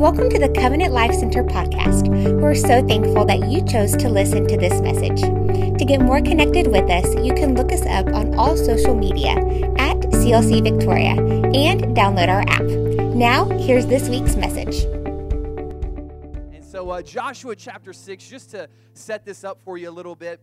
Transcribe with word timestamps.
Welcome 0.00 0.30
to 0.30 0.38
the 0.38 0.48
Covenant 0.48 0.94
Life 0.94 1.12
Center 1.12 1.44
podcast. 1.44 2.08
We're 2.40 2.54
so 2.54 2.82
thankful 2.86 3.26
that 3.26 3.50
you 3.50 3.62
chose 3.66 3.94
to 3.98 4.08
listen 4.08 4.48
to 4.48 4.56
this 4.56 4.80
message. 4.80 5.20
To 5.20 5.84
get 5.84 6.00
more 6.00 6.22
connected 6.22 6.68
with 6.68 6.88
us, 6.88 7.04
you 7.16 7.34
can 7.34 7.54
look 7.54 7.70
us 7.70 7.82
up 7.82 8.06
on 8.06 8.34
all 8.36 8.56
social 8.56 8.94
media 8.94 9.32
at 9.76 9.98
CLC 9.98 10.62
Victoria 10.62 11.10
and 11.10 11.94
download 11.94 12.30
our 12.30 12.40
app. 12.48 12.62
Now, 13.14 13.44
here's 13.58 13.84
this 13.88 14.08
week's 14.08 14.36
message. 14.36 14.84
And 16.54 16.64
so, 16.64 16.88
uh, 16.88 17.02
Joshua 17.02 17.54
chapter 17.54 17.92
6, 17.92 18.26
just 18.26 18.52
to 18.52 18.70
set 18.94 19.26
this 19.26 19.44
up 19.44 19.60
for 19.66 19.76
you 19.76 19.90
a 19.90 19.92
little 19.92 20.16
bit, 20.16 20.40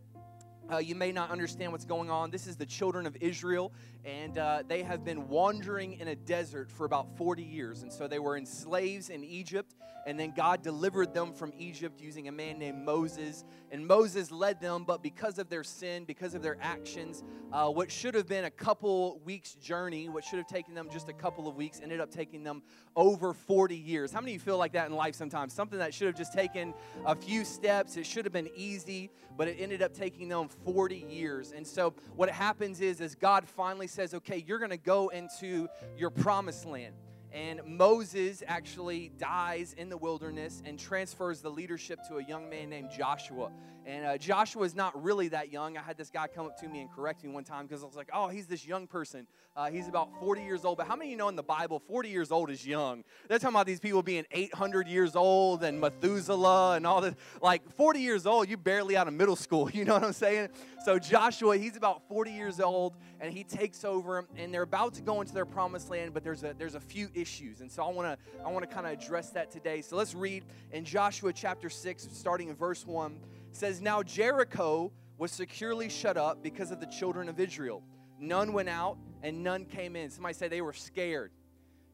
uh, 0.72 0.78
you 0.78 0.96
may 0.96 1.12
not 1.12 1.32
understand 1.32 1.72
what's 1.72 1.86
going 1.86 2.10
on. 2.10 2.32
This 2.32 2.48
is 2.48 2.56
the 2.56 2.66
children 2.66 3.06
of 3.06 3.16
Israel, 3.22 3.72
and 4.06 4.38
uh, 4.38 4.64
they 4.68 4.84
have 4.84 5.04
been 5.04 5.28
wandering 5.28 6.00
in 6.00 6.10
a 6.10 6.16
desert 6.16 6.70
for 6.70 6.86
about 6.86 7.16
40 7.18 7.44
years. 7.44 7.84
And 7.84 7.92
so 7.92 8.08
they 8.08 8.20
were 8.20 8.38
in 8.38 8.46
slaves 8.46 9.10
in 9.10 9.24
Egypt, 9.24 9.76
and 10.06 10.20
then 10.20 10.34
God 10.36 10.62
delivered 10.62 11.14
them 11.14 11.34
from 11.34 11.52
Egypt 11.58 12.00
using 12.00 12.28
a 12.28 12.32
man 12.32 12.60
named 12.60 12.84
Moses. 12.84 13.44
And 13.72 13.86
Moses 13.86 14.32
led 14.32 14.62
them, 14.62 14.86
but 14.86 15.04
because 15.04 15.38
of 15.38 15.50
their 15.50 15.64
sin, 15.64 16.06
because 16.06 16.34
of 16.34 16.42
their 16.42 16.58
actions, 16.62 17.24
uh, 17.52 17.70
what 17.70 17.92
should 17.92 18.16
have 18.16 18.28
been 18.28 18.46
a 18.46 18.52
couple 18.52 19.20
weeks' 19.26 19.56
journey, 19.56 20.08
what 20.08 20.24
should 20.24 20.38
have 20.38 20.48
taken 20.48 20.74
them 20.74 20.88
just 20.92 21.10
a 21.10 21.14
couple 21.14 21.48
of 21.48 21.56
weeks, 21.56 21.82
ended 21.82 22.00
up 22.00 22.12
taking 22.12 22.44
them 22.44 22.62
over 22.96 23.34
40 23.34 23.76
years. 23.76 24.12
How 24.12 24.22
many 24.22 24.32
of 24.32 24.36
you 24.36 24.40
feel 24.40 24.58
like 24.58 24.74
that 24.74 24.90
in 24.90 24.96
life 24.96 25.16
sometimes? 25.16 25.54
Something 25.54 25.80
that 25.80 25.94
should 25.94 26.08
have 26.08 26.16
just 26.16 26.34
taken 26.34 26.74
a 27.06 27.16
few 27.16 27.44
steps, 27.44 27.98
it 27.98 28.06
should 28.06 28.26
have 28.26 28.34
been 28.34 28.50
easy, 28.56 29.10
but 29.36 29.48
it 29.48 29.58
ended 29.60 29.82
up 29.82 29.94
taking 29.94 30.30
them 30.30 30.48
40 30.66 31.06
years. 31.10 31.52
And 31.52 31.66
so 31.66 31.94
what 32.16 32.30
happens 32.30 32.82
is, 32.82 33.02
is 33.02 33.16
God 33.16 33.48
finally 33.48 33.88
says, 33.88 34.14
okay, 34.14 34.44
you're 34.46 34.60
going 34.60 34.72
to 34.72 34.78
go 34.78 35.10
into 35.10 35.68
your 35.98 36.10
promised 36.10 36.66
land. 36.66 36.94
And 37.32 37.62
Moses 37.66 38.42
actually 38.48 39.12
dies 39.18 39.76
in 39.78 39.90
the 39.90 39.98
wilderness 39.98 40.64
and 40.66 40.80
transfers 40.80 41.42
the 41.42 41.50
leadership 41.50 42.00
to 42.08 42.18
a 42.18 42.24
young 42.24 42.50
man 42.50 42.70
named 42.70 42.90
Joshua. 42.90 43.52
And 43.88 44.06
uh, 44.06 44.18
Joshua 44.18 44.64
is 44.64 44.76
not 44.76 45.02
really 45.02 45.30
that 45.30 45.50
young. 45.50 45.78
I 45.78 45.82
had 45.82 45.98
this 45.98 46.10
guy 46.10 46.28
come 46.28 46.46
up 46.46 46.60
to 46.60 46.68
me 46.68 46.82
and 46.82 46.92
correct 46.92 47.24
me 47.24 47.30
one 47.30 47.46
time 47.46 47.66
because 47.66 47.84
I 47.84 47.86
was 47.86 47.96
like, 47.96 48.10
oh, 48.12 48.28
he's 48.28 48.46
this 48.46 48.68
young 48.68 48.86
person. 48.86 49.26
Uh, 49.56 49.72
he's 49.72 49.88
about 49.88 50.10
40 50.20 50.44
years 50.44 50.66
old. 50.66 50.78
But 50.78 50.88
how 50.88 50.98
many 50.98 51.08
of 51.08 51.12
you 51.12 51.18
know 51.18 51.30
in 51.30 51.38
the 51.38 51.44
Bible, 51.44 51.80
40 51.80 52.10
years 52.10 52.30
old 52.30 52.52
is 52.52 52.68
young? 52.68 53.06
They're 53.30 53.40
talking 53.40 53.56
about 53.56 53.66
these 53.66 53.80
people 53.80 54.04
being 54.04 54.26
800 54.30 54.90
years 54.90 55.16
old 55.16 55.64
and 55.64 55.80
Methuselah 55.80 56.76
and 56.76 56.86
all 56.86 57.00
this. 57.00 57.16
Like 57.42 57.72
40 57.76 58.02
years 58.02 58.26
old, 58.26 58.50
you 58.50 58.58
barely 58.58 58.98
out 58.98 59.08
of 59.08 59.14
middle 59.14 59.38
school. 59.38 59.70
You 59.78 59.86
know 59.86 59.94
what 59.94 60.06
I'm 60.06 60.14
saying? 60.14 60.50
So 60.84 60.98
Joshua, 60.98 61.56
he's 61.56 61.78
about 61.78 62.08
40 62.10 62.32
years 62.32 62.60
old 62.60 62.96
and 63.20 63.32
he 63.32 63.44
takes 63.44 63.86
over 63.86 64.26
and 64.36 64.52
they're 64.52 64.64
about 64.64 64.96
to 64.96 65.04
go 65.04 65.22
into 65.22 65.36
their 65.36 65.46
promised 65.46 65.92
land, 65.92 66.16
but 66.16 66.24
there's 66.24 66.44
a, 66.44 66.56
there's 66.58 66.74
a 66.74 66.80
few 66.80 67.10
issues. 67.14 67.62
And 67.62 67.72
so 67.72 67.84
I 67.84 67.92
want 67.92 68.08
to 68.20 68.44
I 68.44 68.52
want 68.52 68.68
to 68.68 68.74
kind 68.74 68.88
of 68.88 68.94
address 68.94 69.30
that 69.32 69.52
today. 69.52 69.82
So 69.82 69.96
let's 69.96 70.16
read 70.16 70.46
in 70.72 70.84
Joshua 70.84 71.32
chapter 71.32 71.70
6, 71.70 72.08
starting 72.12 72.50
in 72.50 72.56
verse 72.56 72.88
1 72.88 73.20
says, 73.58 73.82
Now 73.82 74.04
Jericho 74.04 74.92
was 75.18 75.32
securely 75.32 75.90
shut 75.90 76.16
up 76.18 76.44
because 76.44 76.72
of 76.72 76.80
the 76.80 76.86
children 76.86 77.28
of 77.28 77.40
Israel. 77.40 77.84
None 78.20 78.54
went 78.54 78.70
out 78.70 78.98
and 79.24 79.44
none 79.44 79.66
came 79.66 79.96
in. 79.96 80.10
Somebody 80.10 80.34
said 80.34 80.52
they 80.52 80.62
were 80.62 80.74
scared. 80.74 81.32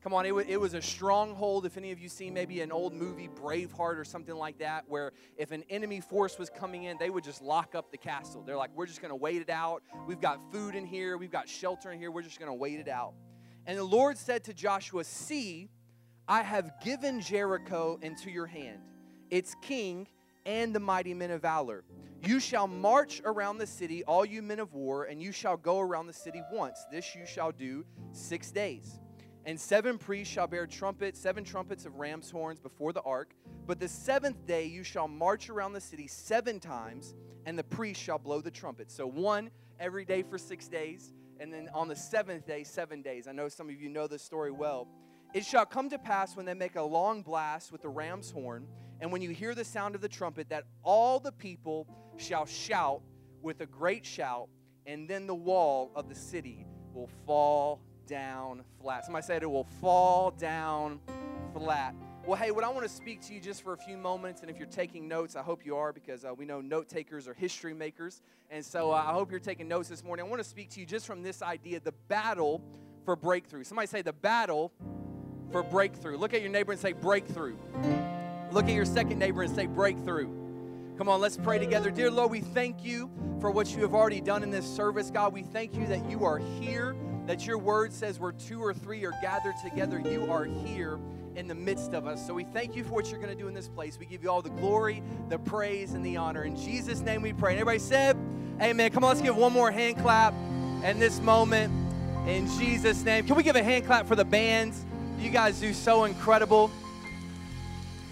Come 0.03 0.13
on, 0.13 0.25
it 0.25 0.35
was, 0.35 0.45
it 0.49 0.59
was 0.59 0.73
a 0.73 0.81
stronghold. 0.81 1.65
If 1.65 1.77
any 1.77 1.91
of 1.93 1.99
you 1.99 2.09
seen 2.09 2.33
maybe 2.33 2.59
an 2.59 2.73
old 2.73 2.93
movie, 2.93 3.29
Braveheart 3.29 3.97
or 3.97 4.03
something 4.03 4.35
like 4.35 4.57
that, 4.57 4.83
where 4.89 5.13
if 5.37 5.51
an 5.51 5.63
enemy 5.69 6.01
force 6.01 6.37
was 6.37 6.49
coming 6.49 6.83
in, 6.83 6.97
they 6.97 7.09
would 7.09 7.23
just 7.23 7.41
lock 7.41 7.73
up 7.73 7.89
the 7.89 7.97
castle. 7.97 8.43
They're 8.45 8.57
like, 8.57 8.71
we're 8.75 8.85
just 8.85 9.01
going 9.01 9.11
to 9.11 9.15
wait 9.15 9.41
it 9.41 9.49
out. 9.49 9.81
We've 10.05 10.19
got 10.19 10.39
food 10.51 10.75
in 10.75 10.85
here, 10.85 11.17
we've 11.17 11.31
got 11.31 11.47
shelter 11.47 11.93
in 11.93 11.99
here, 11.99 12.11
we're 12.11 12.21
just 12.21 12.37
going 12.37 12.49
to 12.49 12.53
wait 12.53 12.81
it 12.81 12.89
out. 12.89 13.13
And 13.65 13.77
the 13.77 13.83
Lord 13.83 14.17
said 14.17 14.43
to 14.45 14.53
Joshua, 14.53 15.05
See, 15.05 15.69
I 16.27 16.41
have 16.41 16.73
given 16.83 17.21
Jericho 17.21 17.97
into 18.01 18.29
your 18.29 18.47
hand, 18.47 18.81
its 19.29 19.55
king 19.61 20.07
and 20.45 20.75
the 20.75 20.79
mighty 20.79 21.13
men 21.13 21.31
of 21.31 21.41
valor. 21.41 21.83
You 22.25 22.39
shall 22.39 22.67
march 22.67 23.21
around 23.25 23.57
the 23.57 23.67
city, 23.67 24.03
all 24.05 24.25
you 24.25 24.41
men 24.41 24.59
of 24.59 24.73
war, 24.73 25.05
and 25.05 25.21
you 25.21 25.31
shall 25.31 25.57
go 25.57 25.79
around 25.79 26.07
the 26.07 26.13
city 26.13 26.41
once. 26.51 26.85
This 26.89 27.15
you 27.15 27.25
shall 27.25 27.51
do 27.51 27.85
six 28.11 28.49
days. 28.51 28.99
And 29.45 29.59
seven 29.59 29.97
priests 29.97 30.33
shall 30.33 30.47
bear 30.47 30.65
trumpets, 30.65 31.19
seven 31.19 31.43
trumpets 31.43 31.85
of 31.85 31.95
ram's 31.95 32.31
horns 32.31 32.61
before 32.61 32.93
the 32.93 33.01
ark. 33.01 33.35
But 33.67 33.79
the 33.79 33.89
seventh 33.89 34.45
day 34.45 34.65
you 34.65 34.83
shall 34.83 35.09
march 35.09 35.49
around 35.49 35.73
the 35.73 35.81
city 35.81 36.07
seven 36.07 36.61
times, 36.61 37.13
and 37.45 37.59
the 37.59 37.63
priests 37.63 38.01
shall 38.01 38.19
blow 38.19 38.39
the 38.39 38.51
trumpet. 38.51 38.89
So 38.89 39.05
one 39.05 39.51
every 39.79 40.05
day 40.05 40.23
for 40.23 40.37
six 40.37 40.69
days, 40.69 41.13
and 41.41 41.51
then 41.51 41.69
on 41.73 41.89
the 41.89 41.95
seventh 41.95 42.45
day, 42.45 42.63
seven 42.63 43.01
days. 43.01 43.27
I 43.27 43.33
know 43.33 43.49
some 43.49 43.67
of 43.67 43.81
you 43.81 43.89
know 43.89 44.07
this 44.07 44.23
story 44.23 44.51
well. 44.51 44.87
It 45.33 45.45
shall 45.45 45.65
come 45.65 45.89
to 45.89 45.97
pass 45.97 46.35
when 46.35 46.45
they 46.45 46.53
make 46.53 46.75
a 46.75 46.83
long 46.83 47.23
blast 47.23 47.71
with 47.71 47.81
the 47.81 47.89
ram's 47.89 48.29
horn 48.29 48.67
and 49.03 49.11
when 49.11 49.21
you 49.21 49.31
hear 49.31 49.53
the 49.53 49.65
sound 49.65 49.95
of 49.95 50.01
the 50.01 50.07
trumpet, 50.07 50.47
that 50.47 50.63
all 50.81 51.19
the 51.19 51.33
people 51.33 51.87
shall 52.15 52.45
shout 52.45 53.01
with 53.41 53.59
a 53.59 53.65
great 53.65 54.05
shout, 54.05 54.47
and 54.85 55.09
then 55.09 55.27
the 55.27 55.35
wall 55.35 55.91
of 55.93 56.07
the 56.07 56.15
city 56.15 56.65
will 56.93 57.09
fall 57.25 57.81
down 58.07 58.63
flat. 58.79 59.03
Somebody 59.03 59.25
said 59.25 59.43
it 59.43 59.51
will 59.51 59.67
fall 59.81 60.31
down 60.31 61.01
flat. 61.53 61.95
Well, 62.25 62.37
hey, 62.37 62.51
what 62.51 62.63
I 62.63 62.69
want 62.69 62.83
to 62.83 62.89
speak 62.89 63.21
to 63.23 63.33
you 63.33 63.41
just 63.41 63.61
for 63.61 63.73
a 63.73 63.77
few 63.77 63.97
moments, 63.97 64.39
and 64.39 64.49
if 64.49 64.57
you're 64.57 64.67
taking 64.67 65.09
notes, 65.09 65.35
I 65.35 65.41
hope 65.41 65.65
you 65.65 65.75
are 65.75 65.91
because 65.91 66.23
uh, 66.23 66.33
we 66.33 66.45
know 66.45 66.61
note 66.61 66.87
takers 66.87 67.27
are 67.27 67.33
history 67.33 67.73
makers. 67.73 68.21
And 68.49 68.63
so 68.63 68.91
uh, 68.91 69.03
I 69.05 69.11
hope 69.11 69.31
you're 69.31 69.41
taking 69.41 69.67
notes 69.67 69.89
this 69.89 70.01
morning. 70.01 70.25
I 70.25 70.29
want 70.29 70.41
to 70.41 70.47
speak 70.47 70.69
to 70.71 70.79
you 70.79 70.85
just 70.85 71.05
from 71.05 71.21
this 71.21 71.41
idea 71.41 71.81
the 71.81 71.91
battle 72.07 72.61
for 73.03 73.17
breakthrough. 73.17 73.65
Somebody 73.65 73.87
say 73.87 74.01
the 74.01 74.13
battle 74.13 74.71
for 75.53 75.63
breakthrough. 75.63 76.17
Look 76.17 76.33
at 76.33 76.41
your 76.41 76.49
neighbor 76.49 76.73
and 76.73 76.81
say 76.81 76.91
breakthrough. 76.91 77.55
Look 78.51 78.65
at 78.65 78.73
your 78.73 78.85
second 78.85 79.19
neighbor 79.19 79.43
and 79.43 79.55
say, 79.55 79.67
breakthrough. 79.67 80.27
Come 80.97 81.07
on, 81.07 81.21
let's 81.21 81.37
pray 81.37 81.59
together. 81.59 81.89
Dear 81.91 82.11
Lord, 82.11 82.31
we 82.31 82.41
thank 82.41 82.83
you 82.83 83.09
for 83.39 83.51
what 83.51 83.73
you 83.75 83.81
have 83.83 83.93
already 83.93 84.19
done 84.19 84.43
in 84.43 84.49
this 84.49 84.65
service. 84.65 85.09
God, 85.09 85.31
we 85.31 85.43
thank 85.43 85.75
you 85.75 85.87
that 85.87 86.09
you 86.09 86.25
are 86.25 86.39
here, 86.39 86.95
that 87.27 87.47
your 87.47 87.57
word 87.57 87.93
says 87.93 88.19
where 88.19 88.31
two 88.31 88.61
or 88.61 88.73
three 88.73 89.05
are 89.05 89.13
gathered 89.21 89.55
together, 89.63 89.99
you 89.99 90.31
are 90.31 90.45
here 90.45 90.99
in 91.35 91.47
the 91.47 91.55
midst 91.55 91.93
of 91.93 92.05
us. 92.05 92.25
So 92.25 92.33
we 92.33 92.43
thank 92.43 92.75
you 92.75 92.83
for 92.83 92.91
what 92.91 93.09
you're 93.09 93.19
going 93.19 93.35
to 93.35 93.39
do 93.39 93.47
in 93.47 93.53
this 93.53 93.67
place. 93.67 93.97
We 93.99 94.07
give 94.07 94.23
you 94.23 94.29
all 94.29 94.41
the 94.41 94.49
glory, 94.49 95.03
the 95.29 95.39
praise, 95.39 95.93
and 95.93 96.03
the 96.05 96.17
honor. 96.17 96.43
In 96.43 96.55
Jesus' 96.55 96.99
name 96.99 97.21
we 97.21 97.33
pray. 97.33 97.53
And 97.53 97.59
everybody 97.59 97.79
said, 97.79 98.17
Amen. 98.61 98.91
Come 98.91 99.03
on, 99.03 99.09
let's 99.09 99.21
give 99.21 99.35
one 99.35 99.53
more 99.53 99.71
hand 99.71 99.97
clap 99.97 100.33
in 100.83 100.99
this 100.99 101.19
moment. 101.21 101.73
In 102.27 102.47
Jesus' 102.59 103.03
name. 103.03 103.25
Can 103.25 103.35
we 103.35 103.43
give 103.43 103.55
a 103.55 103.63
hand 103.63 103.85
clap 103.85 104.07
for 104.07 104.15
the 104.15 104.25
bands? 104.25 104.85
You 105.23 105.29
guys 105.29 105.57
do 105.57 105.73
so 105.73 106.03
incredible. 106.03 106.69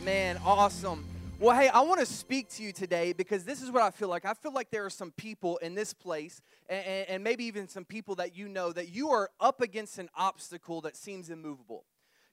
Man, 0.06 0.40
awesome. 0.46 1.04
Well, 1.42 1.54
hey, 1.54 1.68
I 1.68 1.82
want 1.82 2.00
to 2.00 2.06
speak 2.06 2.48
to 2.52 2.64
you 2.64 2.72
today 2.72 3.12
because 3.12 3.44
this 3.44 3.62
is 3.62 3.70
what 3.70 3.84
I 3.84 3.92
feel 3.92 4.08
like. 4.08 4.24
I 4.24 4.34
feel 4.34 4.54
like 4.54 4.72
there 4.72 4.86
are 4.86 4.90
some 4.90 5.12
people 5.12 5.58
in 5.58 5.76
this 5.76 5.94
place, 5.94 6.42
and, 6.70 7.10
and, 7.10 7.22
maybe 7.22 7.44
even 7.44 7.68
some 7.68 7.84
people 7.84 8.16
that 8.16 8.38
you 8.38 8.48
know, 8.48 8.72
that 8.72 8.96
you 8.96 9.10
are 9.10 9.30
up 9.42 9.60
against 9.60 10.00
an 10.00 10.10
obstacle 10.16 10.80
that 10.82 10.96
seems 10.96 11.30
immovable. 11.30 11.84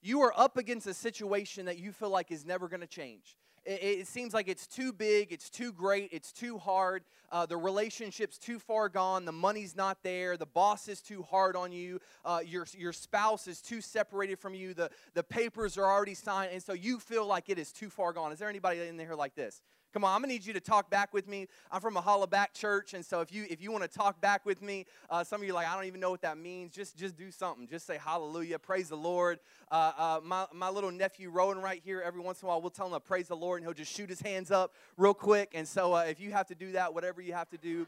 You 0.01 0.23
are 0.23 0.33
up 0.37 0.57
against 0.57 0.87
a 0.87 0.95
situation 0.95 1.67
that 1.67 1.79
you 1.79 1.93
feel 1.93 2.11
like 2.11 2.31
is 2.31 2.45
never 2.45 2.69
going 2.69 2.81
to 2.81 2.87
change. 2.87 3.37
It, 3.65 3.83
it, 3.83 4.07
seems 4.07 4.33
like 4.33 4.49
it's 4.49 4.67
too 4.67 4.93
big, 4.93 5.31
it's 5.31 5.51
too 5.51 5.73
great, 5.73 6.09
it's 6.13 6.33
too 6.33 6.57
hard. 6.57 7.05
Uh, 7.31 7.45
the 7.45 7.57
relationship's 7.57 8.39
too 8.39 8.59
far 8.59 8.89
gone, 8.89 9.27
the 9.27 9.33
money's 9.33 9.77
not 9.77 9.99
there, 10.03 10.39
the 10.39 10.47
boss 10.47 10.89
is 10.89 11.03
too 11.03 11.23
hard 11.23 11.55
on 11.55 11.71
you, 11.71 12.01
uh, 12.25 12.41
your, 12.43 12.67
your 12.77 12.95
spouse 12.95 13.47
is 13.47 13.61
too 13.61 13.83
separated 13.83 14.39
from 14.39 14.55
you, 14.55 14.73
the, 14.73 14.89
the 15.13 15.23
papers 15.23 15.77
are 15.77 15.85
already 15.85 16.15
signed, 16.15 16.51
and 16.53 16.63
so 16.63 16.73
you 16.73 16.99
feel 16.99 17.27
like 17.27 17.51
it 17.51 17.59
is 17.59 17.71
too 17.71 17.91
far 17.91 18.15
gone. 18.15 18.33
Is 18.33 18.39
there 18.39 18.49
anybody 18.49 18.81
in 18.81 18.97
there 18.97 19.15
like 19.15 19.35
this? 19.35 19.61
Come 19.95 20.05
on, 20.05 20.15
I'm 20.15 20.21
gonna 20.21 20.35
need 20.35 20.45
you 20.45 20.53
to 20.53 20.61
talk 20.61 20.91
back 20.91 21.15
with 21.15 21.27
me. 21.27 21.49
I'm 21.73 21.81
from 21.81 21.97
a 21.97 22.03
Hollaback 22.03 22.53
church, 22.53 22.93
and 22.93 23.05
so 23.05 23.21
if 23.23 23.33
you 23.33 23.47
if 23.49 23.63
you 23.63 23.73
want 23.73 23.85
to 23.85 23.89
talk 23.89 24.21
back 24.21 24.45
with 24.45 24.61
me, 24.61 24.85
uh, 25.09 25.25
some 25.25 25.41
of 25.41 25.47
you 25.47 25.55
like 25.55 25.67
I 25.67 25.75
don't 25.75 25.87
even 25.87 25.99
know 25.99 26.11
what 26.11 26.21
that 26.23 26.37
means. 26.37 26.75
Just 26.75 26.99
just 26.99 27.17
do 27.17 27.31
something. 27.31 27.67
Just 27.67 27.87
say 27.87 27.97
Hallelujah, 27.97 28.59
praise 28.59 28.91
the 28.91 28.97
Lord. 28.97 29.39
Uh, 29.73 29.93
uh, 29.97 30.21
my 30.23 30.45
my 30.53 30.69
little 30.69 30.91
nephew 30.91 31.31
Rowan 31.31 31.63
right 31.63 31.81
here. 31.83 32.03
Every 32.05 32.21
once 32.21 32.43
in 32.43 32.47
a 32.47 32.49
while, 32.51 32.61
we'll 32.61 32.71
tell 32.71 32.87
him 32.87 32.93
to 32.93 33.01
praise 33.01 33.29
the 33.29 33.37
Lord, 33.37 33.61
and 33.61 33.67
he'll 33.67 33.75
just 33.75 33.95
shoot 33.95 34.11
his 34.11 34.21
hands 34.21 34.51
up 34.51 34.75
real 34.99 35.15
quick. 35.15 35.53
And 35.55 35.67
so 35.67 35.95
uh, 35.95 36.05
if 36.07 36.21
you 36.21 36.33
have 36.33 36.49
to 36.49 36.55
do 36.55 36.73
that, 36.73 36.93
whatever 36.93 37.23
you 37.23 37.33
have 37.33 37.49
to 37.51 37.59
do, 37.59 37.87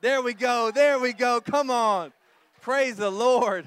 there 0.00 0.22
we 0.22 0.32
go. 0.32 0.70
There 0.74 0.98
we 0.98 1.12
go. 1.12 1.42
Come 1.42 1.70
on, 1.70 2.14
praise 2.62 2.96
the 2.96 3.10
Lord. 3.10 3.66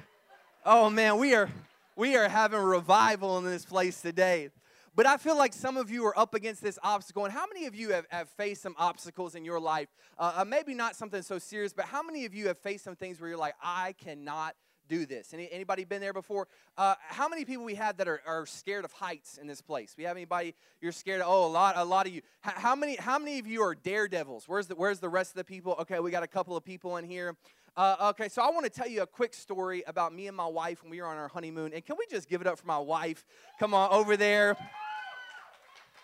Oh 0.65 0.89
man, 0.89 1.19
we 1.19 1.35
are 1.35 1.51
we 1.95 2.15
are 2.15 2.29
having 2.29 2.61
revival 2.61 3.37
in 3.37 3.45
this 3.45 3.63
place 3.63 4.01
today. 4.01 4.49
But 4.95 5.05
I 5.05 5.17
feel 5.17 5.37
like 5.37 5.51
some 5.51 5.75
of 5.75 5.91
you 5.91 6.05
are 6.05 6.17
up 6.17 6.33
against 6.33 6.63
this 6.63 6.79
obstacle. 6.81 7.25
And 7.25 7.33
how 7.33 7.45
many 7.47 7.65
of 7.65 7.75
you 7.75 7.89
have, 7.89 8.05
have 8.09 8.29
faced 8.29 8.61
some 8.61 8.75
obstacles 8.77 9.35
in 9.35 9.43
your 9.43 9.59
life? 9.59 9.89
Uh, 10.17 10.35
uh, 10.37 10.45
maybe 10.45 10.73
not 10.73 10.95
something 10.95 11.21
so 11.21 11.37
serious, 11.37 11.73
but 11.73 11.85
how 11.85 12.01
many 12.01 12.23
of 12.23 12.33
you 12.33 12.47
have 12.47 12.57
faced 12.57 12.85
some 12.85 12.95
things 12.95 13.19
where 13.19 13.29
you're 13.29 13.37
like, 13.37 13.55
I 13.61 13.93
cannot 14.01 14.55
do 14.87 15.05
this? 15.05 15.33
Any, 15.33 15.51
anybody 15.51 15.83
been 15.83 15.99
there 15.99 16.13
before? 16.13 16.47
Uh, 16.77 16.95
how 17.01 17.27
many 17.27 17.43
people 17.43 17.65
we 17.65 17.75
have 17.75 17.97
that 17.97 18.07
are, 18.07 18.21
are 18.25 18.45
scared 18.45 18.85
of 18.85 18.93
heights 18.93 19.37
in 19.37 19.47
this 19.47 19.61
place? 19.61 19.95
We 19.97 20.05
have 20.05 20.15
anybody 20.15 20.55
you're 20.79 20.93
scared 20.93 21.19
of? 21.19 21.27
Oh, 21.27 21.45
a 21.45 21.49
lot, 21.51 21.75
a 21.75 21.83
lot 21.83 22.07
of 22.07 22.13
you. 22.13 22.21
H- 22.47 22.53
how 22.55 22.73
many, 22.73 22.95
how 22.95 23.19
many 23.19 23.37
of 23.39 23.47
you 23.47 23.63
are 23.63 23.75
daredevils? 23.75 24.45
Where's 24.47 24.67
the, 24.67 24.75
where's 24.75 24.99
the 24.99 25.09
rest 25.09 25.31
of 25.31 25.37
the 25.37 25.43
people? 25.43 25.75
Okay, 25.81 25.99
we 25.99 26.09
got 26.09 26.23
a 26.23 26.27
couple 26.27 26.55
of 26.55 26.63
people 26.63 26.95
in 26.95 27.03
here. 27.03 27.35
Uh, 27.75 28.11
okay, 28.11 28.29
so 28.29 28.41
I 28.41 28.49
want 28.51 28.63
to 28.63 28.69
tell 28.69 28.87
you 28.87 29.01
a 29.01 29.07
quick 29.07 29.33
story 29.33 29.83
about 29.87 30.13
me 30.13 30.27
and 30.27 30.37
my 30.37 30.47
wife 30.47 30.81
when 30.81 30.89
we 30.89 31.01
were 31.01 31.07
on 31.07 31.17
our 31.17 31.27
honeymoon. 31.27 31.73
And 31.73 31.83
can 31.83 31.97
we 31.99 32.05
just 32.09 32.29
give 32.29 32.39
it 32.39 32.47
up 32.47 32.57
for 32.57 32.65
my 32.65 32.79
wife? 32.79 33.25
Come 33.59 33.73
on, 33.73 33.91
over 33.91 34.15
there. 34.15 34.55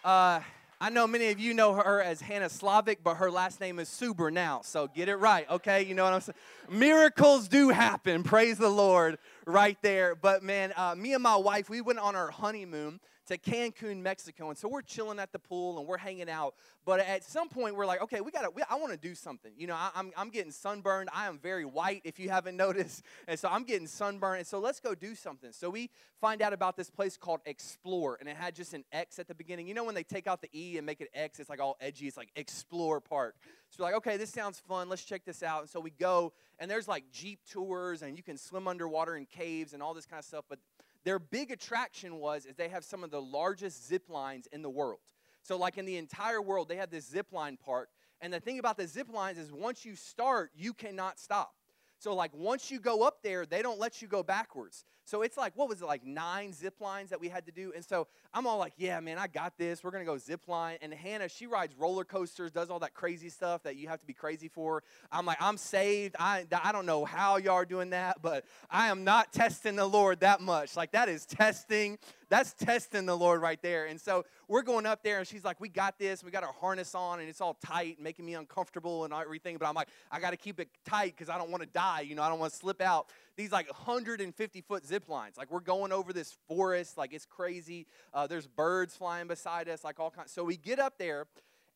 Uh, 0.03 0.39
I 0.80 0.89
know 0.89 1.06
many 1.06 1.30
of 1.30 1.39
you 1.39 1.53
know 1.53 1.74
her 1.74 2.01
as 2.01 2.21
Hannah 2.21 2.50
Slavic, 2.50 3.03
but 3.03 3.18
her 3.18 3.30
last 3.30 3.59
name 3.59 3.77
is 3.77 3.88
Suber 3.88 4.33
now. 4.33 4.62
So 4.63 4.88
get 4.88 5.09
it 5.09 5.18
right, 5.18 5.48
okay? 5.48 5.83
You 5.83 5.94
know 5.94 6.03
what 6.03 6.13
I'm 6.13 6.21
saying? 6.21 6.36
Miracles 6.71 7.48
do 7.48 7.69
happen. 7.69 8.24
Praise 8.24 8.57
the 8.57 8.69
Lord 8.69 9.19
right 9.45 9.77
there. 9.83 10.15
But 10.15 10.42
man, 10.42 10.74
uh, 10.75 10.95
me 10.95 11.13
and 11.13 11.21
my 11.21 11.36
wife, 11.36 11.69
we 11.69 11.81
went 11.81 12.00
on 12.00 12.15
our 12.15 12.31
honeymoon 12.31 13.00
to 13.27 13.38
Cancun, 13.38 14.01
Mexico. 14.01 14.50
And 14.50 14.57
so 14.57 14.68
we're 14.68 14.81
chilling 14.81 15.19
at 15.19 15.31
the 15.31 15.39
pool 15.39 15.77
and 15.77 15.88
we're 15.88 15.97
hanging 15.97 16.29
out. 16.29 16.56
But 16.85 17.00
at 17.00 17.23
some 17.23 17.50
point, 17.50 17.75
we're 17.75 17.85
like, 17.85 18.01
okay, 18.01 18.21
we 18.21 18.31
got 18.31 18.41
to, 18.41 18.65
I 18.69 18.75
want 18.75 18.91
to 18.91 18.97
do 18.97 19.13
something. 19.13 19.51
You 19.56 19.68
know, 19.68 19.75
I, 19.75 19.91
am 19.95 20.07
I'm, 20.07 20.12
I'm 20.18 20.29
getting 20.29 20.51
sunburned. 20.51 21.09
I 21.13 21.27
am 21.27 21.38
very 21.38 21.65
white, 21.65 22.01
if 22.03 22.19
you 22.19 22.29
haven't 22.29 22.57
noticed. 22.57 23.03
And 23.27 23.39
so 23.39 23.50
I'm 23.50 23.63
getting 23.63 23.88
sunburned. 23.88 24.39
And 24.39 24.47
so 24.47 24.59
let's 24.59 24.79
go 24.79 24.95
do 24.95 25.13
something. 25.15 25.51
So 25.51 25.69
we 25.69 25.89
find 26.19 26.41
out 26.41 26.53
about 26.53 26.75
this 26.75 26.89
place 26.89 27.18
called 27.18 27.41
Xplor. 27.45 28.15
And 28.19 28.27
it 28.27 28.35
had 28.35 28.56
just 28.56 28.73
an 28.73 28.83
X 28.91 29.19
at 29.19 29.27
the 29.27 29.35
beginning. 29.35 29.68
You 29.68 29.73
know, 29.73 29.83
when 29.83 29.95
they 29.95 30.03
take 30.03 30.27
out 30.27 30.41
the 30.41 30.50
E 30.53 30.77
and 30.77 30.85
make 30.85 31.01
it 31.01 31.09
X, 31.13 31.39
it's 31.39 31.50
like 31.50 31.62
all 31.62 31.77
edgy. 31.79 32.07
It's 32.07 32.18
like 32.18 32.31
Xplor 32.35 33.03
Park. 33.03 33.35
So 33.69 33.83
we're 33.83 33.89
like, 33.89 33.95
okay, 33.97 34.18
this 34.18 34.31
sounds 34.31 34.59
fun. 34.59 34.89
Let's 34.89 35.03
check 35.03 35.23
this 35.25 35.44
out. 35.44 35.62
And 35.62 35.69
so 35.69 35.79
we 35.79 35.91
go, 35.91 36.33
and 36.59 36.69
there's 36.69 36.88
like 36.88 37.06
Jeep 37.12 37.39
tours, 37.50 38.01
and 38.01 38.18
you 38.18 38.23
can 38.23 38.38
swim 38.38 38.68
underwater 38.68 39.15
in 39.15 39.25
caves 39.25 39.73
and 39.73 39.81
all 39.81 39.94
this 39.94 40.06
kind 40.06 40.19
of 40.19 40.25
stuff. 40.25 40.45
But 40.50 40.59
their 41.03 41.19
big 41.19 41.51
attraction 41.51 42.18
was 42.18 42.45
is 42.45 42.56
they 42.56 42.69
have 42.69 42.83
some 42.83 43.03
of 43.03 43.12
the 43.12 43.21
largest 43.21 43.88
zip 43.88 44.09
lines 44.09 44.48
in 44.51 44.62
the 44.62 44.69
world. 44.69 45.00
So 45.44 45.57
like 45.57 45.77
in 45.77 45.86
the 45.86 45.98
entire 45.98 46.42
world, 46.42 46.69
they 46.69 46.75
have 46.75 46.92
this 46.92 47.09
zip 47.09 47.27
line 47.31 47.57
park. 47.57 47.89
And 48.21 48.31
the 48.31 48.39
thing 48.39 48.59
about 48.59 48.77
the 48.77 48.88
zip 48.88 49.12
lines 49.12 49.39
is 49.39 49.51
once 49.51 49.83
you 49.83 49.95
start, 49.95 50.51
you 50.56 50.74
cannot 50.74 51.19
stop. 51.19 51.53
So 51.98 52.13
like 52.15 52.33
once 52.33 52.69
you 52.69 52.80
go 52.80 53.03
up 53.03 53.11
there, 53.23 53.45
they 53.45 53.62
don't 53.62 53.79
let 53.79 54.01
you 54.01 54.07
go 54.07 54.23
backwards. 54.23 54.85
So 55.06 55.23
it's 55.23 55.35
like, 55.35 55.53
what 55.57 55.68
was 55.68 55.81
it, 55.81 55.85
like 55.85 56.06
nine 56.06 56.53
zip 56.53 56.79
lines 56.79 57.09
that 57.09 57.19
we 57.19 57.27
had 57.27 57.45
to 57.47 57.51
do? 57.51 57.73
And 57.75 57.83
so 57.83 58.07
I'm 58.33 58.47
all 58.47 58.57
like, 58.57 58.73
yeah, 58.77 59.00
man, 59.00 59.18
I 59.18 59.27
got 59.27 59.57
this. 59.57 59.83
We're 59.83 59.91
going 59.91 60.06
to 60.06 60.09
go 60.09 60.18
zip 60.18 60.47
line. 60.47 60.77
And 60.81 60.94
Hannah, 60.94 61.27
she 61.27 61.47
rides 61.47 61.73
roller 61.77 62.06
coasters, 62.06 62.51
does 62.51 62.69
all 62.69 62.79
that 62.79 62.94
crazy 62.94 63.29
stuff 63.29 63.63
that 63.63 63.75
you 63.75 63.88
have 63.89 64.00
to 64.00 64.06
be 64.06 64.13
crazy 64.13 64.47
for. 64.47 64.83
I'm 65.12 65.25
like, 65.25 65.38
I'm 65.41 65.57
saved. 65.57 66.15
I, 66.19 66.45
I 66.63 66.71
don't 66.71 66.85
know 66.85 67.03
how 67.03 67.38
y'all 67.38 67.56
are 67.56 67.65
doing 67.65 67.89
that, 67.89 68.21
but 68.21 68.45
I 68.69 68.88
am 68.88 69.03
not 69.03 69.33
testing 69.33 69.75
the 69.75 69.85
Lord 69.85 70.21
that 70.21 70.39
much. 70.39 70.77
Like, 70.77 70.91
that 70.91 71.09
is 71.09 71.25
testing. 71.25 71.97
That's 72.31 72.54
testing 72.54 73.06
the 73.06 73.18
Lord 73.18 73.42
right 73.42 73.62
there. 73.62 73.88
And 73.88 74.00
so 74.00 74.24
we're 74.48 74.62
going 74.62 74.86
up 74.86 75.04
there, 75.04 75.19
and 75.19 75.28
she's 75.28 75.44
like, 75.44 75.60
we 75.60 75.68
got 75.68 76.00
this. 76.00 76.24
We 76.24 76.31
got 76.31 76.45
our 76.45 76.54
harness 76.54 76.95
on, 76.95 77.19
and 77.19 77.28
it's 77.28 77.42
all 77.42 77.56
tight, 77.56 78.00
making 78.00 78.25
me 78.25 78.36
uncomfortable 78.36 79.04
and 79.04 79.13
everything. 79.13 79.57
But 79.57 79.68
I'm 79.68 79.75
like, 79.75 79.89
I 80.10 80.22
got 80.22 80.30
to 80.30 80.38
keep 80.38 80.57
it 80.57 80.69
tight 80.86 81.13
because 81.13 81.28
I 81.28 81.38
don't 81.38 81.51
want 81.51 81.62
to 81.62 81.68
die. 81.68 82.06
You 82.07 82.16
know, 82.16 82.24
I 82.24 82.30
don't 82.30 82.39
want 82.39 82.54
to 82.54 82.57
slip 82.57 82.80
out 82.80 83.10
these 83.36 83.51
like 83.51 83.68
150 83.68 84.62
foot 84.62 84.86
zip 84.86 85.10
lines. 85.10 85.38
Like 85.38 85.51
we're 85.51 85.60
going 85.60 85.92
over 85.92 86.13
this 86.13 86.38
forest, 86.48 86.98
like 86.98 87.12
it's 87.12 87.25
crazy. 87.25 87.86
Uh, 88.13 88.28
there's 88.28 88.48
birds 88.48 88.95
flying 88.95 89.28
beside 89.28 89.68
us, 89.68 89.83
like 89.83 90.00
all 90.00 90.10
kinds. 90.10 90.31
So 90.31 90.45
we 90.45 90.56
get 90.56 90.80
up 90.80 90.98
there, 90.98 91.28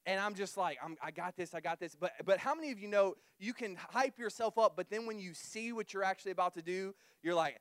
and 0.05 0.21
I'm 0.21 0.35
just 0.35 0.55
like, 0.55 0.77
I'm, 0.81 0.95
I 1.03 1.11
got 1.11 1.35
this, 1.35 1.53
I 1.53 1.59
got 1.59 1.81
this. 1.81 1.97
But 1.99 2.13
but 2.23 2.37
how 2.37 2.55
many 2.55 2.71
of 2.71 2.79
you 2.79 2.87
know 2.87 3.15
you 3.39 3.51
can 3.51 3.75
hype 3.89 4.17
yourself 4.17 4.57
up, 4.57 4.77
but 4.77 4.89
then 4.89 5.05
when 5.05 5.19
you 5.19 5.33
see 5.33 5.73
what 5.73 5.93
you're 5.93 6.05
actually 6.05 6.31
about 6.31 6.53
to 6.53 6.61
do, 6.61 6.95
you're 7.23 7.35
like, 7.35 7.59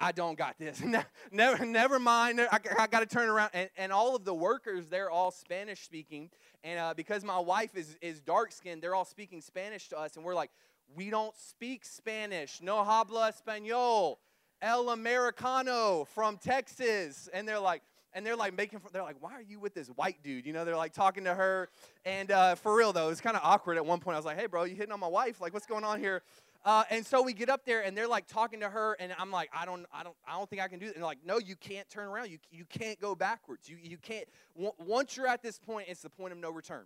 I 0.00 0.12
don't 0.12 0.38
got 0.38 0.58
this. 0.58 0.82
never, 1.32 1.64
never 1.64 1.98
mind. 1.98 2.40
I, 2.40 2.58
I 2.78 2.86
got 2.86 3.00
to 3.00 3.06
turn 3.06 3.28
around. 3.28 3.50
And, 3.52 3.68
and 3.76 3.92
all 3.92 4.16
of 4.16 4.24
the 4.24 4.34
workers, 4.34 4.86
they're 4.88 5.10
all 5.10 5.30
Spanish 5.30 5.82
speaking. 5.82 6.30
And 6.64 6.78
uh, 6.78 6.94
because 6.96 7.22
my 7.22 7.38
wife 7.38 7.76
is, 7.76 7.96
is 8.00 8.20
dark 8.20 8.52
skinned, 8.52 8.82
they're 8.82 8.94
all 8.94 9.04
speaking 9.04 9.42
Spanish 9.42 9.88
to 9.90 9.98
us. 9.98 10.16
And 10.16 10.24
we're 10.24 10.34
like, 10.34 10.50
we 10.96 11.10
don't 11.10 11.36
speak 11.36 11.84
Spanish. 11.84 12.60
No 12.62 12.82
habla 12.82 13.32
español. 13.32 14.16
El 14.62 14.90
Americano 14.90 16.06
from 16.14 16.38
Texas. 16.38 17.28
And 17.32 17.46
they're 17.46 17.60
like, 17.60 17.82
and 18.12 18.26
they're 18.26 18.36
like 18.36 18.56
making, 18.56 18.80
they're 18.92 19.02
like, 19.02 19.16
why 19.20 19.32
are 19.34 19.42
you 19.42 19.60
with 19.60 19.74
this 19.74 19.88
white 19.88 20.22
dude? 20.22 20.46
You 20.46 20.52
know, 20.52 20.64
they're 20.64 20.76
like 20.76 20.92
talking 20.92 21.24
to 21.24 21.34
her. 21.34 21.68
And 22.04 22.30
uh, 22.30 22.54
for 22.56 22.74
real 22.74 22.92
though, 22.92 23.10
it's 23.10 23.20
kind 23.20 23.36
of 23.36 23.42
awkward 23.44 23.76
at 23.76 23.86
one 23.86 24.00
point. 24.00 24.14
I 24.14 24.18
was 24.18 24.26
like, 24.26 24.38
hey, 24.38 24.46
bro, 24.46 24.64
you 24.64 24.74
hitting 24.74 24.92
on 24.92 25.00
my 25.00 25.06
wife? 25.08 25.40
Like, 25.40 25.52
what's 25.52 25.66
going 25.66 25.84
on 25.84 26.00
here? 26.00 26.22
Uh, 26.64 26.84
and 26.90 27.06
so 27.06 27.22
we 27.22 27.32
get 27.32 27.48
up 27.48 27.64
there 27.64 27.82
and 27.82 27.96
they're 27.96 28.08
like 28.08 28.26
talking 28.26 28.60
to 28.60 28.68
her 28.68 28.94
and 29.00 29.14
I'm 29.18 29.30
like, 29.30 29.48
I 29.54 29.64
don't, 29.64 29.86
I 29.92 30.02
don't, 30.02 30.16
I 30.28 30.36
don't 30.36 30.48
think 30.48 30.60
I 30.60 30.68
can 30.68 30.78
do 30.78 30.86
it. 30.86 30.94
And 30.94 30.96
they're 30.96 31.04
like, 31.04 31.24
no, 31.24 31.38
you 31.38 31.56
can't 31.56 31.88
turn 31.88 32.06
around. 32.06 32.30
You, 32.30 32.38
you 32.50 32.66
can't 32.66 33.00
go 33.00 33.14
backwards. 33.14 33.68
You, 33.68 33.78
you 33.82 33.96
can't. 33.96 34.26
W- 34.54 34.74
once 34.78 35.16
you're 35.16 35.26
at 35.26 35.42
this 35.42 35.58
point, 35.58 35.88
it's 35.88 36.02
the 36.02 36.10
point 36.10 36.32
of 36.32 36.38
no 36.38 36.50
return. 36.50 36.84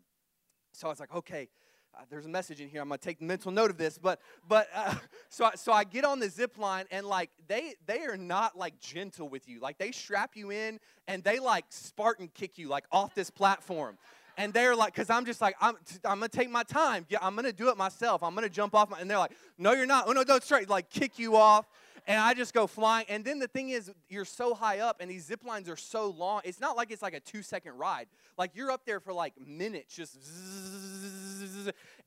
So 0.72 0.86
I 0.86 0.90
was 0.90 1.00
like, 1.00 1.14
okay, 1.14 1.48
uh, 1.96 2.02
there's 2.10 2.26
a 2.26 2.28
message 2.28 2.60
in 2.60 2.68
here. 2.68 2.82
I'm 2.82 2.88
gonna 2.88 2.98
take 2.98 3.20
mental 3.20 3.52
note 3.52 3.70
of 3.70 3.76
this, 3.76 3.98
but 3.98 4.20
but 4.48 4.68
uh, 4.74 4.94
so 5.28 5.46
I, 5.46 5.54
so 5.54 5.72
I 5.72 5.84
get 5.84 6.04
on 6.04 6.18
the 6.18 6.28
zip 6.28 6.58
line 6.58 6.86
and 6.90 7.06
like 7.06 7.30
they 7.46 7.74
they 7.86 8.00
are 8.00 8.16
not 8.16 8.58
like 8.58 8.80
gentle 8.80 9.28
with 9.28 9.48
you. 9.48 9.60
Like 9.60 9.78
they 9.78 9.92
strap 9.92 10.32
you 10.34 10.50
in 10.50 10.80
and 11.06 11.22
they 11.22 11.38
like 11.38 11.66
Spartan 11.68 12.30
kick 12.34 12.58
you 12.58 12.68
like 12.68 12.84
off 12.90 13.14
this 13.14 13.30
platform. 13.30 13.98
And 14.36 14.52
they're 14.52 14.74
like, 14.74 14.94
because 14.94 15.10
I'm 15.10 15.24
just 15.24 15.40
like, 15.40 15.56
I'm, 15.60 15.76
I'm 16.04 16.18
gonna 16.18 16.28
take 16.28 16.50
my 16.50 16.62
time. 16.62 17.06
Yeah, 17.08 17.18
I'm 17.22 17.36
gonna 17.36 17.52
do 17.52 17.68
it 17.68 17.76
myself. 17.76 18.22
I'm 18.22 18.34
gonna 18.34 18.48
jump 18.48 18.74
off. 18.74 18.90
My, 18.90 19.00
and 19.00 19.10
they're 19.10 19.18
like, 19.18 19.32
no, 19.58 19.72
you're 19.72 19.86
not. 19.86 20.04
Oh 20.06 20.12
no, 20.12 20.24
go 20.24 20.38
straight. 20.38 20.68
Like 20.68 20.90
kick 20.90 21.18
you 21.18 21.36
off 21.36 21.66
and 22.06 22.20
I 22.20 22.34
just 22.34 22.52
go 22.52 22.66
flying. 22.66 23.06
And 23.08 23.24
then 23.24 23.38
the 23.38 23.48
thing 23.48 23.70
is, 23.70 23.90
you're 24.08 24.24
so 24.24 24.54
high 24.54 24.80
up, 24.80 24.98
and 25.00 25.10
these 25.10 25.24
zip 25.24 25.44
lines 25.44 25.68
are 25.68 25.76
so 25.76 26.10
long. 26.10 26.42
It's 26.44 26.60
not 26.60 26.76
like 26.76 26.90
it's 26.90 27.02
like 27.02 27.14
a 27.14 27.20
two 27.20 27.42
second 27.42 27.78
ride. 27.78 28.06
Like 28.36 28.50
you're 28.54 28.70
up 28.70 28.84
there 28.84 29.00
for 29.00 29.12
like 29.12 29.34
minutes, 29.38 29.94
just. 29.94 30.18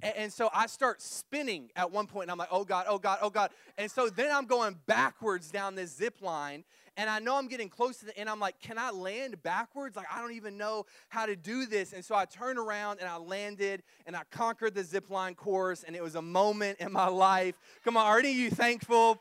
And, 0.02 0.16
and 0.16 0.34
so 0.34 0.50
I 0.54 0.68
start 0.68 1.02
spinning 1.02 1.72
at 1.76 1.92
one 1.92 2.08
point, 2.08 2.26
and 2.26 2.32
I'm 2.32 2.38
like, 2.38 2.50
oh 2.52 2.64
God, 2.64 2.86
oh 2.88 3.00
God, 3.00 3.20
oh 3.22 3.30
God. 3.30 3.52
And 3.78 3.90
so 3.90 4.10
then 4.10 4.32
I'm 4.32 4.46
going 4.46 4.78
backwards 4.86 5.50
down 5.50 5.76
this 5.76 5.96
zip 5.96 6.22
line, 6.22 6.64
and 6.98 7.12
I 7.12 7.20
know 7.20 7.38
I'm 7.38 7.48
getting 7.48 7.70
close 7.70 7.98
to 7.98 8.06
the 8.06 8.18
end. 8.18 8.28
I'm 8.28 8.40
like, 8.40 8.60
can 8.60 8.80
I 8.80 8.90
land 8.90 9.42
backwards? 9.44 9.96
Like, 9.96 10.08
I 10.12 10.20
don't 10.20 10.34
even 10.34 10.58
know 10.58 10.88
how 11.10 11.28
to 11.28 11.36
do 11.36 11.68
this. 11.68 11.94
And 11.94 12.04
so 12.04 12.16
I 12.16 12.26
turned 12.26 12.58
around 12.58 13.00
and 13.00 13.08
I 13.08 13.18
landed 13.18 13.84
and 14.08 14.16
I 14.16 14.24
conquered 14.32 14.74
the 14.74 14.84
zip 14.84 15.12
line 15.12 15.36
course, 15.36 15.84
and 15.84 15.96
it 15.96 16.02
was 16.02 16.16
a 16.16 16.22
moment 16.22 16.80
in 16.80 16.92
my 16.92 17.08
life. 17.08 17.56
Come 17.86 17.96
on, 17.96 18.06
are 18.06 18.18
any 18.18 18.32
of 18.32 18.38
you 18.38 18.50
thankful? 18.50 19.20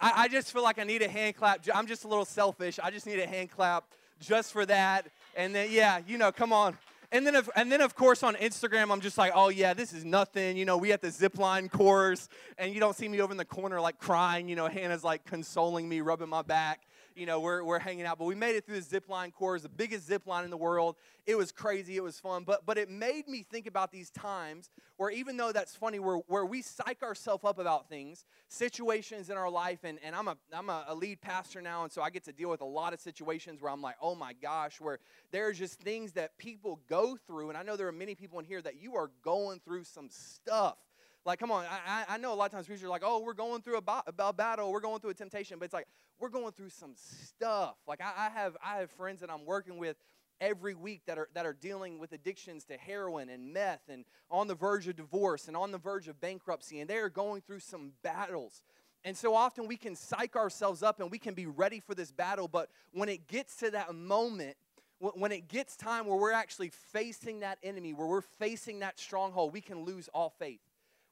I, 0.00 0.12
I 0.16 0.28
just 0.28 0.50
feel 0.50 0.62
like 0.62 0.78
I 0.78 0.84
need 0.84 1.02
a 1.02 1.08
hand 1.08 1.36
clap. 1.36 1.60
I'm 1.74 1.86
just 1.86 2.04
a 2.04 2.08
little 2.08 2.24
selfish. 2.24 2.78
I 2.82 2.90
just 2.90 3.06
need 3.06 3.20
a 3.20 3.26
hand 3.26 3.50
clap 3.50 3.84
just 4.18 4.52
for 4.52 4.64
that. 4.66 5.06
And 5.36 5.54
then, 5.54 5.68
yeah, 5.70 6.00
you 6.06 6.16
know, 6.16 6.32
come 6.32 6.54
on. 6.54 6.78
And 7.12 7.26
then, 7.26 7.34
if, 7.34 7.48
and 7.56 7.70
then 7.70 7.80
of 7.80 7.96
course, 7.96 8.22
on 8.22 8.36
Instagram, 8.36 8.90
I'm 8.90 9.00
just 9.00 9.18
like, 9.18 9.32
oh 9.34 9.48
yeah, 9.48 9.74
this 9.74 9.92
is 9.92 10.04
nothing. 10.04 10.56
You 10.56 10.64
know, 10.64 10.78
we 10.78 10.92
at 10.92 11.02
the 11.02 11.10
zip 11.10 11.38
line 11.38 11.68
course, 11.68 12.28
and 12.56 12.72
you 12.72 12.80
don't 12.80 12.96
see 12.96 13.08
me 13.08 13.20
over 13.20 13.32
in 13.32 13.36
the 13.36 13.44
corner 13.44 13.80
like 13.80 13.98
crying. 13.98 14.48
You 14.48 14.56
know, 14.56 14.68
Hannah's 14.68 15.04
like 15.04 15.26
consoling 15.26 15.88
me, 15.88 16.00
rubbing 16.00 16.28
my 16.28 16.42
back 16.42 16.80
you 17.20 17.26
know, 17.26 17.38
we're, 17.38 17.62
we're 17.62 17.78
hanging 17.78 18.06
out. 18.06 18.18
But 18.18 18.24
we 18.24 18.34
made 18.34 18.56
it 18.56 18.64
through 18.64 18.76
the 18.76 18.82
zip 18.82 19.06
line 19.06 19.30
course, 19.30 19.60
the 19.60 19.68
biggest 19.68 20.06
zip 20.06 20.26
line 20.26 20.44
in 20.44 20.50
the 20.50 20.56
world. 20.56 20.96
It 21.26 21.36
was 21.36 21.52
crazy. 21.52 21.96
It 21.96 22.02
was 22.02 22.18
fun. 22.18 22.44
But, 22.44 22.64
but 22.64 22.78
it 22.78 22.88
made 22.88 23.28
me 23.28 23.42
think 23.42 23.66
about 23.66 23.92
these 23.92 24.08
times 24.08 24.70
where 24.96 25.10
even 25.10 25.36
though 25.36 25.52
that's 25.52 25.76
funny, 25.76 25.98
where, 25.98 26.16
where 26.28 26.46
we 26.46 26.62
psych 26.62 27.02
ourselves 27.02 27.44
up 27.44 27.58
about 27.58 27.90
things, 27.90 28.24
situations 28.48 29.28
in 29.28 29.36
our 29.36 29.50
life, 29.50 29.80
and, 29.84 29.98
and 30.02 30.16
I'm, 30.16 30.28
a, 30.28 30.36
I'm 30.50 30.70
a, 30.70 30.86
a 30.88 30.94
lead 30.94 31.20
pastor 31.20 31.60
now, 31.60 31.84
and 31.84 31.92
so 31.92 32.00
I 32.00 32.08
get 32.08 32.24
to 32.24 32.32
deal 32.32 32.48
with 32.48 32.62
a 32.62 32.66
lot 32.66 32.94
of 32.94 33.00
situations 33.00 33.60
where 33.60 33.70
I'm 33.70 33.82
like, 33.82 33.96
oh 34.00 34.14
my 34.14 34.32
gosh, 34.32 34.80
where 34.80 34.98
there's 35.30 35.58
just 35.58 35.78
things 35.78 36.12
that 36.12 36.38
people 36.38 36.80
go 36.88 37.18
through. 37.26 37.50
And 37.50 37.58
I 37.58 37.62
know 37.62 37.76
there 37.76 37.88
are 37.88 37.92
many 37.92 38.14
people 38.14 38.38
in 38.38 38.46
here 38.46 38.62
that 38.62 38.80
you 38.80 38.96
are 38.96 39.10
going 39.22 39.60
through 39.60 39.84
some 39.84 40.08
stuff 40.08 40.78
like, 41.24 41.38
come 41.38 41.50
on, 41.50 41.64
I, 41.66 42.04
I 42.08 42.16
know 42.16 42.32
a 42.32 42.34
lot 42.34 42.46
of 42.46 42.52
times 42.52 42.66
people 42.66 42.86
are 42.86 42.88
like, 42.88 43.02
oh, 43.04 43.20
we're 43.20 43.34
going 43.34 43.60
through 43.60 43.78
a, 43.78 44.02
a 44.18 44.32
battle, 44.32 44.72
we're 44.72 44.80
going 44.80 45.00
through 45.00 45.10
a 45.10 45.14
temptation, 45.14 45.58
but 45.58 45.66
it's 45.66 45.74
like, 45.74 45.86
we're 46.18 46.30
going 46.30 46.52
through 46.52 46.70
some 46.70 46.94
stuff. 46.96 47.76
Like, 47.86 48.00
I, 48.00 48.26
I, 48.26 48.30
have, 48.30 48.56
I 48.64 48.78
have 48.78 48.90
friends 48.90 49.20
that 49.20 49.30
I'm 49.30 49.44
working 49.44 49.76
with 49.76 49.96
every 50.40 50.74
week 50.74 51.02
that 51.06 51.18
are, 51.18 51.28
that 51.34 51.44
are 51.44 51.52
dealing 51.52 51.98
with 51.98 52.12
addictions 52.12 52.64
to 52.64 52.76
heroin 52.78 53.28
and 53.28 53.52
meth 53.52 53.82
and 53.88 54.06
on 54.30 54.46
the 54.46 54.54
verge 54.54 54.88
of 54.88 54.96
divorce 54.96 55.46
and 55.46 55.56
on 55.56 55.72
the 55.72 55.78
verge 55.78 56.08
of 56.08 56.18
bankruptcy, 56.20 56.80
and 56.80 56.88
they 56.88 56.96
are 56.96 57.10
going 57.10 57.42
through 57.42 57.60
some 57.60 57.92
battles. 58.02 58.62
And 59.04 59.14
so 59.16 59.34
often 59.34 59.66
we 59.66 59.76
can 59.76 59.96
psych 59.96 60.36
ourselves 60.36 60.82
up 60.82 61.00
and 61.00 61.10
we 61.10 61.18
can 61.18 61.34
be 61.34 61.46
ready 61.46 61.80
for 61.80 61.94
this 61.94 62.10
battle, 62.10 62.48
but 62.48 62.70
when 62.92 63.10
it 63.10 63.28
gets 63.28 63.56
to 63.56 63.70
that 63.72 63.94
moment, 63.94 64.56
when 64.98 65.32
it 65.32 65.48
gets 65.48 65.76
time 65.76 66.06
where 66.06 66.18
we're 66.18 66.32
actually 66.32 66.70
facing 66.70 67.40
that 67.40 67.58
enemy, 67.62 67.92
where 67.92 68.06
we're 68.06 68.20
facing 68.20 68.80
that 68.80 68.98
stronghold, 68.98 69.52
we 69.52 69.62
can 69.62 69.84
lose 69.84 70.08
all 70.12 70.30
faith 70.38 70.60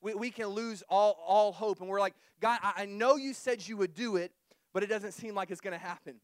we, 0.00 0.14
we 0.14 0.30
can 0.30 0.46
lose 0.48 0.82
all, 0.88 1.18
all 1.26 1.52
hope. 1.52 1.80
And 1.80 1.88
we're 1.88 2.00
like, 2.00 2.14
God, 2.40 2.58
I, 2.62 2.82
I 2.82 2.84
know 2.86 3.16
you 3.16 3.34
said 3.34 3.66
you 3.66 3.76
would 3.76 3.94
do 3.94 4.16
it, 4.16 4.32
but 4.72 4.82
it 4.82 4.88
doesn't 4.88 5.12
seem 5.12 5.34
like 5.34 5.50
it's 5.50 5.60
going 5.60 5.78
to 5.78 5.84
happen. 5.84 6.16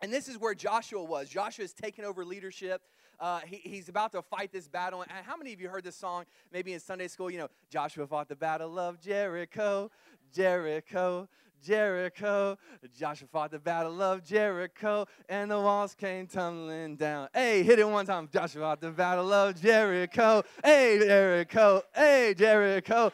And 0.00 0.12
this 0.12 0.28
is 0.28 0.38
where 0.38 0.54
Joshua 0.54 1.02
was. 1.02 1.28
Joshua 1.28 1.64
has 1.64 1.72
taken 1.72 2.04
over 2.04 2.24
leadership. 2.24 2.82
Uh, 3.20 3.40
he, 3.46 3.56
he's 3.56 3.88
about 3.88 4.12
to 4.12 4.22
fight 4.22 4.52
this 4.52 4.68
battle. 4.68 5.02
And 5.02 5.10
how 5.10 5.36
many 5.36 5.52
of 5.52 5.60
you 5.60 5.68
heard 5.68 5.84
this 5.84 5.96
song 5.96 6.24
maybe 6.52 6.72
in 6.72 6.80
Sunday 6.80 7.08
school? 7.08 7.30
You 7.30 7.38
know, 7.38 7.48
Joshua 7.70 8.06
fought 8.06 8.28
the 8.28 8.36
battle 8.36 8.78
of 8.78 9.00
Jericho, 9.00 9.90
Jericho, 10.32 11.28
Jericho. 11.62 12.56
Joshua 12.98 13.28
fought 13.30 13.50
the 13.50 13.58
battle 13.58 14.00
of 14.02 14.24
Jericho, 14.24 15.06
and 15.28 15.50
the 15.50 15.58
walls 15.58 15.94
came 15.94 16.26
tumbling 16.26 16.96
down. 16.96 17.28
Hey, 17.34 17.62
hit 17.62 17.78
it 17.78 17.88
one 17.88 18.06
time. 18.06 18.28
Joshua 18.32 18.62
fought 18.62 18.80
the 18.80 18.90
battle 18.90 19.32
of 19.32 19.60
Jericho. 19.60 20.42
Hey, 20.62 20.98
Jericho. 20.98 21.82
Hey, 21.94 22.34
Jericho. 22.36 23.12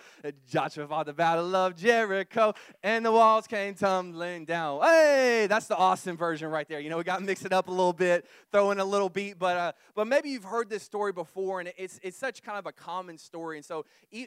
Joshua 0.49 0.87
fought 0.87 1.07
the 1.07 1.13
battle 1.13 1.55
of 1.55 1.77
Jericho, 1.77 2.55
and 2.83 3.05
the 3.05 3.13
walls 3.13 3.47
came 3.47 3.75
tumbling 3.75 4.45
down. 4.45 4.81
Hey, 4.83 5.47
that's 5.49 5.67
the 5.67 5.77
Austin 5.77 6.17
version 6.17 6.49
right 6.49 6.69
there. 6.69 6.81
You 6.81 6.91
know, 6.91 6.99
we 6.99 7.05
got 7.05 7.19
to 7.19 7.25
mix 7.25 7.45
it 7.45 7.53
up 7.53 7.69
a 7.69 7.71
little 7.71 7.93
bit, 7.93 8.27
throw 8.53 8.71
in 8.71 8.81
a 8.81 8.85
little 8.85 9.09
beat, 9.09 9.39
but 9.39 9.57
uh, 9.57 9.73
but 9.95 10.07
maybe 10.07 10.31
you've 10.31 10.45
heard 10.45 10.69
this 10.69 10.83
story 10.83 11.13
before, 11.13 11.61
and 11.61 11.73
it's 11.77 12.01
it's 12.03 12.17
such 12.17 12.43
kind 12.43 12.59
of 12.59 12.67
a 12.67 12.73
common 12.73 13.19
story. 13.19 13.57
And 13.57 13.65
so 13.65 13.85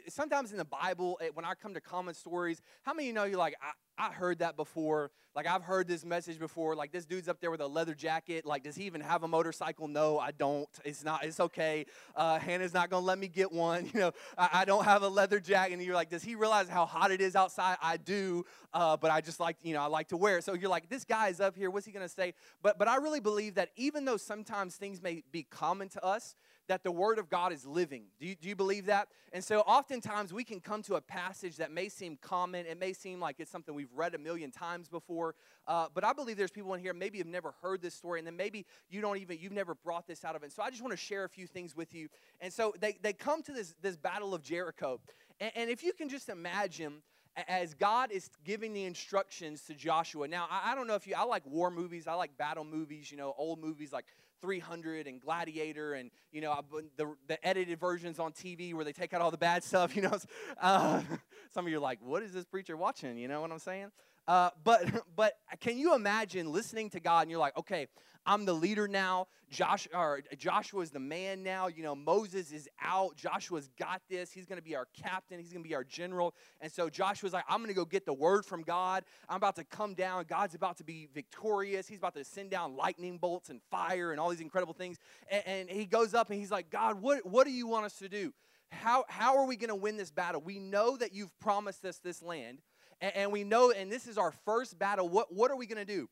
sometimes 0.08 0.52
in 0.52 0.58
the 0.58 0.64
Bible, 0.64 1.18
when 1.34 1.44
I 1.44 1.54
come 1.54 1.74
to 1.74 1.80
common 1.80 2.14
stories, 2.14 2.62
how 2.82 2.94
many 2.94 3.04
of 3.04 3.08
you 3.08 3.12
know 3.12 3.24
you're 3.24 3.38
like, 3.38 3.56
I, 3.98 4.03
I 4.04 4.12
heard 4.12 4.40
that 4.40 4.56
before. 4.56 5.10
Like 5.34 5.46
I've 5.46 5.62
heard 5.62 5.88
this 5.88 6.04
message 6.04 6.38
before. 6.38 6.76
Like 6.76 6.92
this 6.92 7.06
dude's 7.06 7.26
up 7.26 7.40
there 7.40 7.50
with 7.50 7.62
a 7.62 7.66
leather 7.66 7.94
jacket. 7.94 8.44
Like 8.44 8.62
does 8.62 8.76
he 8.76 8.84
even 8.84 9.00
have 9.00 9.22
a 9.22 9.28
motorcycle? 9.28 9.88
No, 9.88 10.18
I 10.18 10.30
don't. 10.30 10.68
It's 10.84 11.02
not. 11.02 11.24
It's 11.24 11.40
okay. 11.40 11.86
Uh, 12.14 12.38
Hannah's 12.38 12.74
not 12.74 12.90
gonna 12.90 13.04
let 13.04 13.18
me 13.18 13.28
get 13.28 13.50
one. 13.50 13.90
You 13.94 14.00
know, 14.00 14.12
I, 14.36 14.48
I, 14.52 14.64
don't 14.64 14.84
have 14.84 15.02
a 15.02 15.08
leather 15.08 15.38
jacket. 15.38 15.74
And 15.74 15.82
you're 15.82 15.94
like, 15.94 16.10
does 16.10 16.24
he 16.24 16.34
realize 16.34 16.68
how 16.68 16.84
hot 16.84 17.12
it 17.12 17.20
is 17.20 17.36
outside? 17.36 17.76
I 17.80 17.96
do. 17.96 18.44
Uh, 18.72 18.96
but 18.96 19.12
I 19.12 19.20
just 19.20 19.38
like 19.38 19.56
you 19.62 19.72
know 19.72 19.80
I 19.80 19.86
like 19.86 20.08
to 20.08 20.16
wear 20.16 20.38
it. 20.38 20.44
So 20.44 20.54
you're 20.54 20.68
like, 20.68 20.88
this 20.88 21.04
guy 21.04 21.28
is 21.28 21.40
up 21.40 21.56
here. 21.56 21.70
What's 21.70 21.86
he 21.86 21.92
gonna 21.92 22.08
say? 22.08 22.34
But 22.60 22.76
but 22.76 22.88
I 22.88 22.96
really 22.96 23.20
believe 23.20 23.54
that 23.54 23.70
even 23.76 24.04
though 24.04 24.16
sometimes 24.16 24.74
things 24.74 25.00
may 25.00 25.22
be 25.30 25.44
common 25.44 25.88
to 25.90 26.04
us, 26.04 26.34
that 26.68 26.82
the 26.82 26.92
Word 26.92 27.18
of 27.18 27.28
God 27.28 27.52
is 27.52 27.66
living. 27.66 28.04
Do 28.18 28.26
you, 28.26 28.34
do 28.34 28.48
you 28.48 28.56
believe 28.56 28.86
that? 28.86 29.08
And 29.32 29.42
so 29.42 29.60
oftentimes 29.60 30.32
we 30.32 30.44
can 30.44 30.60
come 30.60 30.82
to 30.82 30.94
a 30.94 31.00
passage 31.00 31.56
that 31.56 31.70
may 31.70 31.88
seem 31.88 32.16
common. 32.16 32.66
It 32.66 32.78
may 32.78 32.92
seem 32.92 33.20
like 33.20 33.36
it's 33.38 33.50
something 33.50 33.74
we've 33.74 33.92
read 33.94 34.14
a 34.14 34.18
million 34.18 34.50
times 34.50 34.88
before. 34.88 35.34
Uh, 35.66 35.88
but 35.92 36.04
I 36.04 36.12
believe 36.12 36.36
there's 36.36 36.50
people 36.50 36.74
in 36.74 36.80
here, 36.80 36.94
maybe 36.94 37.18
you've 37.18 37.26
never 37.26 37.54
heard 37.62 37.82
this 37.82 37.94
story, 37.94 38.20
and 38.20 38.26
then 38.26 38.36
maybe 38.36 38.64
you 38.88 39.00
don't 39.00 39.18
even, 39.18 39.38
you've 39.40 39.52
never 39.52 39.74
brought 39.74 40.06
this 40.06 40.24
out 40.24 40.36
of 40.36 40.42
it. 40.42 40.52
So 40.52 40.62
I 40.62 40.70
just 40.70 40.82
want 40.82 40.92
to 40.92 40.96
share 40.96 41.24
a 41.24 41.28
few 41.28 41.46
things 41.46 41.76
with 41.76 41.94
you. 41.94 42.08
And 42.40 42.52
so 42.52 42.74
they, 42.80 42.98
they 43.02 43.12
come 43.12 43.42
to 43.42 43.52
this, 43.52 43.74
this 43.82 43.96
battle 43.96 44.34
of 44.34 44.42
Jericho. 44.42 45.00
And, 45.40 45.52
and 45.54 45.70
if 45.70 45.82
you 45.82 45.92
can 45.92 46.08
just 46.08 46.28
imagine, 46.28 47.02
as 47.48 47.74
God 47.74 48.12
is 48.12 48.30
giving 48.44 48.72
the 48.72 48.84
instructions 48.84 49.62
to 49.62 49.74
Joshua. 49.74 50.28
Now, 50.28 50.46
I, 50.50 50.74
don't 50.74 50.86
know 50.86 50.94
if 50.94 51.06
you, 51.06 51.14
I 51.16 51.24
like 51.24 51.44
war 51.46 51.70
movies, 51.70 52.06
I 52.06 52.14
like 52.14 52.36
battle 52.38 52.64
movies, 52.64 53.10
you 53.10 53.16
know, 53.16 53.34
old 53.36 53.60
movies 53.60 53.92
like 53.92 54.04
300 54.44 55.06
and 55.06 55.22
Gladiator 55.22 55.94
and, 55.94 56.10
you 56.30 56.42
know, 56.42 56.60
the, 56.98 57.14
the 57.28 57.46
edited 57.46 57.80
versions 57.80 58.18
on 58.18 58.30
TV 58.32 58.74
where 58.74 58.84
they 58.84 58.92
take 58.92 59.14
out 59.14 59.22
all 59.22 59.30
the 59.30 59.38
bad 59.38 59.64
stuff, 59.64 59.96
you 59.96 60.02
know. 60.02 60.18
Uh, 60.60 61.00
some 61.54 61.64
of 61.64 61.70
you 61.70 61.78
are 61.78 61.80
like, 61.80 61.98
what 62.02 62.22
is 62.22 62.34
this 62.34 62.44
preacher 62.44 62.76
watching? 62.76 63.16
You 63.16 63.26
know 63.26 63.40
what 63.40 63.50
I'm 63.50 63.58
saying? 63.58 63.90
Uh, 64.26 64.50
but, 64.62 64.84
but 65.16 65.34
can 65.60 65.78
you 65.78 65.94
imagine 65.94 66.52
listening 66.52 66.90
to 66.90 67.00
God 67.00 67.22
and 67.22 67.30
you're 67.30 67.40
like, 67.40 67.56
okay, 67.56 67.86
I'm 68.26 68.44
the 68.44 68.54
leader 68.54 68.88
now. 68.88 69.26
Josh, 69.50 69.86
or 69.94 70.20
Joshua 70.36 70.80
is 70.80 70.90
the 70.90 70.98
man 70.98 71.42
now. 71.42 71.68
You 71.68 71.82
know, 71.82 71.94
Moses 71.94 72.50
is 72.52 72.68
out. 72.82 73.16
Joshua's 73.16 73.68
got 73.78 74.02
this. 74.08 74.32
He's 74.32 74.46
going 74.46 74.58
to 74.58 74.64
be 74.64 74.74
our 74.74 74.88
captain. 75.00 75.38
He's 75.38 75.52
going 75.52 75.62
to 75.62 75.68
be 75.68 75.74
our 75.74 75.84
general. 75.84 76.34
And 76.60 76.72
so 76.72 76.88
Joshua's 76.88 77.32
like, 77.32 77.44
I'm 77.48 77.58
going 77.58 77.68
to 77.68 77.74
go 77.74 77.84
get 77.84 78.06
the 78.06 78.14
word 78.14 78.44
from 78.44 78.62
God. 78.62 79.04
I'm 79.28 79.36
about 79.36 79.56
to 79.56 79.64
come 79.64 79.94
down. 79.94 80.24
God's 80.26 80.54
about 80.54 80.78
to 80.78 80.84
be 80.84 81.08
victorious. 81.14 81.86
He's 81.86 81.98
about 81.98 82.14
to 82.14 82.24
send 82.24 82.50
down 82.50 82.76
lightning 82.76 83.18
bolts 83.18 83.50
and 83.50 83.60
fire 83.70 84.10
and 84.10 84.20
all 84.20 84.30
these 84.30 84.40
incredible 84.40 84.74
things. 84.74 84.98
And, 85.30 85.42
and 85.46 85.70
he 85.70 85.84
goes 85.84 86.14
up 86.14 86.30
and 86.30 86.38
he's 86.38 86.50
like, 86.50 86.70
God, 86.70 87.00
what, 87.00 87.26
what 87.26 87.46
do 87.46 87.52
you 87.52 87.66
want 87.66 87.84
us 87.84 87.98
to 87.98 88.08
do? 88.08 88.32
How, 88.70 89.04
how 89.08 89.36
are 89.36 89.46
we 89.46 89.56
going 89.56 89.68
to 89.68 89.74
win 89.74 89.96
this 89.96 90.10
battle? 90.10 90.40
We 90.40 90.58
know 90.58 90.96
that 90.96 91.12
you've 91.12 91.38
promised 91.38 91.84
us 91.84 91.98
this 91.98 92.22
land. 92.22 92.58
And, 93.04 93.16
and 93.16 93.32
we 93.32 93.44
know, 93.44 93.70
and 93.70 93.92
this 93.92 94.06
is 94.06 94.16
our 94.16 94.32
first 94.46 94.78
battle. 94.78 95.06
What, 95.06 95.30
what 95.30 95.50
are 95.50 95.56
we 95.56 95.66
going 95.66 95.84
to 95.84 95.84
do? 95.84 96.08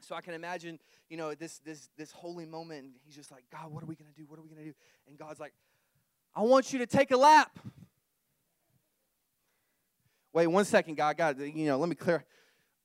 So 0.00 0.14
I 0.14 0.20
can 0.20 0.34
imagine, 0.34 0.78
you 1.08 1.16
know, 1.16 1.34
this 1.34 1.58
this 1.58 1.90
this 1.96 2.10
holy 2.10 2.46
moment, 2.46 2.84
and 2.84 2.92
he's 3.04 3.14
just 3.14 3.30
like, 3.30 3.44
God, 3.52 3.70
what 3.70 3.82
are 3.82 3.86
we 3.86 3.94
gonna 3.94 4.14
do? 4.16 4.24
What 4.26 4.38
are 4.38 4.42
we 4.42 4.48
gonna 4.48 4.64
do? 4.64 4.72
And 5.06 5.18
God's 5.18 5.38
like, 5.38 5.52
I 6.34 6.40
want 6.40 6.72
you 6.72 6.78
to 6.78 6.86
take 6.86 7.10
a 7.10 7.18
lap. 7.18 7.58
Wait 10.32 10.46
one 10.46 10.64
second, 10.64 10.96
God. 10.96 11.18
God, 11.18 11.38
you 11.38 11.66
know, 11.66 11.78
let 11.78 11.88
me 11.90 11.94
clear. 11.94 12.24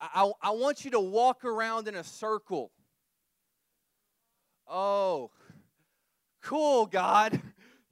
I, 0.01 0.09
I, 0.13 0.49
I 0.49 0.51
want 0.51 0.83
you 0.83 0.91
to 0.91 0.99
walk 0.99 1.45
around 1.45 1.87
in 1.87 1.95
a 1.95 2.03
circle. 2.03 2.71
Oh, 4.67 5.31
cool, 6.41 6.85
God. 6.85 7.41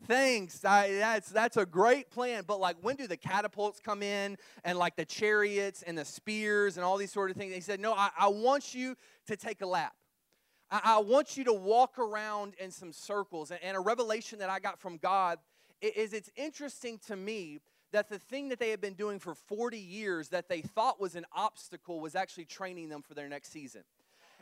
Thanks. 0.07 0.65
I, 0.65 0.91
that's 0.91 1.29
that's 1.29 1.57
a 1.57 1.65
great 1.65 2.09
plan. 2.09 2.43
But 2.45 2.59
like, 2.59 2.75
when 2.81 2.95
do 2.95 3.07
the 3.07 3.17
catapults 3.17 3.79
come 3.79 4.03
in 4.03 4.37
and 4.65 4.77
like 4.77 4.95
the 4.95 5.05
chariots 5.05 5.81
and 5.81 5.97
the 5.97 6.03
spears 6.03 6.75
and 6.77 6.85
all 6.85 6.97
these 6.97 7.11
sort 7.11 7.31
of 7.31 7.37
things? 7.37 7.53
He 7.53 7.61
said, 7.61 7.79
No, 7.79 7.93
I, 7.93 8.09
I 8.17 8.27
want 8.27 8.75
you 8.75 8.95
to 9.27 9.37
take 9.37 9.61
a 9.61 9.65
lap. 9.65 9.93
I, 10.69 10.81
I, 10.83 10.99
want 10.99 11.37
you 11.37 11.45
to 11.45 11.53
walk 11.53 11.99
around 11.99 12.55
in 12.59 12.71
some 12.71 12.91
circles. 12.91 13.51
And, 13.51 13.61
and 13.63 13.77
a 13.77 13.79
revelation 13.79 14.39
that 14.39 14.49
I 14.49 14.59
got 14.59 14.79
from 14.79 14.97
God 14.97 15.39
is 15.81 16.13
it's 16.13 16.29
interesting 16.35 16.99
to 17.07 17.15
me 17.15 17.59
that 17.91 18.09
the 18.09 18.19
thing 18.19 18.49
that 18.49 18.59
they 18.59 18.71
had 18.71 18.81
been 18.81 18.95
doing 18.95 19.19
for 19.19 19.35
40 19.35 19.77
years 19.77 20.29
that 20.29 20.49
they 20.49 20.61
thought 20.61 20.99
was 20.99 21.15
an 21.15 21.25
obstacle 21.33 21.99
was 21.99 22.15
actually 22.15 22.45
training 22.45 22.89
them 22.89 23.01
for 23.01 23.13
their 23.13 23.29
next 23.29 23.51
season. 23.51 23.83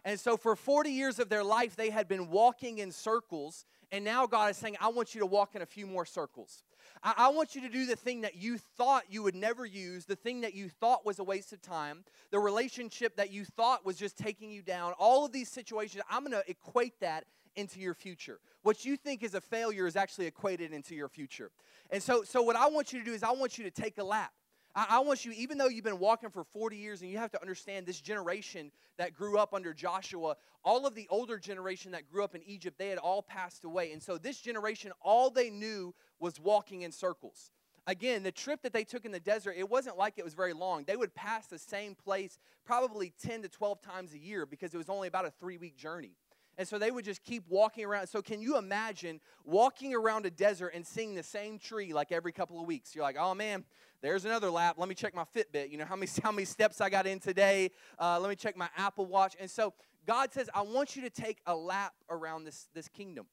And 0.04 0.20
so 0.20 0.36
for 0.36 0.56
40 0.56 0.90
years 0.90 1.20
of 1.20 1.30
their 1.30 1.44
life, 1.44 1.76
they 1.76 1.90
had 1.90 2.08
been 2.08 2.30
walking 2.30 2.80
in 2.80 2.92
circles 2.92 3.66
and 3.92 4.06
now 4.06 4.26
God 4.26 4.50
is 4.50 4.58
saying, 4.58 4.78
I 4.80 4.88
want 4.88 5.14
you 5.14 5.20
to 5.20 5.26
walk 5.26 5.56
in 5.56 5.62
a 5.62 5.66
few 5.66 5.86
more 5.86 6.06
circles. 6.06 6.64
I, 7.04 7.14
I, 7.18 7.30
want 7.30 7.56
you 7.56 7.62
to 7.62 7.70
do 7.70 7.86
the 7.86 7.96
thing 7.96 8.22
that 8.22 8.36
you 8.36 8.58
thought 8.58 9.04
you 9.10 9.22
would 9.24 9.36
never 9.36 9.66
use, 9.66 10.06
the 10.06 10.16
thing 10.16 10.42
that 10.42 10.54
you 10.54 10.70
thought 10.70 11.06
was 11.06 11.20
a 11.20 11.24
waste 11.24 11.52
of 11.52 11.62
time, 11.62 12.06
the 12.32 12.40
relationship 12.40 13.18
that 13.18 13.32
you 13.32 13.44
thought 13.44 13.86
was 13.86 13.98
just 13.98 14.18
taking 14.18 14.50
you 14.50 14.62
down. 14.62 14.94
All 14.98 15.26
of 15.26 15.34
these 15.34 15.50
situations, 15.50 16.04
I'm 16.10 16.22
going 16.22 16.32
to 16.32 16.50
equate 16.50 17.00
that 17.02 17.26
into 17.58 17.80
your 17.80 17.94
future. 17.94 18.40
What 18.64 18.86
you 18.86 18.96
think 18.96 19.24
is 19.24 19.34
a 19.34 19.42
failure 19.42 19.88
is 19.88 19.98
actually 19.98 20.28
equated 20.28 20.72
into 20.72 20.96
your 20.96 21.10
future. 21.10 21.52
And 21.90 22.02
so, 22.02 22.24
so 22.24 22.42
what 22.42 22.56
I 22.56 22.70
want 22.70 22.94
you 22.94 23.00
to 23.00 23.06
do 23.06 23.12
is 23.12 23.24
I 23.24 23.32
want 23.32 23.58
you 23.58 23.66
to 23.66 23.72
take 23.72 23.98
a 23.98 24.04
lap. 24.04 24.32
I, 24.76 24.88
I 24.90 25.00
want 25.00 25.26
you, 25.26 25.32
even 25.34 25.58
though 25.58 25.68
you've 25.68 25.84
been 25.84 26.00
walking 26.00 26.30
for 26.30 26.44
40 26.44 26.78
years, 26.78 27.02
and 27.02 27.10
you 27.10 27.18
have 27.18 27.32
to 27.32 27.42
understand 27.42 27.86
this 27.86 28.00
generation 28.00 28.72
that 28.98 29.14
grew 29.14 29.38
up 29.38 29.54
under 29.54 29.74
Joshua, 29.74 30.36
all 30.64 30.86
of 30.86 30.96
the 30.96 31.08
older 31.10 31.38
generation 31.38 31.92
that 31.92 32.10
grew 32.10 32.24
up 32.24 32.36
in 32.36 32.42
Egypt, 32.44 32.78
they 32.78 32.90
had 32.90 32.98
all 32.98 33.22
passed 33.22 33.64
away. 33.64 33.92
And 33.92 34.02
so 34.02 34.18
this 34.18 34.40
generation, 34.40 34.92
all 35.02 35.30
they 35.30 35.50
knew 35.50 35.94
was 36.20 36.40
walking 36.40 36.82
in 36.84 36.92
circles. 36.92 37.52
Again, 37.88 38.22
the 38.22 38.32
trip 38.32 38.62
that 38.62 38.74
they 38.74 38.84
took 38.84 39.06
in 39.06 39.12
the 39.12 39.20
desert, 39.20 39.56
it 39.58 39.68
wasn't 39.68 39.98
like 39.98 40.14
it 40.18 40.24
was 40.24 40.36
very 40.36 40.54
long. 40.54 40.84
They 40.86 40.96
would 40.96 41.16
pass 41.16 41.48
the 41.48 41.58
same 41.58 41.96
place 41.96 42.38
probably 42.64 43.12
10 43.24 43.42
to 43.42 43.50
12 43.50 43.82
times 43.82 44.14
a 44.14 44.20
year 44.20 44.46
because 44.46 44.74
it 44.74 44.78
was 44.78 44.90
only 44.90 45.08
about 45.08 45.26
a 45.26 45.32
three 45.40 45.58
week 45.58 45.76
journey. 45.76 46.16
And 46.58 46.68
so 46.68 46.78
they 46.78 46.92
would 46.92 47.06
just 47.06 47.24
keep 47.24 47.44
walking 47.50 47.86
around. 47.86 48.08
So, 48.08 48.22
can 48.22 48.42
you 48.42 48.58
imagine 48.58 49.20
walking 49.46 49.96
around 49.96 50.26
a 50.26 50.30
desert 50.30 50.74
and 50.76 50.86
seeing 50.86 51.16
the 51.16 51.24
same 51.24 51.58
tree 51.58 51.94
like 51.94 52.12
every 52.12 52.32
couple 52.32 52.60
of 52.60 52.68
weeks? 52.68 52.94
You're 52.94 53.04
like, 53.04 53.18
oh 53.18 53.34
man, 53.34 53.64
there's 54.02 54.26
another 54.26 54.50
lap. 54.50 54.76
Let 54.78 54.90
me 54.90 54.96
check 54.96 55.16
my 55.16 55.24
Fitbit. 55.36 55.72
You 55.72 55.78
know, 55.78 55.86
how 55.86 55.96
many, 55.96 56.12
how 56.24 56.32
many 56.32 56.46
steps 56.46 56.82
I 56.82 56.90
got 56.90 57.08
in 57.08 57.20
today? 57.20 57.72
Uh, 58.00 58.20
let 58.20 58.30
me 58.30 58.36
check 58.36 58.58
my 58.58 58.70
Apple 58.76 59.06
Watch. 59.06 59.36
And 59.40 59.50
so 59.50 59.74
God 60.06 60.34
says, 60.34 60.50
I 60.54 60.62
want 60.62 60.96
you 60.96 61.04
to 61.04 61.10
take 61.10 61.40
a 61.46 61.56
lap 61.56 61.94
around 62.10 62.44
this, 62.44 62.68
this 62.74 62.88
kingdom. 62.88 63.28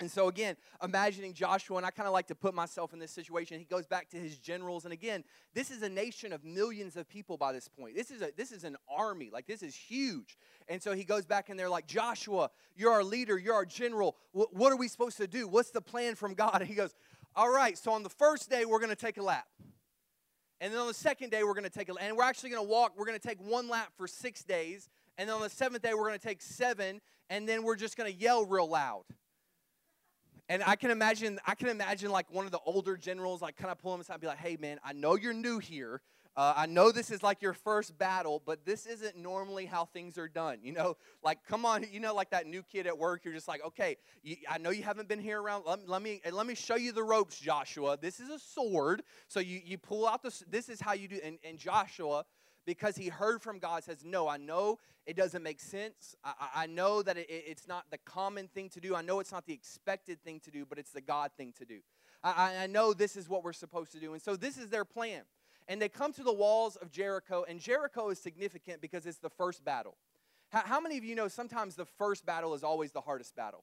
And 0.00 0.10
so, 0.10 0.28
again, 0.28 0.56
imagining 0.82 1.34
Joshua, 1.34 1.76
and 1.76 1.84
I 1.84 1.90
kind 1.90 2.06
of 2.06 2.14
like 2.14 2.26
to 2.28 2.34
put 2.34 2.54
myself 2.54 2.94
in 2.94 2.98
this 2.98 3.10
situation. 3.10 3.58
He 3.58 3.66
goes 3.66 3.86
back 3.86 4.08
to 4.10 4.16
his 4.16 4.38
generals. 4.38 4.84
And 4.84 4.94
again, 4.94 5.24
this 5.54 5.70
is 5.70 5.82
a 5.82 5.90
nation 5.90 6.32
of 6.32 6.42
millions 6.42 6.96
of 6.96 7.06
people 7.06 7.36
by 7.36 7.52
this 7.52 7.68
point. 7.68 7.94
This 7.94 8.10
is, 8.10 8.22
a, 8.22 8.30
this 8.34 8.50
is 8.50 8.64
an 8.64 8.76
army. 8.88 9.28
Like, 9.30 9.46
this 9.46 9.62
is 9.62 9.74
huge. 9.76 10.38
And 10.68 10.82
so 10.82 10.94
he 10.94 11.04
goes 11.04 11.26
back 11.26 11.50
and 11.50 11.60
they're 11.60 11.68
like, 11.68 11.86
Joshua, 11.86 12.48
you're 12.74 12.92
our 12.92 13.04
leader, 13.04 13.38
you're 13.38 13.54
our 13.54 13.66
general. 13.66 14.16
W- 14.32 14.48
what 14.52 14.72
are 14.72 14.76
we 14.76 14.88
supposed 14.88 15.18
to 15.18 15.26
do? 15.26 15.46
What's 15.46 15.70
the 15.70 15.82
plan 15.82 16.14
from 16.14 16.32
God? 16.32 16.56
And 16.60 16.68
he 16.68 16.74
goes, 16.74 16.94
All 17.36 17.50
right, 17.50 17.76
so 17.76 17.92
on 17.92 18.02
the 18.02 18.08
first 18.08 18.48
day, 18.48 18.64
we're 18.64 18.80
going 18.80 18.88
to 18.88 18.96
take 18.96 19.18
a 19.18 19.22
lap. 19.22 19.46
And 20.62 20.72
then 20.72 20.80
on 20.80 20.86
the 20.86 20.94
second 20.94 21.30
day, 21.30 21.42
we're 21.44 21.54
going 21.54 21.64
to 21.64 21.70
take 21.70 21.90
a 21.90 21.92
lap. 21.92 22.04
and 22.06 22.16
we're 22.16 22.24
actually 22.24 22.50
going 22.50 22.64
to 22.64 22.68
walk. 22.68 22.94
We're 22.96 23.06
going 23.06 23.18
to 23.18 23.28
take 23.28 23.40
one 23.40 23.68
lap 23.68 23.92
for 23.98 24.06
six 24.06 24.44
days. 24.44 24.88
And 25.18 25.28
then 25.28 25.36
on 25.36 25.42
the 25.42 25.50
seventh 25.50 25.82
day, 25.82 25.92
we're 25.92 26.06
going 26.06 26.18
to 26.18 26.26
take 26.26 26.40
seven. 26.40 27.02
And 27.28 27.46
then 27.46 27.64
we're 27.64 27.76
just 27.76 27.98
going 27.98 28.10
to 28.10 28.18
yell 28.18 28.46
real 28.46 28.68
loud. 28.68 29.04
And 30.50 30.64
I 30.66 30.74
can 30.74 30.90
imagine, 30.90 31.38
I 31.46 31.54
can 31.54 31.68
imagine 31.68 32.10
like 32.10 32.28
one 32.28 32.44
of 32.44 32.50
the 32.50 32.58
older 32.66 32.96
generals, 32.96 33.40
like 33.40 33.56
kind 33.56 33.70
of 33.70 33.78
pull 33.78 33.94
him 33.94 34.00
aside 34.00 34.14
and 34.14 34.20
be 34.20 34.26
like, 34.26 34.38
hey 34.38 34.56
man, 34.60 34.80
I 34.82 34.92
know 34.92 35.14
you're 35.14 35.32
new 35.32 35.60
here. 35.60 36.02
Uh, 36.36 36.54
I 36.56 36.66
know 36.66 36.90
this 36.90 37.12
is 37.12 37.22
like 37.22 37.40
your 37.40 37.52
first 37.52 37.96
battle, 37.96 38.42
but 38.44 38.64
this 38.64 38.84
isn't 38.84 39.16
normally 39.16 39.64
how 39.64 39.84
things 39.84 40.18
are 40.18 40.26
done. 40.26 40.58
You 40.64 40.72
know, 40.72 40.96
like, 41.22 41.38
come 41.46 41.64
on, 41.64 41.84
you 41.92 42.00
know, 42.00 42.16
like 42.16 42.30
that 42.30 42.48
new 42.48 42.64
kid 42.64 42.88
at 42.88 42.98
work, 42.98 43.24
you're 43.24 43.34
just 43.34 43.46
like, 43.46 43.64
okay, 43.64 43.96
you, 44.24 44.38
I 44.48 44.58
know 44.58 44.70
you 44.70 44.82
haven't 44.82 45.08
been 45.08 45.20
here 45.20 45.40
around. 45.40 45.64
Let, 45.66 45.88
let, 45.88 46.02
me 46.02 46.20
let 46.32 46.46
me 46.46 46.56
show 46.56 46.74
you 46.74 46.90
the 46.90 47.04
ropes, 47.04 47.38
Joshua. 47.38 47.96
This 48.00 48.18
is 48.18 48.28
a 48.28 48.38
sword. 48.40 49.02
So 49.28 49.38
you, 49.38 49.60
you 49.64 49.78
pull 49.78 50.04
out 50.04 50.20
the, 50.20 50.36
this 50.48 50.68
is 50.68 50.80
how 50.80 50.94
you 50.94 51.06
do. 51.06 51.20
And, 51.22 51.38
and 51.44 51.58
Joshua, 51.58 52.24
because 52.66 52.96
he 52.96 53.08
heard 53.08 53.42
from 53.42 53.58
God, 53.58 53.84
says, 53.84 54.04
no, 54.04 54.28
I 54.28 54.36
know 54.36 54.78
it 55.06 55.16
doesn't 55.16 55.42
make 55.42 55.60
sense. 55.60 56.14
I, 56.24 56.32
I 56.54 56.66
know 56.66 57.02
that 57.02 57.16
it, 57.16 57.26
it's 57.28 57.66
not 57.66 57.84
the 57.90 57.98
common 57.98 58.48
thing 58.48 58.68
to 58.70 58.80
do. 58.80 58.94
I 58.94 59.02
know 59.02 59.20
it's 59.20 59.32
not 59.32 59.46
the 59.46 59.52
expected 59.52 60.22
thing 60.22 60.40
to 60.40 60.50
do, 60.50 60.64
but 60.64 60.78
it's 60.78 60.92
the 60.92 61.00
God 61.00 61.30
thing 61.36 61.52
to 61.58 61.64
do. 61.64 61.80
I, 62.22 62.56
I 62.62 62.66
know 62.66 62.92
this 62.92 63.16
is 63.16 63.28
what 63.28 63.42
we're 63.42 63.52
supposed 63.52 63.92
to 63.92 63.98
do. 63.98 64.12
And 64.12 64.22
so 64.22 64.36
this 64.36 64.58
is 64.58 64.68
their 64.70 64.84
plan. 64.84 65.22
and 65.70 65.80
they 65.80 65.88
come 65.88 66.12
to 66.12 66.24
the 66.24 66.32
walls 66.32 66.74
of 66.74 66.90
Jericho, 66.90 67.44
and 67.48 67.60
Jericho 67.60 68.08
is 68.08 68.18
significant 68.18 68.80
because 68.80 69.06
it's 69.06 69.18
the 69.18 69.30
first 69.30 69.64
battle. 69.64 69.96
How, 70.50 70.62
how 70.64 70.80
many 70.80 70.98
of 70.98 71.04
you 71.04 71.14
know 71.14 71.28
sometimes 71.28 71.76
the 71.76 71.84
first 71.84 72.26
battle 72.26 72.54
is 72.54 72.64
always 72.64 72.90
the 72.90 73.00
hardest 73.00 73.36
battle? 73.36 73.62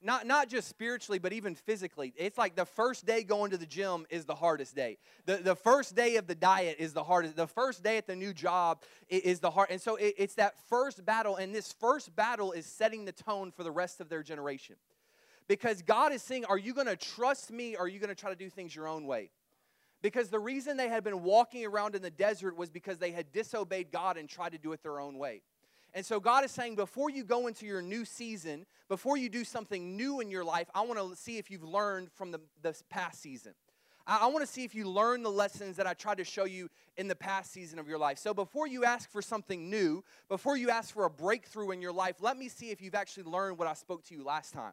Not, 0.00 0.26
not 0.26 0.48
just 0.48 0.68
spiritually, 0.68 1.18
but 1.18 1.32
even 1.32 1.54
physically. 1.54 2.12
It's 2.16 2.38
like 2.38 2.54
the 2.54 2.64
first 2.64 3.04
day 3.04 3.24
going 3.24 3.50
to 3.50 3.56
the 3.56 3.66
gym 3.66 4.06
is 4.10 4.26
the 4.26 4.34
hardest 4.34 4.76
day. 4.76 4.98
The, 5.26 5.38
the 5.38 5.56
first 5.56 5.96
day 5.96 6.16
of 6.16 6.26
the 6.26 6.34
diet 6.34 6.76
is 6.78 6.92
the 6.92 7.02
hardest. 7.02 7.36
The 7.36 7.48
first 7.48 7.82
day 7.82 7.96
at 7.96 8.06
the 8.06 8.14
new 8.14 8.32
job 8.32 8.82
is 9.08 9.40
the 9.40 9.50
hard. 9.50 9.70
And 9.70 9.80
so 9.80 9.96
it, 9.96 10.14
it's 10.16 10.34
that 10.34 10.54
first 10.68 11.04
battle, 11.04 11.36
and 11.36 11.52
this 11.54 11.72
first 11.72 12.14
battle 12.14 12.52
is 12.52 12.64
setting 12.64 13.04
the 13.04 13.12
tone 13.12 13.50
for 13.50 13.64
the 13.64 13.72
rest 13.72 14.00
of 14.00 14.08
their 14.08 14.22
generation. 14.22 14.76
Because 15.48 15.82
God 15.82 16.12
is 16.12 16.22
saying, 16.22 16.44
Are 16.44 16.58
you 16.58 16.74
going 16.74 16.86
to 16.86 16.96
trust 16.96 17.50
me 17.50 17.74
or 17.74 17.82
are 17.82 17.88
you 17.88 17.98
going 17.98 18.08
to 18.08 18.14
try 18.14 18.30
to 18.30 18.36
do 18.36 18.48
things 18.48 18.76
your 18.76 18.86
own 18.86 19.06
way? 19.06 19.30
Because 20.00 20.28
the 20.28 20.38
reason 20.38 20.76
they 20.76 20.88
had 20.88 21.02
been 21.02 21.24
walking 21.24 21.66
around 21.66 21.96
in 21.96 22.02
the 22.02 22.10
desert 22.10 22.56
was 22.56 22.70
because 22.70 22.98
they 22.98 23.10
had 23.10 23.32
disobeyed 23.32 23.90
God 23.90 24.16
and 24.16 24.28
tried 24.28 24.52
to 24.52 24.58
do 24.58 24.72
it 24.72 24.82
their 24.82 25.00
own 25.00 25.18
way. 25.18 25.42
And 25.94 26.04
so 26.04 26.20
God 26.20 26.44
is 26.44 26.50
saying, 26.50 26.76
before 26.76 27.10
you 27.10 27.24
go 27.24 27.46
into 27.46 27.66
your 27.66 27.82
new 27.82 28.04
season, 28.04 28.66
before 28.88 29.16
you 29.16 29.28
do 29.28 29.44
something 29.44 29.96
new 29.96 30.20
in 30.20 30.30
your 30.30 30.44
life, 30.44 30.68
I 30.74 30.82
want 30.82 30.98
to 30.98 31.16
see 31.16 31.38
if 31.38 31.50
you've 31.50 31.64
learned 31.64 32.10
from 32.12 32.30
the, 32.30 32.40
the 32.62 32.74
past 32.90 33.22
season. 33.22 33.54
I, 34.06 34.18
I 34.22 34.26
want 34.26 34.46
to 34.46 34.52
see 34.52 34.64
if 34.64 34.74
you 34.74 34.88
learn 34.88 35.22
the 35.22 35.30
lessons 35.30 35.76
that 35.76 35.86
I 35.86 35.94
tried 35.94 36.18
to 36.18 36.24
show 36.24 36.44
you 36.44 36.68
in 36.96 37.08
the 37.08 37.16
past 37.16 37.52
season 37.52 37.78
of 37.78 37.88
your 37.88 37.98
life. 37.98 38.18
So 38.18 38.34
before 38.34 38.66
you 38.66 38.84
ask 38.84 39.10
for 39.10 39.22
something 39.22 39.70
new, 39.70 40.04
before 40.28 40.56
you 40.56 40.70
ask 40.70 40.92
for 40.92 41.04
a 41.04 41.10
breakthrough 41.10 41.70
in 41.70 41.80
your 41.80 41.92
life, 41.92 42.16
let 42.20 42.36
me 42.36 42.48
see 42.48 42.70
if 42.70 42.82
you've 42.82 42.94
actually 42.94 43.24
learned 43.24 43.58
what 43.58 43.68
I 43.68 43.74
spoke 43.74 44.04
to 44.06 44.14
you 44.14 44.24
last 44.24 44.52
time. 44.52 44.72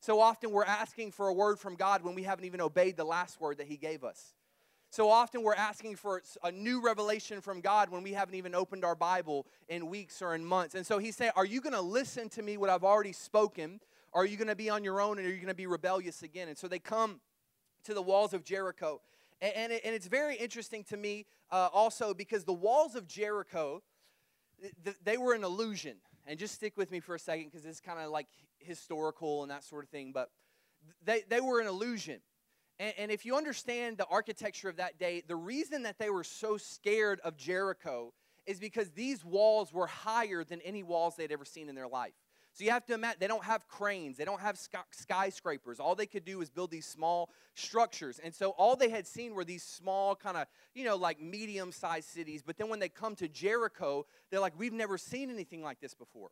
So 0.00 0.20
often 0.20 0.50
we're 0.50 0.64
asking 0.64 1.12
for 1.12 1.28
a 1.28 1.32
word 1.32 1.58
from 1.58 1.76
God 1.76 2.02
when 2.02 2.14
we 2.14 2.22
haven't 2.22 2.46
even 2.46 2.60
obeyed 2.60 2.96
the 2.96 3.04
last 3.04 3.40
word 3.40 3.58
that 3.58 3.66
He 3.66 3.76
gave 3.76 4.02
us. 4.02 4.34
So 4.90 5.08
often 5.08 5.42
we're 5.42 5.54
asking 5.54 5.96
for 5.96 6.20
a 6.42 6.50
new 6.50 6.82
revelation 6.82 7.40
from 7.40 7.60
God 7.60 7.90
when 7.90 8.02
we 8.02 8.12
haven't 8.12 8.34
even 8.34 8.56
opened 8.56 8.84
our 8.84 8.96
Bible 8.96 9.46
in 9.68 9.86
weeks 9.86 10.20
or 10.20 10.34
in 10.34 10.44
months. 10.44 10.74
And 10.74 10.84
so 10.84 10.98
he's 10.98 11.14
saying, 11.14 11.30
Are 11.36 11.46
you 11.46 11.60
going 11.60 11.74
to 11.74 11.80
listen 11.80 12.28
to 12.30 12.42
me, 12.42 12.56
what 12.56 12.70
I've 12.70 12.82
already 12.82 13.12
spoken? 13.12 13.80
Or 14.12 14.22
are 14.22 14.26
you 14.26 14.36
going 14.36 14.48
to 14.48 14.56
be 14.56 14.68
on 14.68 14.82
your 14.82 15.00
own 15.00 15.18
and 15.18 15.26
are 15.26 15.30
you 15.30 15.36
going 15.36 15.46
to 15.46 15.54
be 15.54 15.68
rebellious 15.68 16.24
again? 16.24 16.48
And 16.48 16.58
so 16.58 16.66
they 16.66 16.80
come 16.80 17.20
to 17.84 17.94
the 17.94 18.02
walls 18.02 18.34
of 18.34 18.42
Jericho. 18.42 19.00
And, 19.40 19.54
and, 19.54 19.72
it, 19.72 19.82
and 19.84 19.94
it's 19.94 20.08
very 20.08 20.34
interesting 20.34 20.82
to 20.84 20.96
me 20.96 21.26
uh, 21.52 21.68
also 21.72 22.12
because 22.12 22.42
the 22.42 22.52
walls 22.52 22.96
of 22.96 23.06
Jericho, 23.06 23.82
th- 24.84 24.96
they 25.04 25.16
were 25.16 25.34
an 25.34 25.44
illusion. 25.44 25.98
And 26.26 26.38
just 26.38 26.54
stick 26.54 26.76
with 26.76 26.90
me 26.90 26.98
for 26.98 27.14
a 27.14 27.18
second 27.18 27.46
because 27.46 27.64
it's 27.64 27.80
kind 27.80 28.00
of 28.00 28.10
like 28.10 28.26
historical 28.58 29.42
and 29.42 29.50
that 29.52 29.62
sort 29.62 29.84
of 29.84 29.90
thing. 29.90 30.10
But 30.12 30.30
they, 31.04 31.22
they 31.28 31.40
were 31.40 31.60
an 31.60 31.66
illusion. 31.68 32.20
And, 32.80 32.94
and 32.98 33.10
if 33.12 33.24
you 33.24 33.36
understand 33.36 33.98
the 33.98 34.06
architecture 34.06 34.68
of 34.68 34.78
that 34.78 34.98
day, 34.98 35.22
the 35.28 35.36
reason 35.36 35.84
that 35.84 35.98
they 35.98 36.10
were 36.10 36.24
so 36.24 36.56
scared 36.56 37.20
of 37.20 37.36
Jericho 37.36 38.12
is 38.46 38.58
because 38.58 38.90
these 38.90 39.24
walls 39.24 39.72
were 39.72 39.86
higher 39.86 40.42
than 40.42 40.60
any 40.62 40.82
walls 40.82 41.14
they'd 41.14 41.30
ever 41.30 41.44
seen 41.44 41.68
in 41.68 41.76
their 41.76 41.86
life. 41.86 42.14
So 42.52 42.64
you 42.64 42.70
have 42.70 42.84
to 42.86 42.94
imagine 42.94 43.18
they 43.20 43.28
don't 43.28 43.44
have 43.44 43.68
cranes, 43.68 44.16
they 44.16 44.24
don't 44.24 44.40
have 44.40 44.58
skyscrapers. 44.90 45.78
All 45.78 45.94
they 45.94 46.06
could 46.06 46.24
do 46.24 46.40
is 46.40 46.50
build 46.50 46.72
these 46.72 46.86
small 46.86 47.30
structures. 47.54 48.18
And 48.18 48.34
so 48.34 48.50
all 48.50 48.74
they 48.74 48.88
had 48.88 49.06
seen 49.06 49.34
were 49.34 49.44
these 49.44 49.62
small, 49.62 50.16
kind 50.16 50.36
of, 50.36 50.46
you 50.74 50.84
know, 50.84 50.96
like 50.96 51.20
medium 51.20 51.70
sized 51.70 52.08
cities. 52.08 52.42
But 52.44 52.56
then 52.56 52.68
when 52.68 52.80
they 52.80 52.88
come 52.88 53.14
to 53.16 53.28
Jericho, 53.28 54.04
they're 54.30 54.40
like, 54.40 54.58
we've 54.58 54.72
never 54.72 54.98
seen 54.98 55.30
anything 55.30 55.62
like 55.62 55.80
this 55.80 55.94
before. 55.94 56.30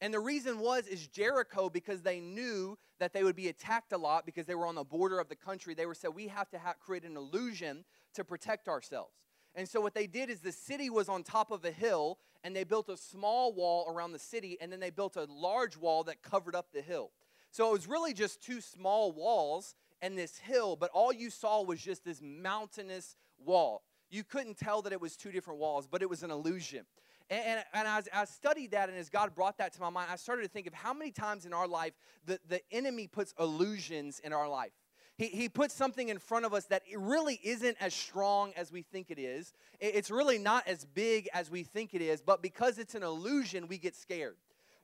And 0.00 0.14
the 0.14 0.20
reason 0.20 0.60
was 0.60 0.86
is 0.86 1.06
Jericho 1.06 1.68
because 1.68 2.00
they 2.00 2.20
knew 2.20 2.78
that 2.98 3.12
they 3.12 3.22
would 3.22 3.36
be 3.36 3.48
attacked 3.48 3.92
a 3.92 3.98
lot 3.98 4.24
because 4.24 4.46
they 4.46 4.54
were 4.54 4.66
on 4.66 4.74
the 4.74 4.84
border 4.84 5.18
of 5.18 5.28
the 5.28 5.36
country. 5.36 5.74
They 5.74 5.86
were 5.86 5.94
said 5.94 6.14
we 6.14 6.28
have 6.28 6.48
to 6.50 6.58
ha- 6.58 6.74
create 6.80 7.04
an 7.04 7.16
illusion 7.16 7.84
to 8.14 8.24
protect 8.24 8.68
ourselves. 8.68 9.12
And 9.54 9.68
so 9.68 9.80
what 9.80 9.94
they 9.94 10.06
did 10.06 10.30
is 10.30 10.40
the 10.40 10.52
city 10.52 10.90
was 10.90 11.08
on 11.08 11.22
top 11.22 11.50
of 11.50 11.64
a 11.64 11.70
hill 11.70 12.18
and 12.44 12.54
they 12.54 12.64
built 12.64 12.88
a 12.88 12.96
small 12.96 13.52
wall 13.52 13.92
around 13.92 14.12
the 14.12 14.18
city 14.18 14.56
and 14.60 14.72
then 14.72 14.80
they 14.80 14.90
built 14.90 15.16
a 15.16 15.24
large 15.24 15.76
wall 15.76 16.04
that 16.04 16.22
covered 16.22 16.54
up 16.54 16.68
the 16.72 16.80
hill. 16.80 17.10
So 17.50 17.68
it 17.68 17.72
was 17.72 17.88
really 17.88 18.14
just 18.14 18.42
two 18.42 18.60
small 18.60 19.12
walls 19.12 19.74
and 20.00 20.16
this 20.16 20.38
hill, 20.38 20.76
but 20.76 20.90
all 20.94 21.12
you 21.12 21.30
saw 21.30 21.62
was 21.62 21.80
just 21.80 22.04
this 22.04 22.22
mountainous 22.22 23.16
wall. 23.44 23.82
You 24.08 24.24
couldn't 24.24 24.56
tell 24.56 24.82
that 24.82 24.92
it 24.92 25.00
was 25.00 25.16
two 25.16 25.30
different 25.30 25.60
walls, 25.60 25.86
but 25.86 26.00
it 26.00 26.08
was 26.08 26.22
an 26.22 26.30
illusion. 26.30 26.86
And, 27.30 27.40
and, 27.46 27.64
and 27.72 27.88
as 27.88 28.08
I 28.12 28.24
studied 28.24 28.72
that, 28.72 28.88
and 28.88 28.98
as 28.98 29.08
God 29.08 29.34
brought 29.34 29.56
that 29.58 29.72
to 29.74 29.80
my 29.80 29.88
mind, 29.88 30.08
I 30.12 30.16
started 30.16 30.42
to 30.42 30.48
think 30.48 30.66
of 30.66 30.74
how 30.74 30.92
many 30.92 31.12
times 31.12 31.46
in 31.46 31.54
our 31.54 31.68
life 31.68 31.92
the, 32.26 32.40
the 32.48 32.60
enemy 32.72 33.06
puts 33.06 33.32
illusions 33.38 34.20
in 34.22 34.32
our 34.32 34.48
life. 34.48 34.72
He, 35.16 35.26
he 35.26 35.48
puts 35.48 35.74
something 35.74 36.08
in 36.08 36.18
front 36.18 36.44
of 36.44 36.54
us 36.54 36.64
that 36.66 36.82
it 36.90 36.98
really 36.98 37.38
isn't 37.44 37.76
as 37.80 37.94
strong 37.94 38.52
as 38.56 38.72
we 38.72 38.82
think 38.82 39.10
it 39.10 39.18
is. 39.18 39.52
It's 39.78 40.10
really 40.10 40.38
not 40.38 40.66
as 40.66 40.84
big 40.86 41.28
as 41.32 41.50
we 41.50 41.62
think 41.62 41.94
it 41.94 42.02
is, 42.02 42.20
but 42.20 42.42
because 42.42 42.78
it's 42.78 42.94
an 42.94 43.02
illusion, 43.02 43.68
we 43.68 43.78
get 43.78 43.94
scared. 43.94 44.36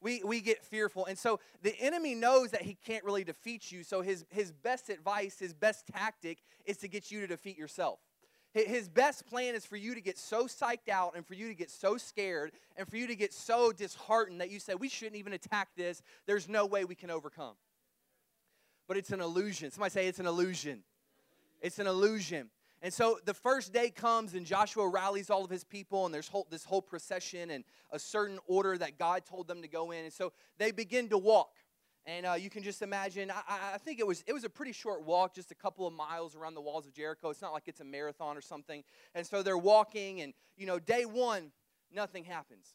We, 0.03 0.23
we 0.23 0.41
get 0.41 0.63
fearful. 0.63 1.07
And 1.07 1.19
so 1.19 1.41
the 1.63 1.75
enemy 1.81 2.15
knows 2.15 2.51
that 2.51 2.63
he 2.63 2.77
can't 2.87 3.03
really 3.03 3.25
defeat 3.25 3.73
you. 3.73 3.83
So 3.83 4.03
his, 4.03 4.27
his 4.29 4.53
best 4.53 4.91
advice, 4.91 5.39
his 5.39 5.55
best 5.55 5.87
tactic 5.87 6.39
is 6.67 6.77
to 6.79 6.89
get 6.89 7.11
you 7.11 7.21
to 7.21 7.27
defeat 7.27 7.57
yourself. 7.59 7.99
His 8.65 8.89
best 8.89 9.27
plan 9.27 9.55
is 9.55 9.67
for 9.67 9.77
you 9.77 9.95
to 9.95 10.01
get 10.01 10.17
so 10.17 10.47
psyched 10.47 10.89
out 10.91 11.15
and 11.15 11.27
for 11.27 11.35
you 11.35 11.49
to 11.49 11.55
get 11.55 11.71
so 11.71 11.99
scared 11.99 12.53
and 12.79 12.89
for 12.89 12.97
you 12.97 13.07
to 13.07 13.15
get 13.15 13.35
so 13.35 13.71
disheartened 13.71 14.41
that 14.41 14.51
you 14.51 14.61
say, 14.61 14.75
We 14.75 14.89
shouldn't 14.89 15.17
even 15.17 15.35
attack 15.35 15.69
this. 15.77 16.03
There's 16.25 16.49
no 16.49 16.65
way 16.65 16.87
we 16.87 16.95
can 16.95 17.11
overcome. 17.11 17.55
But 18.89 18.97
it's 18.97 19.11
an 19.11 19.21
illusion. 19.21 19.71
Somebody 19.71 19.91
say 19.91 20.07
it's 20.07 20.21
an 20.21 20.27
illusion. 20.27 20.85
It's 21.61 21.79
an 21.79 21.87
illusion. 21.87 22.49
And 22.81 22.95
so 22.95 23.19
the 23.25 23.35
first 23.35 23.75
day 23.75 23.91
comes, 23.91 24.35
and 24.35 24.47
Joshua 24.47 24.89
rallies 24.89 25.29
all 25.29 25.45
of 25.45 25.51
his 25.51 25.65
people, 25.65 26.07
and 26.07 26.15
there's 26.15 26.29
whole, 26.29 26.47
this 26.51 26.65
whole 26.65 26.83
procession 26.83 27.51
and 27.51 27.65
a 27.91 27.99
certain 27.99 28.39
order 28.47 28.79
that 28.79 28.99
God 28.99 29.25
told 29.27 29.49
them 29.49 29.61
to 29.63 29.69
go 29.69 29.91
in. 29.91 30.05
And 30.05 30.13
so 30.13 30.33
they 30.57 30.71
begin 30.71 31.09
to 31.09 31.19
walk. 31.19 31.51
And 32.07 32.25
uh, 32.25 32.35
you 32.35 32.51
can 32.51 32.63
just 32.63 32.83
imagine. 32.83 33.33
I, 33.33 33.75
I, 33.75 33.79
think 33.79 33.99
it 33.99 34.07
was 34.07 34.23
it 34.29 34.33
was 34.33 34.45
a 34.45 34.49
pretty 34.49 34.71
short 34.71 35.05
walk, 35.05 35.35
just 35.35 35.51
a 35.51 35.57
couple 35.57 35.89
of 35.89 35.93
miles 35.93 36.37
around 36.37 36.55
the 36.55 36.61
walls 36.61 36.87
of 36.87 36.93
Jericho. 36.93 37.31
It's 37.31 37.43
not 37.43 37.53
like 37.53 37.65
it's 37.67 37.81
a 37.81 37.85
marathon 37.85 38.37
or 38.37 38.41
something. 38.41 38.85
And 39.15 39.27
so 39.27 39.43
they're 39.43 39.59
walking, 39.59 40.21
and 40.21 40.33
you 40.57 40.67
know, 40.67 40.79
day 40.79 41.05
one, 41.05 41.51
nothing 41.93 42.25
happens. 42.25 42.75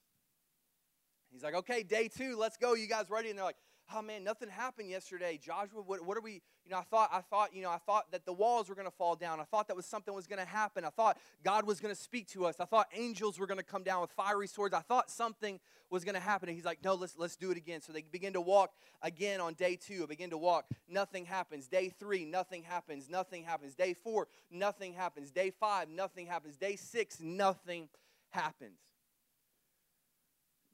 He's 1.32 1.44
like, 1.44 1.56
okay, 1.56 1.82
day 1.82 2.10
two, 2.10 2.36
let's 2.38 2.58
go. 2.58 2.74
You 2.74 2.88
guys 2.88 3.10
ready? 3.10 3.30
And 3.30 3.38
they're 3.38 3.46
like, 3.46 3.56
oh 3.96 4.02
man, 4.02 4.24
nothing 4.24 4.50
happened 4.50 4.90
yesterday. 4.90 5.40
Joshua, 5.42 5.82
what, 5.82 6.06
what 6.06 6.18
are 6.18 6.22
we, 6.22 6.42
you 6.66 6.72
know, 6.72 6.78
I 6.78 6.84
thought, 6.84 7.10
I 7.12 7.22
thought, 7.22 7.56
you 7.56 7.62
know, 7.62 7.70
I 7.70 7.78
thought 7.78 8.12
that 8.12 8.26
the 8.26 8.34
walls 8.34 8.70
were 8.70 8.76
going 8.76 8.88
to 8.88 8.96
fall 8.96 9.16
down. 9.16 9.40
I 9.40 9.44
thought 9.44 9.68
that 9.68 9.76
was 9.76 9.86
something 9.86 10.14
was 10.14 10.28
going 10.28 10.40
to 10.40 10.46
happen. 10.46 10.86
I 10.86 10.90
thought 10.90 11.18
God 11.44 11.66
was 11.66 11.80
going 11.80 11.94
to 11.94 12.00
speak 12.00 12.28
to 12.30 12.46
us. 12.46 12.60
I 12.60 12.66
thought 12.66 12.88
angels 12.96 13.40
were 13.40 13.48
going 13.48 13.58
to 13.58 13.64
come 13.64 13.84
down 13.84 14.02
with 14.02 14.12
fiery 14.12 14.48
swords. 14.48 14.74
I 14.74 14.82
thought 14.82 15.10
something 15.10 15.60
was 15.90 16.04
going 16.04 16.16
to 16.16 16.22
happen. 16.22 16.50
And 16.50 16.56
he's 16.56 16.66
like, 16.66 16.84
no, 16.84 16.96
let's, 16.96 17.18
let's 17.18 17.36
do 17.36 17.52
it 17.52 17.58
again. 17.58 17.82
So 17.82 17.92
they 17.92 18.04
begin 18.04 18.34
to 18.34 18.42
walk 18.42 18.72
again 19.02 19.42
on 19.42 19.54
day 19.56 19.76
two. 19.76 20.08
Begin 20.08 20.30
to 20.30 20.38
walk. 20.38 20.66
Nothing 20.88 21.26
happens. 21.26 21.68
Day 21.68 21.90
three, 22.00 22.26
nothing 22.26 22.64
happens. 22.64 23.10
Nothing 23.10 23.44
happens. 23.44 23.76
Day 23.76 23.94
four, 23.94 24.28
nothing 24.50 24.94
happens. 24.94 25.32
Day 25.32 25.52
five, 25.52 25.90
nothing 25.90 26.28
happens. 26.28 26.56
Day 26.58 26.76
six, 26.76 27.20
nothing 27.20 27.90
happens. 28.30 28.80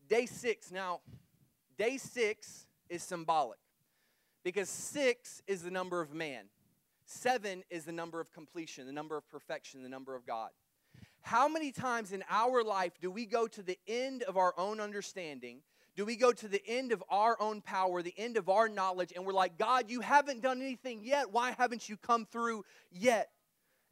Day 0.07 0.25
six, 0.25 0.71
now, 0.71 1.01
day 1.77 1.97
six 1.97 2.66
is 2.89 3.03
symbolic 3.03 3.59
because 4.43 4.69
six 4.69 5.41
is 5.47 5.61
the 5.61 5.71
number 5.71 6.01
of 6.01 6.13
man, 6.13 6.45
seven 7.05 7.63
is 7.69 7.85
the 7.85 7.91
number 7.91 8.19
of 8.19 8.31
completion, 8.31 8.85
the 8.85 8.93
number 8.93 9.17
of 9.17 9.27
perfection, 9.29 9.83
the 9.83 9.89
number 9.89 10.15
of 10.15 10.25
God. 10.25 10.49
How 11.21 11.47
many 11.47 11.71
times 11.71 12.13
in 12.13 12.23
our 12.29 12.63
life 12.63 12.93
do 13.01 13.11
we 13.11 13.25
go 13.25 13.47
to 13.47 13.61
the 13.61 13.77
end 13.87 14.23
of 14.23 14.37
our 14.37 14.53
own 14.57 14.79
understanding? 14.79 15.59
Do 15.97 16.05
we 16.05 16.15
go 16.15 16.31
to 16.31 16.47
the 16.47 16.65
end 16.65 16.91
of 16.91 17.03
our 17.09 17.35
own 17.41 17.59
power, 17.59 18.01
the 18.01 18.13
end 18.17 18.37
of 18.37 18.47
our 18.49 18.69
knowledge, 18.69 19.11
and 19.15 19.25
we're 19.25 19.33
like, 19.33 19.57
God, 19.57 19.89
you 19.89 19.99
haven't 19.99 20.41
done 20.41 20.61
anything 20.61 21.01
yet. 21.03 21.31
Why 21.31 21.55
haven't 21.57 21.89
you 21.89 21.97
come 21.97 22.25
through 22.25 22.63
yet? 22.91 23.29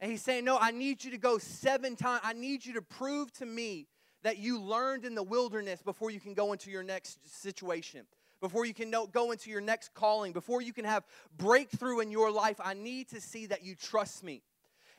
And 0.00 0.10
he's 0.10 0.22
saying, 0.22 0.44
No, 0.44 0.56
I 0.58 0.70
need 0.70 1.04
you 1.04 1.10
to 1.10 1.18
go 1.18 1.38
seven 1.38 1.96
times. 1.96 2.20
I 2.24 2.32
need 2.32 2.64
you 2.64 2.74
to 2.74 2.82
prove 2.82 3.32
to 3.34 3.46
me 3.46 3.88
that 4.22 4.38
you 4.38 4.60
learned 4.60 5.04
in 5.04 5.14
the 5.14 5.22
wilderness 5.22 5.82
before 5.82 6.10
you 6.10 6.20
can 6.20 6.34
go 6.34 6.52
into 6.52 6.70
your 6.70 6.82
next 6.82 7.18
situation 7.42 8.06
before 8.46 8.64
you 8.64 8.74
can 8.74 8.90
know, 8.90 9.08
go 9.08 9.32
into 9.32 9.50
your 9.50 9.60
next 9.60 9.92
calling, 9.92 10.32
before 10.32 10.62
you 10.62 10.72
can 10.72 10.84
have 10.84 11.02
breakthrough 11.36 11.98
in 11.98 12.12
your 12.12 12.30
life, 12.30 12.60
I 12.62 12.74
need 12.74 13.08
to 13.08 13.20
see 13.20 13.46
that 13.46 13.64
you 13.64 13.74
trust 13.74 14.22
me. 14.22 14.40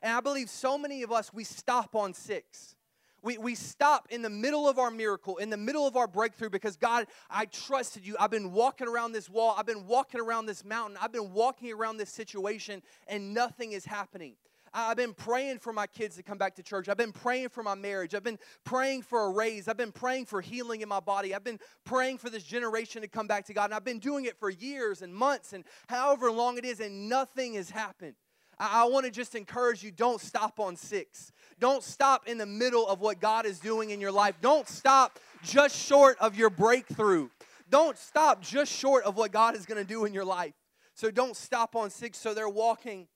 And 0.04 0.12
I 0.12 0.20
believe 0.20 0.50
so 0.50 0.78
many 0.78 1.02
of 1.02 1.14
us, 1.14 1.34
we 1.34 1.46
stop 1.46 1.96
on 1.96 2.14
six. 2.14 2.76
We, 3.24 3.38
we 3.38 3.56
stop 3.56 4.10
in 4.10 4.22
the 4.22 4.30
middle 4.30 4.68
of 4.68 4.78
our 4.78 4.92
miracle, 4.92 5.38
in 5.38 5.50
the 5.50 5.56
middle 5.56 5.88
of 5.88 5.96
our 5.96 6.08
breakthrough, 6.08 6.50
because 6.50 6.76
God, 6.76 7.08
I 7.30 7.46
trusted 7.46 8.06
you. 8.06 8.18
I've 8.20 8.32
been 8.32 8.52
walking 8.52 8.88
around 8.88 9.14
this 9.14 9.30
wall, 9.30 9.56
I've 9.58 9.66
been 9.66 9.88
walking 9.88 10.20
around 10.20 10.46
this 10.46 10.66
mountain, 10.66 10.98
I've 11.02 11.14
been 11.14 11.32
walking 11.32 11.72
around 11.72 11.98
this 11.98 12.10
situation, 12.10 12.84
and 13.08 13.34
nothing 13.34 13.72
is 13.72 13.86
happening. 13.86 14.34
I've 14.74 14.98
been 14.98 15.14
praying 15.14 15.60
for 15.60 15.74
my 15.74 15.88
kids 15.88 16.16
to 16.18 16.24
come 16.24 16.38
back 16.38 16.56
to 16.56 16.64
church. 16.64 16.90
I've 16.90 16.98
been 16.98 17.12
praying 17.12 17.50
for 17.50 17.64
my 17.64 17.76
marriage. 17.76 18.14
I've 18.14 18.24
been 18.24 18.40
praying 18.64 19.04
for 19.04 19.26
a 19.26 19.30
raise. 19.30 19.68
I've 19.68 19.78
been 19.78 19.92
praying 19.92 20.26
for 20.26 20.42
healing 20.42 20.82
in 20.82 20.90
my 20.90 21.00
body. 21.00 21.34
I've 21.34 21.44
been 21.44 21.60
praying 21.86 22.18
for 22.18 22.30
this 22.30 22.44
generation 22.44 23.02
to 23.02 23.08
come 23.08 23.28
back 23.28 23.46
to 23.46 23.54
God. 23.54 23.66
And 23.66 23.74
I've 23.74 23.86
been 23.86 24.00
doing 24.00 24.26
it 24.26 24.38
for 24.40 24.50
years 24.50 25.02
and 25.02 25.14
months 25.14 25.54
and 25.54 25.64
however 25.88 26.32
long 26.32 26.58
it 26.58 26.66
is, 26.66 26.80
and 26.80 27.10
nothing 27.10 27.54
has 27.56 27.70
happened. 27.70 28.16
I, 28.60 28.86
want 28.86 29.06
to 29.06 29.12
just 29.12 29.36
encourage 29.36 29.84
you 29.84 29.92
don't 29.92 30.20
stop 30.20 30.60
on 30.60 30.76
six. 30.76 31.32
Don't 31.60 31.84
stop 31.84 32.28
in 32.28 32.38
the 32.38 32.46
middle 32.46 32.88
of 32.88 33.02
what 33.02 33.20
God 33.20 33.46
is 33.46 33.60
doing 33.60 33.92
in 33.92 34.02
your 34.02 34.12
life. 34.12 34.36
Don't 34.42 34.68
stop 34.68 35.20
just 35.44 35.76
short 35.76 36.18
of 36.20 36.36
your 36.36 36.50
breakthrough. 36.50 37.30
Don't 37.70 37.98
stop 37.98 38.42
just 38.42 38.72
short 38.72 39.04
of 39.04 39.16
what 39.16 39.32
God 39.32 39.56
is 39.56 39.66
going 39.66 39.82
to 39.82 39.88
do 39.88 40.06
in 40.06 40.14
your 40.14 40.26
life. 40.26 40.54
So 40.96 41.12
don't 41.12 41.36
stop 41.36 41.76
on 41.76 41.92
six. 41.92 42.18
So 42.18 42.34
they're 42.34 42.50
walking. 42.50 43.08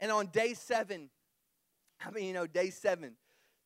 And 0.00 0.12
on 0.12 0.26
day 0.28 0.54
seven, 0.54 1.10
I 2.04 2.10
mean, 2.10 2.24
you 2.24 2.32
know, 2.32 2.46
day 2.46 2.70
seven, 2.70 3.14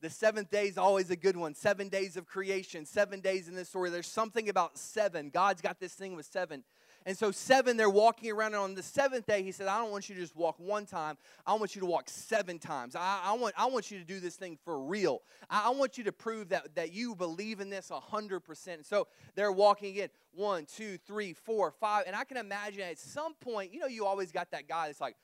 the 0.03 0.11
seventh 0.11 0.51
day 0.51 0.67
is 0.67 0.79
always 0.79 1.11
a 1.11 1.17
good 1.17 1.37
one. 1.37 1.55
Seven 1.55 1.89
days 1.89 2.17
of 2.17 2.27
creation, 2.27 2.85
seven 2.85 3.21
days 3.21 3.49
in 3.49 3.55
this 3.55 3.69
story. 3.69 3.89
There's 3.89 4.09
something 4.09 4.49
about 4.49 4.77
seven. 4.77 5.31
God's 5.31 5.63
got 5.63 5.79
this 5.79 5.95
thing 5.95 6.17
with 6.17 6.27
seven. 6.27 6.65
And 7.05 7.17
so, 7.17 7.31
seven, 7.31 7.77
they're 7.77 7.91
walking 7.91 8.31
around. 8.31 8.55
And 8.55 8.63
on 8.63 8.75
the 8.75 8.83
seventh 8.83 9.27
day, 9.27 9.43
he 9.43 9.53
said, 9.53 9.67
I 9.67 9.79
don't 9.79 9.91
want 9.91 10.09
you 10.09 10.15
to 10.15 10.21
just 10.21 10.37
walk 10.37 10.57
one 10.59 10.87
time. 10.87 11.19
I 11.47 11.55
want 11.55 11.75
you 11.75 11.81
to 11.81 11.87
walk 11.87 12.09
seven 12.09 12.59
times. 12.59 12.95
I, 12.97 13.21
I 13.25 13.33
want, 13.35 13.55
I 13.57 13.67
want 13.67 13.91
you 13.91 13.99
to 13.99 14.05
do 14.05 14.21
this 14.21 14.37
thing 14.37 14.59
for 14.65 14.81
real. 14.81 15.23
I, 15.51 15.67
I, 15.67 15.71
want 15.71 15.99
you 15.99 16.05
to 16.05 16.13
prove 16.13 16.51
that, 16.51 16.75
that 16.77 16.93
you 16.93 17.15
believe 17.15 17.61
in 17.61 17.71
this 17.71 17.91
100%. 17.91 18.87
So, 18.87 19.09
they're 19.35 19.53
walking 19.53 19.91
again 19.91 20.09
one, 20.33 20.67
two, 20.67 20.97
three, 21.07 21.33
four, 21.33 21.71
five. 21.73 22.05
And 22.07 22.17
I 22.17 22.25
can 22.25 22.37
imagine 22.37 22.83
at 22.83 22.99
some 22.99 23.35
point, 23.35 23.73
you 23.73 23.81
know, 23.81 23.87
you 23.87 24.07
always 24.07 24.33
got 24.33 24.51
that 24.53 24.69
guy 24.69 24.87
that's 24.87 25.01
like, 25.01 25.17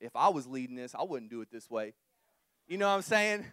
if 0.00 0.14
I 0.14 0.28
was 0.28 0.46
leading 0.46 0.76
this, 0.76 0.94
I 0.94 1.02
wouldn't 1.02 1.30
do 1.30 1.40
it 1.40 1.48
this 1.50 1.70
way. 1.70 1.94
You 2.66 2.78
know 2.78 2.88
what 2.88 2.94
I'm 2.94 3.02
saying? 3.02 3.44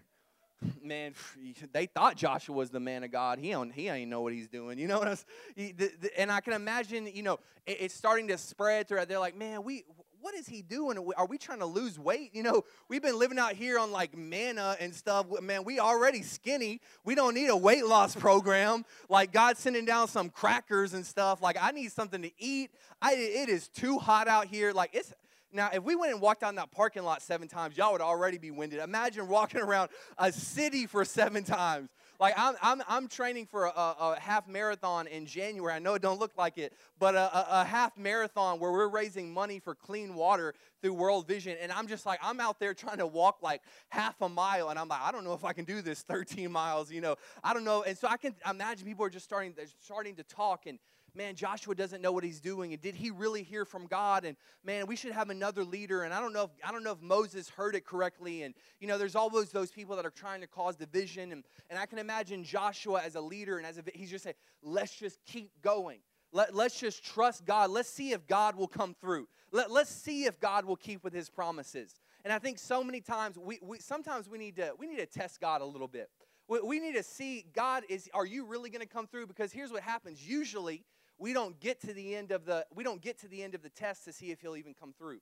man, 0.83 1.13
they 1.73 1.85
thought 1.85 2.15
Joshua 2.15 2.55
was 2.55 2.69
the 2.69 2.79
man 2.79 3.03
of 3.03 3.11
God. 3.11 3.39
He 3.39 3.51
don't, 3.51 3.71
he 3.71 3.89
ain't 3.89 4.09
know 4.09 4.21
what 4.21 4.33
he's 4.33 4.47
doing. 4.47 4.79
You 4.79 4.87
know 4.87 4.99
what 4.99 5.07
I'm 5.07 5.17
saying? 5.57 5.89
And 6.17 6.31
I 6.31 6.41
can 6.41 6.53
imagine, 6.53 7.09
you 7.13 7.23
know, 7.23 7.39
it's 7.65 7.93
starting 7.93 8.27
to 8.29 8.37
spread 8.37 8.87
throughout. 8.87 9.07
They're 9.07 9.19
like, 9.19 9.37
man, 9.37 9.63
we, 9.63 9.83
what 10.23 10.33
is 10.35 10.47
he 10.47 10.61
doing? 10.61 10.97
Are 11.17 11.25
we 11.25 11.37
trying 11.37 11.59
to 11.59 11.65
lose 11.65 11.99
weight? 11.99 12.33
You 12.33 12.43
know, 12.43 12.63
we've 12.87 13.01
been 13.01 13.19
living 13.19 13.37
out 13.37 13.53
here 13.53 13.77
on 13.77 13.91
like 13.91 14.17
manna 14.17 14.77
and 14.79 14.95
stuff. 14.95 15.25
Man, 15.41 15.65
we 15.65 15.79
already 15.79 16.21
skinny. 16.21 16.79
We 17.03 17.13
don't 17.13 17.33
need 17.33 17.49
a 17.49 17.57
weight 17.57 17.85
loss 17.85 18.15
program. 18.15 18.85
Like 19.09 19.33
God's 19.33 19.59
sending 19.59 19.83
down 19.83 20.07
some 20.07 20.29
crackers 20.29 20.93
and 20.93 21.05
stuff. 21.05 21.41
Like 21.41 21.57
I 21.61 21.71
need 21.71 21.91
something 21.91 22.21
to 22.21 22.31
eat. 22.37 22.71
I, 23.01 23.15
it 23.15 23.49
is 23.49 23.67
too 23.67 23.97
hot 23.99 24.29
out 24.29 24.47
here. 24.47 24.71
Like 24.71 24.91
it's 24.93 25.13
now, 25.53 25.69
if 25.71 25.83
we 25.83 25.95
went 25.95 26.11
and 26.11 26.21
walked 26.21 26.41
down 26.41 26.55
that 26.55 26.71
parking 26.71 27.03
lot 27.03 27.21
seven 27.21 27.47
times, 27.47 27.77
y'all 27.77 27.91
would 27.91 28.01
already 28.01 28.37
be 28.37 28.51
winded. 28.51 28.79
Imagine 28.79 29.27
walking 29.27 29.61
around 29.61 29.89
a 30.17 30.31
city 30.31 30.87
for 30.87 31.05
seven 31.05 31.43
times. 31.43 31.89
Like 32.19 32.33
I'm, 32.37 32.55
I'm, 32.61 32.81
I'm 32.87 33.07
training 33.07 33.47
for 33.47 33.65
a, 33.65 33.69
a, 33.69 34.17
half 34.19 34.47
marathon 34.47 35.07
in 35.07 35.25
January. 35.25 35.73
I 35.73 35.79
know 35.79 35.93
it 35.95 36.01
don't 36.01 36.19
look 36.19 36.31
like 36.37 36.57
it, 36.57 36.73
but 36.99 37.15
a, 37.15 37.19
a, 37.19 37.47
a 37.61 37.65
half 37.65 37.97
marathon 37.97 38.59
where 38.59 38.71
we're 38.71 38.87
raising 38.87 39.33
money 39.33 39.59
for 39.59 39.75
clean 39.75 40.15
water 40.15 40.53
through 40.81 40.93
World 40.93 41.27
Vision. 41.27 41.57
And 41.61 41.71
I'm 41.71 41.87
just 41.87 42.05
like, 42.05 42.19
I'm 42.23 42.39
out 42.39 42.59
there 42.59 42.73
trying 42.73 42.99
to 42.99 43.07
walk 43.07 43.39
like 43.41 43.61
half 43.89 44.21
a 44.21 44.29
mile, 44.29 44.69
and 44.69 44.79
I'm 44.79 44.87
like, 44.87 45.01
I 45.01 45.11
don't 45.11 45.23
know 45.23 45.33
if 45.33 45.43
I 45.43 45.53
can 45.53 45.65
do 45.65 45.81
this 45.81 46.01
13 46.01 46.51
miles. 46.51 46.91
You 46.91 47.01
know, 47.01 47.15
I 47.43 47.53
don't 47.53 47.63
know. 47.63 47.83
And 47.83 47.97
so 47.97 48.07
I 48.07 48.17
can 48.17 48.35
imagine 48.49 48.87
people 48.87 49.05
are 49.05 49.09
just 49.09 49.25
starting, 49.25 49.53
they're 49.55 49.65
starting 49.81 50.15
to 50.15 50.23
talk 50.23 50.65
and 50.65 50.79
man, 51.15 51.35
Joshua 51.35 51.75
doesn't 51.75 52.01
know 52.01 52.11
what 52.11 52.23
he's 52.23 52.39
doing. 52.39 52.73
And 52.73 52.81
did 52.81 52.95
he 52.95 53.11
really 53.11 53.43
hear 53.43 53.65
from 53.65 53.87
God? 53.87 54.25
And 54.25 54.35
man, 54.63 54.87
we 54.87 54.95
should 54.95 55.11
have 55.11 55.29
another 55.29 55.63
leader. 55.63 56.03
And 56.03 56.13
I 56.13 56.19
don't 56.19 56.33
know 56.33 56.43
if 56.43 56.49
I 56.63 56.71
don't 56.71 56.83
know 56.83 56.91
if 56.91 57.01
Moses 57.01 57.49
heard 57.49 57.75
it 57.75 57.85
correctly. 57.85 58.43
And 58.43 58.53
you 58.79 58.87
know, 58.87 58.97
there's 58.97 59.15
always 59.15 59.49
those 59.49 59.71
people 59.71 59.95
that 59.95 60.05
are 60.05 60.11
trying 60.11 60.41
to 60.41 60.47
cause 60.47 60.75
division. 60.75 61.31
And, 61.31 61.43
and 61.69 61.79
I 61.79 61.85
can 61.85 61.99
imagine 61.99 62.43
Joshua 62.43 63.01
as 63.03 63.15
a 63.15 63.21
leader 63.21 63.57
and 63.57 63.65
as 63.65 63.77
a 63.77 63.83
he's 63.93 64.09
just 64.09 64.23
saying, 64.23 64.35
let's 64.61 64.95
just 64.95 65.19
keep 65.25 65.51
going. 65.61 65.99
Let, 66.31 66.55
let's 66.55 66.79
just 66.79 67.05
trust 67.05 67.45
God. 67.45 67.69
Let's 67.69 67.89
see 67.89 68.11
if 68.11 68.25
God 68.25 68.55
will 68.55 68.67
come 68.67 68.95
through. 68.99 69.27
Let, 69.51 69.69
let's 69.69 69.91
see 69.91 70.25
if 70.25 70.39
God 70.39 70.65
will 70.65 70.75
keep 70.75 71.03
with 71.03 71.13
his 71.13 71.29
promises. 71.29 71.93
And 72.23 72.33
I 72.33 72.39
think 72.39 72.57
so 72.57 72.83
many 72.83 73.01
times 73.01 73.37
we, 73.37 73.59
we 73.61 73.79
sometimes 73.79 74.27
we 74.27 74.37
need 74.37 74.55
to 74.55 74.73
we 74.79 74.87
need 74.87 74.97
to 74.97 75.05
test 75.05 75.39
God 75.39 75.61
a 75.61 75.65
little 75.65 75.87
bit. 75.87 76.09
We, 76.47 76.59
we 76.61 76.79
need 76.79 76.95
to 76.95 77.03
see 77.03 77.45
God 77.53 77.83
is 77.87 78.09
are 78.13 78.25
you 78.25 78.45
really 78.45 78.69
going 78.69 78.81
to 78.81 78.87
come 78.87 79.05
through? 79.05 79.27
Because 79.27 79.51
here's 79.51 79.71
what 79.71 79.83
happens. 79.83 80.27
Usually 80.27 80.83
we 81.17 81.33
don't 81.33 81.59
get 81.59 81.79
to 81.81 81.93
the 81.93 82.15
end 82.15 82.31
of 82.31 82.45
the 82.45 82.65
we 82.73 82.83
don't 82.83 83.01
get 83.01 83.19
to 83.19 83.27
the 83.27 83.43
end 83.43 83.55
of 83.55 83.61
the 83.61 83.69
test 83.69 84.05
to 84.05 84.13
see 84.13 84.31
if 84.31 84.41
he'll 84.41 84.55
even 84.55 84.73
come 84.73 84.93
through. 84.97 85.19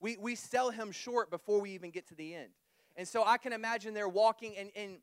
We 0.00 0.16
we 0.16 0.34
sell 0.34 0.70
him 0.70 0.92
short 0.92 1.30
before 1.30 1.60
we 1.60 1.70
even 1.70 1.90
get 1.90 2.08
to 2.08 2.14
the 2.14 2.34
end. 2.34 2.50
And 2.96 3.06
so 3.08 3.24
I 3.24 3.38
can 3.38 3.52
imagine 3.52 3.92
they're 3.92 4.08
walking 4.08 4.56
and, 4.56 4.70
and 4.76 4.98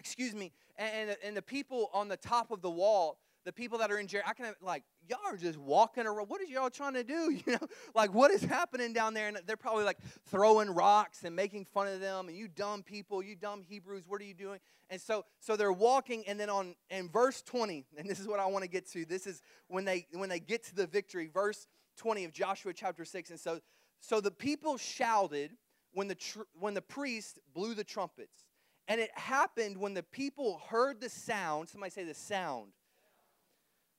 excuse 0.00 0.34
me, 0.34 0.52
and, 0.76 1.16
and 1.22 1.36
the 1.36 1.42
people 1.42 1.90
on 1.92 2.08
the 2.08 2.16
top 2.16 2.50
of 2.50 2.60
the 2.60 2.70
wall, 2.70 3.18
the 3.46 3.52
people 3.52 3.78
that 3.78 3.92
are 3.92 3.98
in 3.98 4.08
jail, 4.08 4.22
I 4.26 4.34
can 4.34 4.52
like 4.60 4.82
y'all 5.08 5.20
are 5.24 5.36
just 5.36 5.56
walking 5.56 6.04
around. 6.04 6.28
What 6.28 6.40
are 6.40 6.44
y'all 6.44 6.68
trying 6.68 6.94
to 6.94 7.04
do? 7.04 7.38
You 7.46 7.52
know, 7.52 7.68
like 7.94 8.12
what 8.12 8.32
is 8.32 8.42
happening 8.42 8.92
down 8.92 9.14
there? 9.14 9.28
And 9.28 9.38
they're 9.46 9.56
probably 9.56 9.84
like 9.84 9.98
throwing 10.28 10.68
rocks 10.68 11.22
and 11.22 11.36
making 11.36 11.66
fun 11.66 11.86
of 11.86 12.00
them. 12.00 12.26
And 12.26 12.36
you 12.36 12.48
dumb 12.48 12.82
people, 12.82 13.22
you 13.22 13.36
dumb 13.36 13.62
Hebrews, 13.62 14.02
what 14.08 14.20
are 14.20 14.24
you 14.24 14.34
doing? 14.34 14.58
And 14.90 15.00
so, 15.00 15.24
so 15.38 15.54
they're 15.56 15.72
walking, 15.72 16.24
and 16.26 16.40
then 16.40 16.50
on 16.50 16.74
in 16.90 17.08
verse 17.08 17.40
20, 17.42 17.86
and 17.98 18.10
this 18.10 18.18
is 18.18 18.26
what 18.26 18.40
I 18.40 18.46
want 18.46 18.64
to 18.64 18.68
get 18.68 18.90
to. 18.92 19.04
This 19.04 19.28
is 19.28 19.42
when 19.68 19.84
they 19.84 20.08
when 20.12 20.28
they 20.28 20.40
get 20.40 20.64
to 20.64 20.74
the 20.74 20.86
victory, 20.86 21.30
verse 21.32 21.68
20 21.98 22.24
of 22.24 22.32
Joshua 22.32 22.72
chapter 22.72 23.04
6. 23.04 23.30
And 23.30 23.38
so, 23.38 23.60
so 24.00 24.20
the 24.20 24.32
people 24.32 24.76
shouted 24.76 25.52
when 25.92 26.08
the 26.08 26.16
tr- 26.16 26.48
when 26.58 26.74
the 26.74 26.82
priest 26.82 27.38
blew 27.54 27.74
the 27.74 27.84
trumpets. 27.84 28.44
And 28.88 29.00
it 29.00 29.10
happened 29.14 29.76
when 29.76 29.94
the 29.94 30.02
people 30.02 30.60
heard 30.68 31.00
the 31.00 31.08
sound, 31.08 31.68
somebody 31.68 31.90
say 31.90 32.04
the 32.04 32.14
sound 32.14 32.72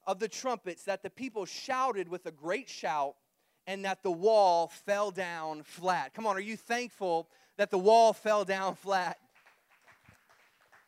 of 0.07 0.19
the 0.19 0.27
trumpets 0.27 0.83
that 0.85 1.03
the 1.03 1.09
people 1.09 1.45
shouted 1.45 2.07
with 2.07 2.25
a 2.25 2.31
great 2.31 2.69
shout 2.69 3.15
and 3.67 3.83
that 3.83 4.01
the 4.01 4.11
wall 4.11 4.67
fell 4.67 5.11
down 5.11 5.61
flat. 5.61 6.13
Come 6.13 6.25
on, 6.25 6.37
are 6.37 6.41
you 6.41 6.55
thankful 6.55 7.29
that 7.57 7.69
the 7.69 7.77
wall 7.77 8.13
fell 8.13 8.45
down 8.45 8.75
flat? 8.83 9.17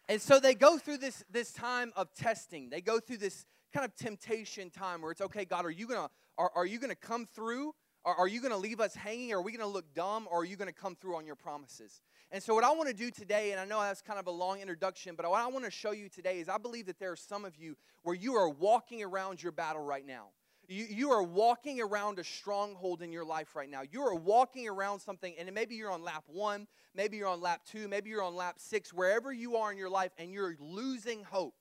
And 0.07 0.19
so 0.19 0.39
they 0.39 0.55
go 0.55 0.77
through 0.79 0.97
this, 0.97 1.23
this 1.29 1.51
time 1.51 1.91
of 1.95 2.11
testing. 2.15 2.69
They 2.69 2.81
go 2.81 2.99
through 2.99 3.17
this 3.17 3.45
kind 3.73 3.85
of 3.85 3.95
temptation 3.95 4.71
time 4.71 5.01
where 5.01 5.11
it's 5.11 5.21
okay, 5.21 5.45
God, 5.45 5.65
are 5.65 5.69
you 5.69 5.85
gonna 5.85 6.09
are, 6.37 6.51
are 6.55 6.65
you 6.65 6.79
gonna 6.79 6.95
come 6.95 7.27
through? 7.27 7.73
Are, 8.09 8.15
are 8.21 8.27
you 8.27 8.41
gonna 8.41 8.57
leave 8.57 8.79
us 8.79 8.95
hanging? 8.95 9.31
Are 9.33 9.41
we 9.41 9.51
gonna 9.51 9.71
look 9.71 9.93
dumb? 9.93 10.27
Or 10.31 10.41
are 10.41 10.45
you 10.45 10.55
gonna 10.55 10.73
come 10.73 10.95
through 10.95 11.15
on 11.15 11.27
your 11.27 11.35
promises? 11.35 12.01
And 12.31 12.41
so, 12.41 12.55
what 12.55 12.63
I 12.63 12.71
want 12.71 12.89
to 12.89 12.95
do 12.95 13.11
today, 13.11 13.51
and 13.51 13.59
I 13.59 13.65
know 13.65 13.79
that's 13.81 14.01
kind 14.01 14.19
of 14.19 14.25
a 14.25 14.31
long 14.31 14.59
introduction, 14.59 15.13
but 15.15 15.29
what 15.29 15.39
I 15.39 15.47
want 15.47 15.65
to 15.65 15.71
show 15.71 15.91
you 15.91 16.09
today 16.09 16.39
is 16.39 16.49
I 16.49 16.57
believe 16.57 16.87
that 16.87 16.99
there 16.99 17.11
are 17.11 17.15
some 17.15 17.45
of 17.45 17.55
you 17.55 17.75
where 18.01 18.15
you 18.15 18.35
are 18.35 18.49
walking 18.49 19.03
around 19.03 19.43
your 19.43 19.51
battle 19.51 19.83
right 19.83 20.05
now. 20.05 20.29
You, 20.67 20.85
you 20.89 21.11
are 21.11 21.21
walking 21.21 21.81
around 21.81 22.17
a 22.17 22.23
stronghold 22.23 23.03
in 23.03 23.11
your 23.11 23.25
life 23.25 23.55
right 23.55 23.69
now. 23.69 23.81
You 23.91 24.01
are 24.01 24.15
walking 24.15 24.67
around 24.67 24.99
something, 24.99 25.35
and 25.37 25.51
maybe 25.53 25.75
you're 25.75 25.91
on 25.91 26.03
lap 26.03 26.23
one, 26.27 26.67
maybe 26.95 27.17
you're 27.17 27.27
on 27.27 27.41
lap 27.41 27.61
two, 27.63 27.87
maybe 27.87 28.09
you're 28.09 28.23
on 28.23 28.35
lap 28.35 28.55
six, 28.57 28.91
wherever 28.91 29.31
you 29.31 29.57
are 29.57 29.71
in 29.71 29.77
your 29.77 29.89
life, 29.89 30.11
and 30.17 30.31
you're 30.31 30.55
losing 30.59 31.23
hope. 31.23 31.55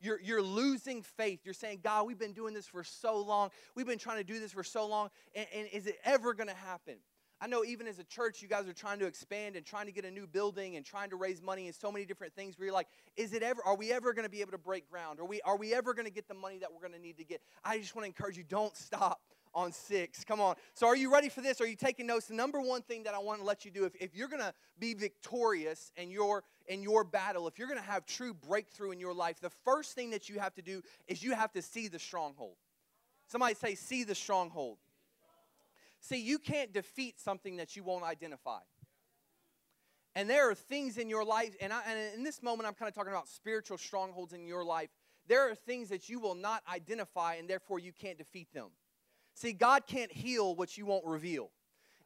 You're, 0.00 0.20
you're 0.20 0.42
losing 0.42 1.02
faith. 1.02 1.40
You're 1.44 1.54
saying, 1.54 1.80
God, 1.82 2.06
we've 2.06 2.18
been 2.18 2.32
doing 2.32 2.54
this 2.54 2.66
for 2.66 2.84
so 2.84 3.20
long. 3.20 3.50
We've 3.74 3.86
been 3.86 3.98
trying 3.98 4.18
to 4.18 4.24
do 4.24 4.40
this 4.40 4.52
for 4.52 4.64
so 4.64 4.86
long, 4.86 5.10
and, 5.34 5.46
and 5.54 5.68
is 5.72 5.86
it 5.86 5.96
ever 6.04 6.34
going 6.34 6.48
to 6.48 6.54
happen? 6.54 6.96
I 7.42 7.46
know 7.46 7.64
even 7.64 7.86
as 7.86 7.98
a 7.98 8.04
church, 8.04 8.42
you 8.42 8.48
guys 8.48 8.68
are 8.68 8.74
trying 8.74 8.98
to 8.98 9.06
expand 9.06 9.56
and 9.56 9.64
trying 9.64 9.86
to 9.86 9.92
get 9.92 10.04
a 10.04 10.10
new 10.10 10.26
building 10.26 10.76
and 10.76 10.84
trying 10.84 11.08
to 11.08 11.16
raise 11.16 11.40
money 11.40 11.66
and 11.66 11.74
so 11.74 11.90
many 11.90 12.04
different 12.04 12.34
things 12.34 12.58
where 12.58 12.66
you're 12.66 12.74
like, 12.74 12.88
is 13.16 13.32
it 13.32 13.42
ever, 13.42 13.62
are 13.64 13.76
we 13.76 13.90
ever 13.92 14.12
going 14.12 14.26
to 14.26 14.30
be 14.30 14.42
able 14.42 14.52
to 14.52 14.58
break 14.58 14.90
ground? 14.90 15.18
Are 15.20 15.24
we, 15.24 15.40
are 15.42 15.56
we 15.56 15.72
ever 15.72 15.94
going 15.94 16.04
to 16.04 16.12
get 16.12 16.28
the 16.28 16.34
money 16.34 16.58
that 16.58 16.70
we're 16.70 16.86
going 16.86 16.92
to 16.92 16.98
need 16.98 17.16
to 17.16 17.24
get? 17.24 17.40
I 17.64 17.78
just 17.78 17.96
want 17.96 18.04
to 18.04 18.08
encourage 18.08 18.36
you, 18.36 18.44
don't 18.44 18.76
stop 18.76 19.22
on 19.54 19.72
six. 19.72 20.22
Come 20.24 20.40
on. 20.40 20.56
So, 20.74 20.86
are 20.86 20.96
you 20.96 21.12
ready 21.12 21.28
for 21.28 21.40
this? 21.40 21.60
Are 21.60 21.66
you 21.66 21.76
taking 21.76 22.06
notes? 22.06 22.26
The 22.26 22.34
number 22.34 22.60
one 22.60 22.82
thing 22.82 23.04
that 23.04 23.14
I 23.14 23.18
want 23.18 23.40
to 23.40 23.44
let 23.44 23.64
you 23.64 23.70
do, 23.70 23.84
if, 23.84 23.94
if 24.00 24.14
you're 24.14 24.28
going 24.28 24.42
to 24.42 24.54
be 24.78 24.94
victorious 24.94 25.92
in 25.96 26.10
your 26.10 26.44
in 26.70 26.84
your 26.84 27.02
battle, 27.02 27.48
if 27.48 27.58
you're 27.58 27.66
going 27.66 27.80
to 27.80 27.84
have 27.84 28.06
true 28.06 28.32
breakthrough 28.32 28.92
in 28.92 29.00
your 29.00 29.12
life, 29.12 29.40
the 29.40 29.50
first 29.64 29.94
thing 29.96 30.10
that 30.10 30.28
you 30.28 30.38
have 30.38 30.54
to 30.54 30.62
do 30.62 30.82
is 31.08 31.20
you 31.20 31.34
have 31.34 31.52
to 31.52 31.60
see 31.60 31.88
the 31.88 31.98
stronghold. 31.98 32.54
Somebody 33.26 33.54
say, 33.54 33.74
see 33.74 34.04
the 34.04 34.14
stronghold. 34.14 34.78
See, 35.98 36.20
you 36.22 36.38
can't 36.38 36.72
defeat 36.72 37.20
something 37.20 37.56
that 37.56 37.74
you 37.74 37.82
won't 37.82 38.04
identify. 38.04 38.60
And 40.14 40.30
there 40.30 40.48
are 40.48 40.54
things 40.54 40.96
in 40.96 41.08
your 41.08 41.24
life, 41.24 41.56
and, 41.60 41.72
I, 41.72 41.82
and 41.88 42.14
in 42.14 42.22
this 42.22 42.40
moment, 42.40 42.68
I'm 42.68 42.74
kind 42.74 42.88
of 42.88 42.94
talking 42.94 43.12
about 43.12 43.28
spiritual 43.28 43.76
strongholds 43.76 44.32
in 44.32 44.46
your 44.46 44.64
life. 44.64 44.90
There 45.26 45.50
are 45.50 45.56
things 45.56 45.88
that 45.88 46.08
you 46.08 46.20
will 46.20 46.36
not 46.36 46.62
identify, 46.72 47.34
and 47.34 47.50
therefore 47.50 47.80
you 47.80 47.92
can't 47.92 48.16
defeat 48.16 48.48
them. 48.54 48.68
See, 49.34 49.52
God 49.52 49.88
can't 49.88 50.12
heal 50.12 50.54
what 50.54 50.78
you 50.78 50.86
won't 50.86 51.04
reveal. 51.04 51.50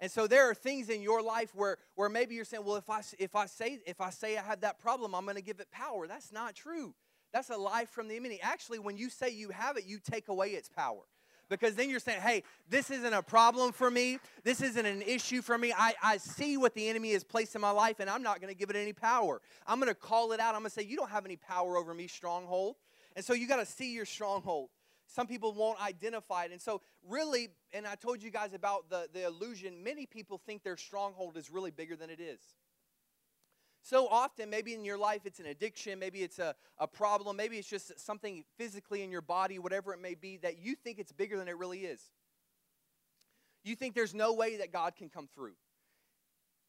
And 0.00 0.10
so 0.10 0.26
there 0.26 0.48
are 0.50 0.54
things 0.54 0.88
in 0.88 1.02
your 1.02 1.22
life 1.22 1.54
where, 1.54 1.78
where 1.94 2.08
maybe 2.08 2.34
you're 2.34 2.44
saying, 2.44 2.64
well, 2.64 2.76
if 2.76 2.90
I, 2.90 3.00
if, 3.18 3.34
I 3.34 3.46
say, 3.46 3.78
if 3.86 4.00
I 4.00 4.10
say 4.10 4.36
I 4.36 4.42
have 4.42 4.60
that 4.60 4.78
problem, 4.78 5.14
I'm 5.14 5.24
going 5.24 5.36
to 5.36 5.42
give 5.42 5.60
it 5.60 5.70
power. 5.70 6.06
That's 6.06 6.32
not 6.32 6.54
true. 6.54 6.94
That's 7.32 7.50
a 7.50 7.56
lie 7.56 7.84
from 7.86 8.08
the 8.08 8.16
enemy. 8.16 8.38
Actually, 8.42 8.78
when 8.78 8.96
you 8.96 9.08
say 9.08 9.30
you 9.30 9.50
have 9.50 9.76
it, 9.76 9.86
you 9.86 9.98
take 9.98 10.28
away 10.28 10.50
its 10.50 10.68
power 10.68 11.02
because 11.48 11.74
then 11.74 11.90
you're 11.90 12.00
saying, 12.00 12.20
hey, 12.20 12.42
this 12.68 12.90
isn't 12.90 13.12
a 13.12 13.22
problem 13.22 13.72
for 13.72 13.90
me. 13.90 14.18
This 14.42 14.60
isn't 14.60 14.86
an 14.86 15.02
issue 15.02 15.42
for 15.42 15.56
me. 15.56 15.72
I, 15.76 15.94
I 16.02 16.16
see 16.16 16.56
what 16.56 16.74
the 16.74 16.88
enemy 16.88 17.12
has 17.12 17.24
placed 17.24 17.54
in 17.54 17.60
my 17.60 17.70
life, 17.70 18.00
and 18.00 18.08
I'm 18.08 18.22
not 18.22 18.40
going 18.40 18.52
to 18.52 18.58
give 18.58 18.70
it 18.70 18.76
any 18.76 18.92
power. 18.92 19.40
I'm 19.66 19.78
going 19.78 19.90
to 19.90 19.94
call 19.94 20.32
it 20.32 20.40
out. 20.40 20.54
I'm 20.54 20.60
going 20.60 20.70
to 20.70 20.74
say, 20.74 20.82
you 20.82 20.96
don't 20.96 21.10
have 21.10 21.24
any 21.24 21.36
power 21.36 21.76
over 21.76 21.94
me, 21.94 22.06
stronghold. 22.06 22.76
And 23.16 23.24
so 23.24 23.32
you 23.32 23.46
got 23.46 23.56
to 23.56 23.66
see 23.66 23.92
your 23.92 24.06
stronghold. 24.06 24.70
Some 25.06 25.26
people 25.26 25.52
won't 25.52 25.80
identify 25.80 26.44
it. 26.44 26.52
And 26.52 26.60
so, 26.60 26.80
really, 27.08 27.48
and 27.72 27.86
I 27.86 27.94
told 27.94 28.22
you 28.22 28.30
guys 28.30 28.54
about 28.54 28.88
the, 28.88 29.08
the 29.12 29.26
illusion, 29.26 29.82
many 29.82 30.06
people 30.06 30.38
think 30.38 30.62
their 30.62 30.76
stronghold 30.76 31.36
is 31.36 31.50
really 31.50 31.70
bigger 31.70 31.96
than 31.96 32.10
it 32.10 32.20
is. 32.20 32.40
So 33.82 34.08
often, 34.08 34.48
maybe 34.48 34.72
in 34.72 34.82
your 34.82 34.96
life, 34.96 35.22
it's 35.26 35.40
an 35.40 35.46
addiction, 35.46 35.98
maybe 35.98 36.22
it's 36.22 36.38
a, 36.38 36.54
a 36.78 36.88
problem, 36.88 37.36
maybe 37.36 37.58
it's 37.58 37.68
just 37.68 38.00
something 38.00 38.42
physically 38.56 39.02
in 39.02 39.10
your 39.10 39.20
body, 39.20 39.58
whatever 39.58 39.92
it 39.92 40.00
may 40.00 40.14
be, 40.14 40.38
that 40.38 40.58
you 40.58 40.74
think 40.74 40.98
it's 40.98 41.12
bigger 41.12 41.36
than 41.36 41.48
it 41.48 41.58
really 41.58 41.80
is. 41.80 42.00
You 43.62 43.76
think 43.76 43.94
there's 43.94 44.14
no 44.14 44.32
way 44.32 44.56
that 44.56 44.72
God 44.72 44.96
can 44.96 45.10
come 45.10 45.28
through. 45.34 45.52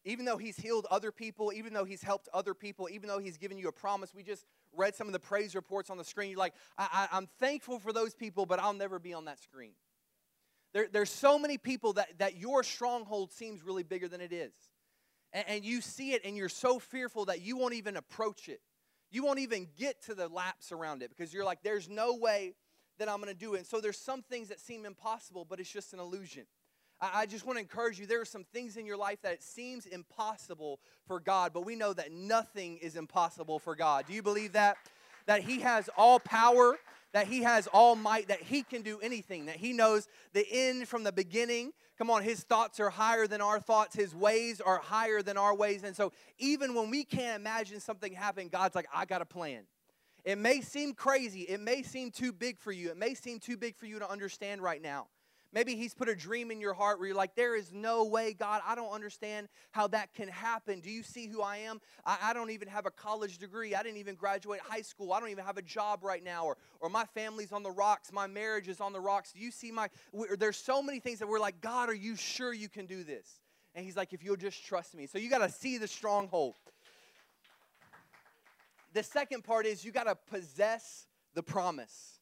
Even 0.06 0.26
though 0.26 0.38
He's 0.38 0.56
healed 0.56 0.88
other 0.90 1.12
people, 1.12 1.52
even 1.54 1.74
though 1.74 1.84
He's 1.86 2.02
helped 2.02 2.30
other 2.34 2.54
people, 2.54 2.88
even 2.90 3.10
though 3.10 3.20
He's 3.20 3.38
given 3.38 3.58
you 3.58 3.68
a 3.68 3.74
promise, 3.74 4.14
we 4.14 4.24
just 4.24 4.46
read 4.76 4.96
some 4.96 5.08
of 5.08 5.14
the 5.14 5.20
praise 5.20 5.56
reports 5.56 5.90
on 5.90 5.98
the 5.98 6.04
screen. 6.04 6.30
You're 6.30 6.40
like, 6.40 6.54
I, 6.78 7.08
I'm 7.12 7.28
thankful 7.40 7.80
for 7.80 7.92
those 7.92 8.14
people, 8.14 8.46
but 8.46 8.60
I'll 8.60 8.74
never 8.74 9.00
be 9.00 9.14
on 9.14 9.26
that 9.26 9.42
screen. 9.42 9.72
There, 10.74 10.88
there's 10.92 11.10
so 11.10 11.40
many 11.40 11.58
people 11.58 11.94
that, 11.94 12.10
that 12.20 12.38
your 12.38 12.64
stronghold 12.64 13.32
seems 13.32 13.64
really 13.64 13.84
bigger 13.84 14.08
than 14.08 14.22
it 14.22 14.34
is 14.34 14.52
and, 15.36 15.46
and 15.48 15.66
you 15.66 15.82
see 15.82 16.14
it 16.14 16.22
and 16.24 16.36
you're 16.36 16.50
so 16.50 16.80
fearful 16.80 17.26
that 17.26 17.42
you 17.42 17.58
won't 17.58 17.74
even 17.74 17.98
approach 17.98 18.50
it. 18.50 18.62
You 19.12 19.24
won't 19.24 19.40
even 19.40 19.68
get 19.78 20.02
to 20.04 20.16
the 20.16 20.28
laps 20.28 20.72
around 20.72 21.04
it 21.04 21.10
because 21.10 21.34
you're 21.34 21.46
like, 21.46 21.60
there's 21.62 21.88
no 21.90 22.16
way 22.16 22.56
that 22.98 23.10
I'm 23.10 23.22
going 23.22 23.32
to 23.32 23.40
do 23.40 23.54
it. 23.54 23.60
And 23.60 23.68
so 23.68 23.82
there's 23.82 24.00
some 24.00 24.24
things 24.24 24.48
that 24.48 24.60
seem 24.60 24.86
impossible, 24.86 25.46
but 25.48 25.60
it's 25.60 25.72
just 25.72 25.94
an 25.94 26.00
illusion. 26.00 26.46
I, 27.02 27.26
just 27.26 27.46
want 27.46 27.58
to 27.58 27.62
encourage 27.62 28.00
you 28.00 28.06
there 28.06 28.22
are 28.22 28.26
some 28.26 28.46
things 28.54 28.78
in 28.78 28.86
your 28.86 28.98
life 28.98 29.22
that 29.24 29.34
it 29.34 29.44
seems 29.44 29.86
impossible 29.86 30.80
for 31.08 31.20
God, 31.20 31.52
but 31.54 31.66
we 31.66 31.76
know 31.76 31.94
that 31.94 32.12
nothing 32.12 32.78
is 32.78 32.96
impossible 32.96 33.60
for 33.60 33.76
God. 33.76 34.06
Do 34.08 34.14
you 34.14 34.24
believe 34.24 34.54
that? 34.54 34.78
That 35.26 35.42
He 35.42 35.60
has 35.60 35.90
all 35.98 36.20
power 36.20 36.78
that 37.16 37.28
he 37.28 37.44
has 37.44 37.66
all 37.68 37.96
might, 37.96 38.28
that 38.28 38.42
he 38.42 38.62
can 38.62 38.82
do 38.82 39.00
anything, 39.00 39.46
that 39.46 39.56
he 39.56 39.72
knows 39.72 40.06
the 40.34 40.46
end 40.52 40.86
from 40.86 41.06
the 41.06 41.14
beginning. 41.14 41.72
Come 41.98 42.10
on, 42.10 42.24
his 42.24 42.42
thoughts 42.44 42.78
are 42.82 42.90
higher 42.90 43.26
than 43.26 43.40
our 43.40 43.58
thoughts, 43.58 43.96
his 43.96 44.14
ways 44.14 44.60
are 44.60 44.80
higher 44.80 45.22
than 45.22 45.38
our 45.38 45.56
ways. 45.56 45.86
And 45.86 45.96
so, 45.96 46.12
even 46.40 46.76
when 46.76 46.90
we 46.90 47.06
can't 47.06 47.40
imagine 47.40 47.80
something 47.80 48.12
happening, 48.12 48.50
God's 48.50 48.76
like, 48.76 48.90
I 48.94 49.06
got 49.06 49.22
a 49.22 49.26
plan. 49.26 49.62
It 50.26 50.38
may 50.38 50.60
seem 50.60 50.94
crazy, 50.94 51.44
it 51.44 51.62
may 51.62 51.84
seem 51.84 52.12
too 52.12 52.34
big 52.34 52.60
for 52.60 52.74
you, 52.74 52.90
it 52.90 52.98
may 52.98 53.14
seem 53.14 53.40
too 53.40 53.56
big 53.56 53.78
for 53.78 53.86
you 53.86 54.00
to 54.00 54.12
understand 54.12 54.62
right 54.62 54.82
now. 54.82 55.08
Maybe 55.56 55.78
He's 55.78 55.94
put 55.94 56.10
a 56.10 56.16
dream 56.16 56.52
in 56.52 56.60
your 56.60 56.74
heart 56.74 57.00
where 57.00 57.08
you're 57.08 57.16
like, 57.16 57.34
there 57.34 57.56
is 57.56 57.72
no 57.72 58.04
way, 58.04 58.34
God, 58.34 58.62
I 58.68 58.76
don't 58.76 58.92
understand 58.92 59.48
how 59.72 59.88
that 59.88 60.14
can 60.14 60.28
happen. 60.28 60.82
Do 60.82 60.92
you 60.92 61.02
see 61.02 61.28
who 61.28 61.42
I 61.42 61.60
am? 61.60 61.80
I, 62.06 62.18
I, 62.24 62.34
don't 62.34 62.50
even 62.50 62.68
have 62.68 62.86
a 62.86 62.92
college 62.92 63.38
degree. 63.38 63.74
I 63.74 63.82
didn't 63.82 64.00
even 64.00 64.16
graduate 64.16 64.60
high 64.60 64.82
school. 64.82 65.14
I 65.14 65.22
don't 65.22 65.30
even 65.30 65.46
have 65.46 65.56
a 65.56 65.62
job 65.62 66.04
right 66.04 66.22
now. 66.22 66.44
Or, 66.44 66.58
or 66.82 66.90
my 66.90 67.06
family's 67.06 67.54
on 67.54 67.64
the 67.64 67.72
rocks. 67.72 68.12
My 68.12 68.28
marriage 68.28 68.68
is 68.68 68.82
on 68.82 68.92
the 68.92 69.00
rocks. 69.00 69.32
Do 69.32 69.40
you 69.40 69.50
see 69.50 69.72
my. 69.72 69.88
There's 70.38 70.58
so 70.58 70.84
many 70.84 71.00
things 71.00 71.20
that 71.20 71.28
we're 71.30 71.40
like, 71.40 71.62
God, 71.62 71.88
are 71.88 71.96
you 71.96 72.18
sure 72.18 72.54
you 72.54 72.68
can 72.68 72.86
do 72.86 73.06
this? 73.06 73.40
And 73.76 73.86
He's 73.86 73.96
like, 73.96 74.12
if 74.12 74.26
you'll 74.26 74.36
just 74.36 74.66
trust 74.66 74.94
me. 74.94 75.08
So 75.08 75.18
you 75.18 75.30
got 75.30 75.38
to 75.38 75.50
see 75.50 75.78
the 75.78 75.88
stronghold. 75.88 76.56
The 78.92 79.04
second 79.04 79.46
part 79.46 79.66
is 79.66 79.86
you 79.86 79.94
got 79.94 80.08
to 80.08 80.18
possess 80.30 81.08
the 81.34 81.44
promise. 81.44 82.15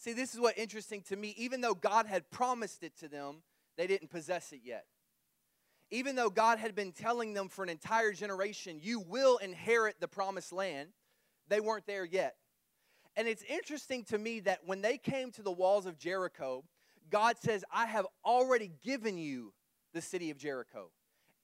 See, 0.00 0.14
this 0.14 0.32
is 0.32 0.40
what 0.40 0.56
interesting 0.56 1.02
to 1.02 1.16
me. 1.16 1.34
Even 1.36 1.60
though 1.60 1.74
God 1.74 2.06
had 2.06 2.30
promised 2.30 2.82
it 2.82 2.96
to 3.00 3.08
them, 3.08 3.42
they 3.76 3.86
didn't 3.86 4.08
possess 4.08 4.50
it 4.50 4.60
yet. 4.64 4.86
Even 5.90 6.16
though 6.16 6.30
God 6.30 6.58
had 6.58 6.74
been 6.74 6.92
telling 6.92 7.34
them 7.34 7.50
for 7.50 7.62
an 7.62 7.68
entire 7.68 8.12
generation, 8.12 8.78
you 8.80 9.00
will 9.00 9.36
inherit 9.36 10.00
the 10.00 10.08
promised 10.08 10.52
land, 10.52 10.88
they 11.48 11.60
weren't 11.60 11.86
there 11.86 12.06
yet. 12.06 12.36
And 13.14 13.28
it's 13.28 13.42
interesting 13.42 14.04
to 14.04 14.16
me 14.16 14.40
that 14.40 14.60
when 14.64 14.80
they 14.80 14.96
came 14.96 15.32
to 15.32 15.42
the 15.42 15.52
walls 15.52 15.84
of 15.84 15.98
Jericho, 15.98 16.64
God 17.10 17.36
says, 17.38 17.62
I 17.70 17.84
have 17.84 18.06
already 18.24 18.70
given 18.82 19.18
you 19.18 19.52
the 19.92 20.00
city 20.00 20.30
of 20.30 20.38
Jericho 20.38 20.90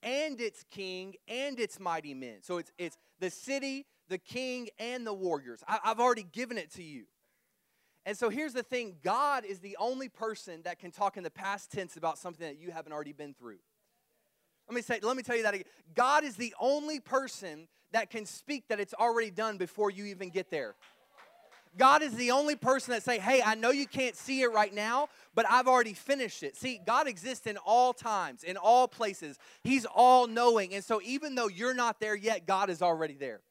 and 0.01 0.41
its 0.41 0.63
king 0.71 1.13
and 1.27 1.59
its 1.59 1.79
mighty 1.79 2.15
men. 2.15 2.37
So 2.41 2.57
it's, 2.57 2.71
it's 2.79 2.97
the 3.19 3.29
city, 3.29 3.85
the 4.07 4.17
king, 4.17 4.69
and 4.79 5.05
the 5.05 5.13
warriors. 5.13 5.63
I, 5.67 5.79
I've 5.83 5.99
already 5.99 6.25
given 6.31 6.57
it 6.57 6.71
to 6.75 6.83
you. 6.83 7.03
And 8.07 8.17
so 8.17 8.29
here's 8.29 8.53
the 8.53 8.63
thing 8.63 8.95
God 9.03 9.43
is 9.43 9.59
the 9.59 9.75
only 9.81 10.07
person 10.07 10.61
that 10.63 10.79
can 10.79 10.91
talk 10.91 11.17
in 11.17 11.23
the 11.23 11.29
past 11.29 11.73
tense 11.73 11.97
about 11.97 12.17
something 12.17 12.47
that 12.47 12.57
you 12.57 12.71
haven't 12.71 12.93
already 12.93 13.11
been 13.11 13.33
through. 13.33 13.57
Let 14.69 14.75
me 14.75 14.81
say, 14.81 14.99
let 15.03 15.17
me 15.17 15.23
tell 15.23 15.35
you 15.35 15.43
that 15.43 15.53
again. 15.53 15.65
God 15.93 16.23
is 16.23 16.37
the 16.37 16.55
only 16.57 17.01
person 17.01 17.67
that 17.91 18.09
can 18.09 18.25
speak 18.25 18.69
that 18.69 18.79
it's 18.79 18.93
already 18.93 19.29
done 19.29 19.57
before 19.57 19.91
you 19.91 20.05
even 20.05 20.29
get 20.29 20.49
there. 20.49 20.75
God 21.77 22.01
is 22.01 22.13
the 22.13 22.31
only 22.31 22.55
person 22.55 22.93
that 22.93 23.03
say, 23.03 23.19
"Hey, 23.19 23.41
I 23.41 23.55
know 23.55 23.71
you 23.71 23.85
can't 23.85 24.15
see 24.15 24.41
it 24.41 24.53
right 24.53 24.73
now, 24.73 25.09
but 25.35 25.45
I've 25.49 25.67
already 25.67 25.93
finished 25.93 26.43
it." 26.43 26.55
See, 26.55 26.77
God 26.77 27.07
exists 27.07 27.45
in 27.45 27.57
all 27.57 27.93
times, 27.93 28.43
in 28.43 28.55
all 28.55 28.87
places. 28.87 29.37
He's 29.63 29.85
all 29.85 30.27
knowing. 30.27 30.73
And 30.73 30.83
so 30.83 31.01
even 31.03 31.35
though 31.35 31.49
you're 31.49 31.73
not 31.73 31.99
there 31.99 32.15
yet, 32.15 32.47
God 32.47 32.69
is 32.69 32.81
already 32.81 33.15
there. 33.15 33.41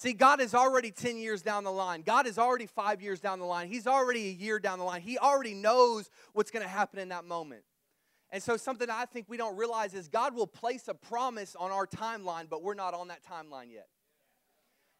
See, 0.00 0.14
God 0.14 0.40
is 0.40 0.54
already 0.54 0.90
10 0.90 1.18
years 1.18 1.42
down 1.42 1.62
the 1.62 1.70
line. 1.70 2.00
God 2.00 2.26
is 2.26 2.38
already 2.38 2.64
five 2.64 3.02
years 3.02 3.20
down 3.20 3.38
the 3.38 3.44
line. 3.44 3.68
He's 3.68 3.86
already 3.86 4.28
a 4.28 4.32
year 4.32 4.58
down 4.58 4.78
the 4.78 4.84
line. 4.86 5.02
He 5.02 5.18
already 5.18 5.52
knows 5.52 6.08
what's 6.32 6.50
going 6.50 6.62
to 6.62 6.70
happen 6.70 6.98
in 6.98 7.10
that 7.10 7.26
moment. 7.26 7.64
And 8.30 8.42
so, 8.42 8.56
something 8.56 8.88
I 8.88 9.04
think 9.04 9.26
we 9.28 9.36
don't 9.36 9.58
realize 9.58 9.92
is 9.92 10.08
God 10.08 10.34
will 10.34 10.46
place 10.46 10.88
a 10.88 10.94
promise 10.94 11.54
on 11.54 11.70
our 11.70 11.86
timeline, 11.86 12.48
but 12.48 12.62
we're 12.62 12.72
not 12.72 12.94
on 12.94 13.08
that 13.08 13.20
timeline 13.22 13.70
yet. 13.70 13.88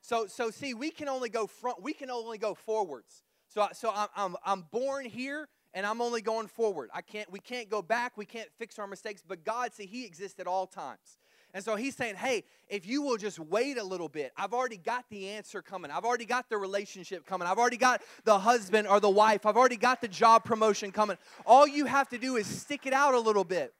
So, 0.03 0.27
so 0.27 0.51
see, 0.51 0.75
we 0.75 0.91
can 0.91 1.09
only 1.09 1.31
go 1.31 1.47
front, 1.47 1.83
we 1.83 1.95
can 1.95 2.11
only 2.11 2.37
go 2.37 2.53
forwards. 2.53 3.23
So, 3.49 3.69
so 3.73 3.91
I'm, 3.95 4.09
I'm, 4.15 4.37
I'm 4.45 4.67
born 4.71 5.07
here 5.07 5.49
and 5.73 5.87
I'm 5.87 6.03
only 6.03 6.21
going 6.21 6.47
forward. 6.47 6.91
I 6.93 7.01
can't, 7.01 7.33
we 7.33 7.39
can't 7.39 7.71
go 7.71 7.81
back, 7.81 8.19
we 8.19 8.27
can't 8.27 8.51
fix 8.59 8.79
our 8.79 8.87
mistakes, 8.87 9.23
but 9.27 9.47
God, 9.47 9.73
see, 9.73 9.87
He 9.87 10.05
exists 10.05 10.39
at 10.41 10.47
all 10.47 10.67
times. 10.67 11.20
And 11.53 11.65
so 11.65 11.75
he's 11.75 11.97
saying, 11.97 12.15
hey, 12.15 12.45
if 12.69 12.87
you 12.87 13.03
will 13.03 13.17
just 13.17 13.39
wait 13.39 13.77
a 13.77 13.83
little 13.83 14.09
bit, 14.09 14.33
I've 14.37 14.53
already 14.53 14.77
got 14.77 15.05
the 15.11 15.31
answer 15.31 15.63
coming. 15.63 15.91
I've 15.91 16.05
already 16.05 16.25
got 16.25 16.49
the 16.49 16.57
relationship 16.57 17.27
coming. 17.27 17.49
I've 17.49 17.59
already 17.59 17.77
got 17.77 18.03
the 18.25 18.39
husband 18.39 18.87
or 18.87 19.01
the 19.01 19.11
wife. 19.11 19.45
I've 19.47 19.57
already 19.57 19.77
got 19.77 20.01
the 20.01 20.09
job 20.09 20.45
promotion 20.45 20.93
coming. 20.93 21.17
All 21.45 21.67
you 21.67 21.87
have 21.87 22.09
to 22.11 22.19
do 22.19 22.37
is 22.37 22.47
stick 22.47 22.87
it 22.87 22.93
out 22.93 23.15
a 23.15 23.21
little 23.21 23.45
bit. 23.45 23.75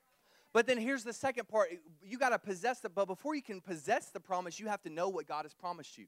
But 0.53 0.67
then 0.67 0.77
here's 0.77 1.03
the 1.03 1.13
second 1.13 1.47
part 1.47 1.69
you 2.03 2.17
got 2.17 2.29
to 2.29 2.39
possess 2.39 2.83
it. 2.83 2.91
But 2.93 3.05
before 3.05 3.35
you 3.35 3.41
can 3.41 3.61
possess 3.61 4.07
the 4.07 4.19
promise, 4.19 4.59
you 4.59 4.67
have 4.67 4.81
to 4.81 4.89
know 4.89 5.07
what 5.07 5.27
God 5.27 5.45
has 5.45 5.53
promised 5.53 5.97
you. 5.97 6.07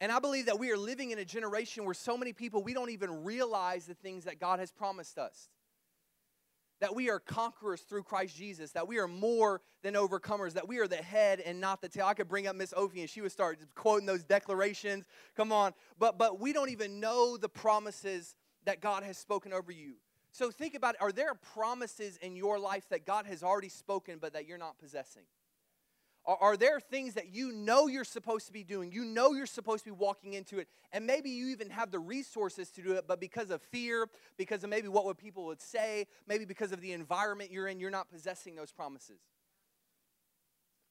And 0.00 0.10
I 0.10 0.18
believe 0.18 0.46
that 0.46 0.58
we 0.58 0.72
are 0.72 0.76
living 0.76 1.12
in 1.12 1.20
a 1.20 1.24
generation 1.24 1.84
where 1.84 1.94
so 1.94 2.18
many 2.18 2.32
people, 2.32 2.60
we 2.60 2.74
don't 2.74 2.90
even 2.90 3.22
realize 3.22 3.86
the 3.86 3.94
things 3.94 4.24
that 4.24 4.40
God 4.40 4.58
has 4.58 4.72
promised 4.72 5.16
us 5.16 5.48
that 6.82 6.96
we 6.96 7.08
are 7.10 7.20
conquerors 7.20 7.82
through 7.82 8.02
Christ 8.02 8.36
Jesus, 8.36 8.72
that 8.72 8.88
we 8.88 8.98
are 8.98 9.06
more 9.06 9.60
than 9.84 9.94
overcomers, 9.94 10.54
that 10.54 10.66
we 10.66 10.80
are 10.80 10.88
the 10.88 10.96
head 10.96 11.38
and 11.38 11.60
not 11.60 11.80
the 11.80 11.88
tail. 11.88 12.06
I 12.06 12.14
could 12.14 12.26
bring 12.26 12.48
up 12.48 12.56
Miss 12.56 12.72
Ophi 12.72 13.02
and 13.02 13.08
she 13.08 13.20
would 13.20 13.30
start 13.30 13.60
quoting 13.76 14.04
those 14.04 14.24
declarations. 14.24 15.04
Come 15.36 15.52
on. 15.52 15.74
But 16.00 16.18
but 16.18 16.40
we 16.40 16.52
don't 16.52 16.70
even 16.70 16.98
know 16.98 17.36
the 17.36 17.48
promises 17.48 18.34
that 18.64 18.80
God 18.80 19.04
has 19.04 19.16
spoken 19.16 19.52
over 19.52 19.70
you. 19.70 19.92
So 20.32 20.50
think 20.50 20.74
about 20.74 20.96
it. 20.96 21.02
Are 21.02 21.12
there 21.12 21.34
promises 21.54 22.16
in 22.16 22.34
your 22.34 22.58
life 22.58 22.88
that 22.88 23.06
God 23.06 23.26
has 23.26 23.44
already 23.44 23.68
spoken 23.68 24.18
but 24.20 24.32
that 24.32 24.48
you're 24.48 24.58
not 24.58 24.76
possessing? 24.80 25.22
Are, 26.24 26.36
are 26.40 26.56
there 26.56 26.78
things 26.80 27.14
that 27.14 27.34
you 27.34 27.52
know 27.52 27.88
you're 27.88 28.04
supposed 28.04 28.46
to 28.46 28.52
be 28.52 28.62
doing? 28.62 28.92
You 28.92 29.04
know 29.04 29.32
you're 29.32 29.46
supposed 29.46 29.84
to 29.84 29.90
be 29.90 29.96
walking 29.96 30.34
into 30.34 30.58
it, 30.58 30.68
and 30.92 31.06
maybe 31.06 31.30
you 31.30 31.48
even 31.48 31.70
have 31.70 31.90
the 31.90 31.98
resources 31.98 32.70
to 32.70 32.82
do 32.82 32.92
it, 32.92 33.06
but 33.08 33.20
because 33.20 33.50
of 33.50 33.62
fear, 33.62 34.08
because 34.36 34.62
of 34.62 34.70
maybe 34.70 34.88
what 34.88 35.04
would 35.04 35.18
people 35.18 35.46
would 35.46 35.60
say, 35.60 36.06
maybe 36.28 36.44
because 36.44 36.72
of 36.72 36.80
the 36.80 36.92
environment 36.92 37.50
you're 37.50 37.68
in, 37.68 37.80
you're 37.80 37.90
not 37.90 38.10
possessing 38.10 38.54
those 38.54 38.72
promises. 38.72 39.20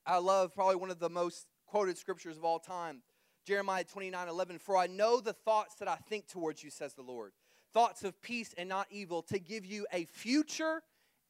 I 0.06 0.18
love 0.18 0.54
probably 0.54 0.76
one 0.76 0.92
of 0.92 1.00
the 1.00 1.10
most 1.10 1.48
quoted 1.66 1.98
scriptures 1.98 2.38
of 2.38 2.44
all 2.44 2.60
time. 2.60 3.02
Jeremiah 3.46 3.84
29 3.84 4.28
11, 4.28 4.60
for 4.60 4.78
I 4.78 4.88
know 4.88 5.20
the 5.20 5.34
thoughts 5.34 5.76
that 5.76 5.88
I 5.88 5.96
think 5.96 6.28
towards 6.28 6.64
you, 6.64 6.70
says 6.70 6.94
the 6.94 7.02
Lord. 7.02 7.32
Thoughts 7.74 8.04
of 8.04 8.22
peace 8.22 8.54
and 8.58 8.68
not 8.68 8.88
evil, 8.92 9.22
to 9.24 9.40
give 9.40 9.66
you 9.66 9.88
a 9.94 10.06
future 10.06 10.84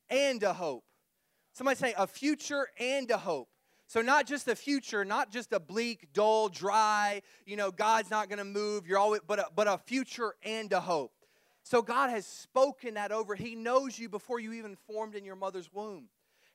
and 0.10 0.42
a 0.44 0.54
hope. 0.54 0.84
Somebody 1.54 1.78
say, 1.78 1.94
a 1.98 2.08
future 2.08 2.68
and 2.80 3.10
a 3.12 3.18
hope. 3.18 3.50
So, 3.92 4.02
not 4.02 4.26
just 4.26 4.48
a 4.48 4.56
future, 4.56 5.04
not 5.04 5.34
just 5.34 5.52
a 5.52 5.60
bleak, 5.60 6.14
dull, 6.14 6.48
dry, 6.48 7.24
you 7.46 7.58
know, 7.58 7.72
God's 7.72 8.10
not 8.10 8.30
going 8.30 8.40
to 8.40 8.46
move, 8.46 8.88
you're 8.88 8.98
always, 8.98 9.20
but 9.28 9.40
a, 9.40 9.48
but 9.54 9.68
a 9.68 9.78
future 9.78 10.34
and 10.44 10.72
a 10.72 10.80
hope. 10.80 11.12
So, 11.64 11.82
God 11.82 12.10
has 12.10 12.26
spoken 12.26 12.94
that 12.94 13.12
over. 13.12 13.36
He 13.36 13.54
knows 13.54 14.00
you 14.00 14.08
before 14.08 14.40
you 14.40 14.54
even 14.54 14.78
formed 14.88 15.14
in 15.14 15.26
your 15.26 15.36
mother's 15.36 15.74
womb. 15.74 16.06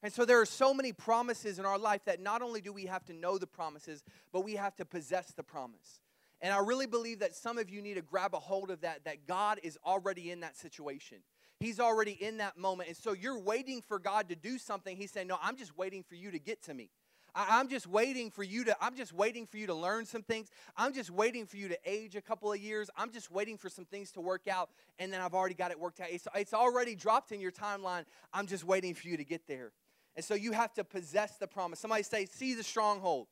And 0.02 0.10
so, 0.10 0.24
there 0.24 0.40
are 0.40 0.46
so 0.46 0.72
many 0.72 0.94
promises 0.94 1.58
in 1.58 1.66
our 1.66 1.76
life 1.76 2.06
that 2.06 2.22
not 2.22 2.40
only 2.40 2.62
do 2.62 2.72
we 2.72 2.86
have 2.86 3.04
to 3.04 3.12
know 3.12 3.36
the 3.36 3.46
promises, 3.46 4.02
but 4.32 4.40
we 4.40 4.54
have 4.54 4.74
to 4.76 4.86
possess 4.86 5.32
the 5.32 5.42
promise. 5.42 6.00
And 6.40 6.54
I 6.54 6.60
really 6.60 6.86
believe 6.86 7.18
that 7.18 7.34
some 7.34 7.58
of 7.58 7.68
you 7.68 7.82
need 7.82 7.96
to 7.96 8.02
grab 8.02 8.32
a 8.32 8.40
hold 8.40 8.70
of 8.70 8.80
that, 8.80 9.04
that 9.04 9.26
God 9.26 9.60
is 9.62 9.76
already 9.84 10.30
in 10.30 10.40
that 10.40 10.56
situation. 10.56 11.18
He's 11.60 11.80
already 11.80 12.12
in 12.12 12.38
that 12.38 12.56
moment. 12.56 12.88
And 12.88 12.96
so 12.96 13.12
you're 13.12 13.38
waiting 13.38 13.82
for 13.82 13.98
God 13.98 14.30
to 14.30 14.36
do 14.36 14.56
something. 14.56 14.96
He's 14.96 15.10
saying, 15.10 15.26
No, 15.26 15.36
I'm 15.42 15.58
just 15.58 15.76
waiting 15.76 16.02
for 16.02 16.14
you 16.14 16.30
to 16.30 16.38
get 16.38 16.62
to 16.62 16.72
me. 16.72 16.88
I, 17.36 17.60
am 17.60 17.68
just 17.68 17.86
waiting 17.86 18.30
for 18.30 18.42
you 18.42 18.64
to, 18.64 18.76
I'm 18.80 18.96
just 18.96 19.12
waiting 19.12 19.46
for 19.46 19.58
you 19.58 19.66
to 19.66 19.74
learn 19.74 20.06
some 20.06 20.22
things. 20.22 20.48
I'm 20.74 20.94
just 20.94 21.10
waiting 21.10 21.44
for 21.44 21.58
you 21.58 21.68
to 21.68 21.78
age 21.84 22.16
a 22.16 22.22
couple 22.22 22.50
of 22.50 22.58
years. 22.58 22.88
I'm 22.96 23.12
just 23.12 23.30
waiting 23.30 23.58
for 23.58 23.68
some 23.68 23.84
things 23.84 24.10
to 24.12 24.22
work 24.22 24.48
out, 24.48 24.70
and 24.98 25.12
then 25.12 25.20
I've 25.20 25.34
already 25.34 25.54
got 25.54 25.70
it 25.70 25.78
worked 25.78 26.00
out. 26.00 26.08
It's, 26.10 26.26
it's 26.34 26.54
already 26.54 26.94
dropped 26.94 27.32
in 27.32 27.40
your 27.40 27.52
timeline. 27.52 28.04
I'm 28.32 28.46
just 28.46 28.64
waiting 28.64 28.94
for 28.94 29.06
you 29.06 29.18
to 29.18 29.24
get 29.24 29.46
there. 29.46 29.72
And 30.16 30.24
so 30.24 30.34
you 30.34 30.52
have 30.52 30.72
to 30.74 30.84
possess 30.84 31.36
the 31.36 31.46
promise. 31.46 31.78
Somebody 31.78 32.02
say, 32.02 32.24
see 32.24 32.54
the 32.54 32.64
stronghold. 32.64 33.26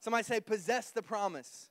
Somebody 0.00 0.24
say, 0.24 0.40
possess 0.40 0.90
the 0.90 1.02
promise. 1.02 1.68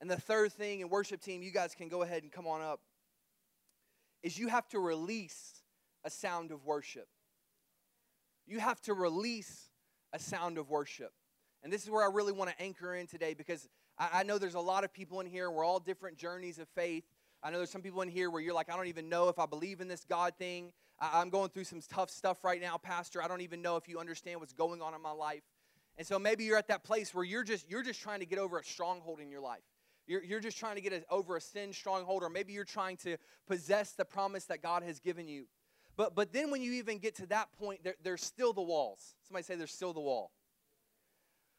And 0.00 0.10
the 0.10 0.20
third 0.20 0.52
thing, 0.52 0.82
and 0.82 0.90
worship 0.90 1.22
team, 1.22 1.42
you 1.42 1.50
guys 1.50 1.74
can 1.74 1.88
go 1.88 2.02
ahead 2.02 2.22
and 2.22 2.30
come 2.30 2.46
on 2.46 2.60
up, 2.60 2.80
is 4.22 4.38
you 4.38 4.48
have 4.48 4.68
to 4.68 4.78
release 4.78 5.62
a 6.04 6.10
sound 6.10 6.52
of 6.52 6.66
worship. 6.66 7.08
You 8.46 8.60
have 8.60 8.80
to 8.82 8.94
release 8.94 9.67
a 10.12 10.18
sound 10.18 10.58
of 10.58 10.70
worship. 10.70 11.12
And 11.62 11.72
this 11.72 11.82
is 11.82 11.90
where 11.90 12.02
I 12.02 12.12
really 12.12 12.32
want 12.32 12.50
to 12.50 12.62
anchor 12.62 12.94
in 12.94 13.06
today 13.06 13.34
because 13.34 13.68
I, 13.98 14.20
I 14.20 14.22
know 14.22 14.38
there's 14.38 14.54
a 14.54 14.60
lot 14.60 14.84
of 14.84 14.92
people 14.92 15.20
in 15.20 15.26
here. 15.26 15.50
We're 15.50 15.64
all 15.64 15.80
different 15.80 16.16
journeys 16.16 16.58
of 16.58 16.68
faith. 16.68 17.04
I 17.42 17.50
know 17.50 17.58
there's 17.58 17.70
some 17.70 17.82
people 17.82 18.02
in 18.02 18.08
here 18.08 18.30
where 18.30 18.42
you're 18.42 18.54
like, 18.54 18.70
I 18.70 18.76
don't 18.76 18.88
even 18.88 19.08
know 19.08 19.28
if 19.28 19.38
I 19.38 19.46
believe 19.46 19.80
in 19.80 19.88
this 19.88 20.04
God 20.04 20.34
thing. 20.38 20.72
I, 21.00 21.20
I'm 21.20 21.30
going 21.30 21.50
through 21.50 21.64
some 21.64 21.80
tough 21.88 22.10
stuff 22.10 22.44
right 22.44 22.60
now, 22.60 22.76
Pastor. 22.76 23.22
I 23.22 23.28
don't 23.28 23.42
even 23.42 23.62
know 23.62 23.76
if 23.76 23.88
you 23.88 23.98
understand 23.98 24.40
what's 24.40 24.52
going 24.52 24.82
on 24.82 24.94
in 24.94 25.02
my 25.02 25.12
life. 25.12 25.42
And 25.96 26.06
so 26.06 26.18
maybe 26.18 26.44
you're 26.44 26.58
at 26.58 26.68
that 26.68 26.84
place 26.84 27.12
where 27.12 27.24
you're 27.24 27.42
just 27.42 27.68
you're 27.68 27.82
just 27.82 28.00
trying 28.00 28.20
to 28.20 28.26
get 28.26 28.38
over 28.38 28.58
a 28.58 28.64
stronghold 28.64 29.20
in 29.20 29.30
your 29.30 29.40
life. 29.40 29.62
You're, 30.06 30.24
you're 30.24 30.40
just 30.40 30.56
trying 30.56 30.76
to 30.76 30.80
get 30.80 30.92
a, 30.92 31.02
over 31.10 31.36
a 31.36 31.40
sin 31.40 31.72
stronghold, 31.72 32.22
or 32.22 32.30
maybe 32.30 32.52
you're 32.52 32.64
trying 32.64 32.96
to 32.98 33.18
possess 33.46 33.92
the 33.92 34.04
promise 34.04 34.44
that 34.46 34.62
God 34.62 34.82
has 34.82 35.00
given 35.00 35.28
you. 35.28 35.46
But, 35.98 36.14
but 36.14 36.32
then 36.32 36.50
when 36.50 36.62
you 36.62 36.72
even 36.72 36.98
get 36.98 37.16
to 37.16 37.26
that 37.26 37.52
point, 37.58 37.84
there, 37.84 37.96
there's 38.02 38.24
still 38.24 38.54
the 38.54 38.62
walls. 38.62 39.14
Somebody 39.26 39.44
say 39.44 39.56
there's 39.56 39.72
still 39.72 39.92
the 39.92 40.00
wall. 40.00 40.30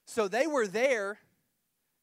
So 0.06 0.28
they 0.28 0.48
were 0.48 0.66
there. 0.66 1.20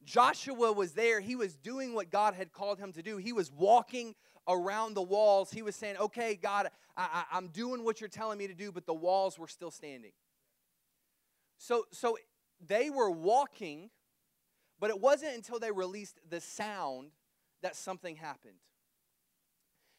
Joshua 0.05 0.71
was 0.71 0.93
there. 0.93 1.19
He 1.19 1.35
was 1.35 1.57
doing 1.57 1.93
what 1.93 2.09
God 2.09 2.33
had 2.33 2.53
called 2.53 2.79
him 2.79 2.93
to 2.93 3.01
do. 3.01 3.17
He 3.17 3.33
was 3.33 3.51
walking 3.51 4.15
around 4.47 4.93
the 4.93 5.01
walls. 5.01 5.51
He 5.51 5.61
was 5.61 5.75
saying, 5.75 5.97
Okay, 5.97 6.39
God, 6.41 6.69
I, 6.95 7.25
I, 7.31 7.37
I'm 7.37 7.49
doing 7.49 7.83
what 7.83 7.99
you're 7.99 8.07
telling 8.07 8.37
me 8.37 8.47
to 8.47 8.53
do, 8.53 8.71
but 8.71 8.85
the 8.85 8.93
walls 8.93 9.37
were 9.37 9.49
still 9.49 9.71
standing. 9.71 10.13
So, 11.57 11.83
so 11.91 12.17
they 12.65 12.89
were 12.89 13.11
walking 13.11 13.89
but 14.79 14.89
it 14.89 14.99
wasn't 14.99 15.35
until 15.35 15.59
they 15.59 15.71
released 15.71 16.19
the 16.29 16.41
sound 16.41 17.11
that 17.61 17.75
something 17.75 18.15
happened. 18.15 18.57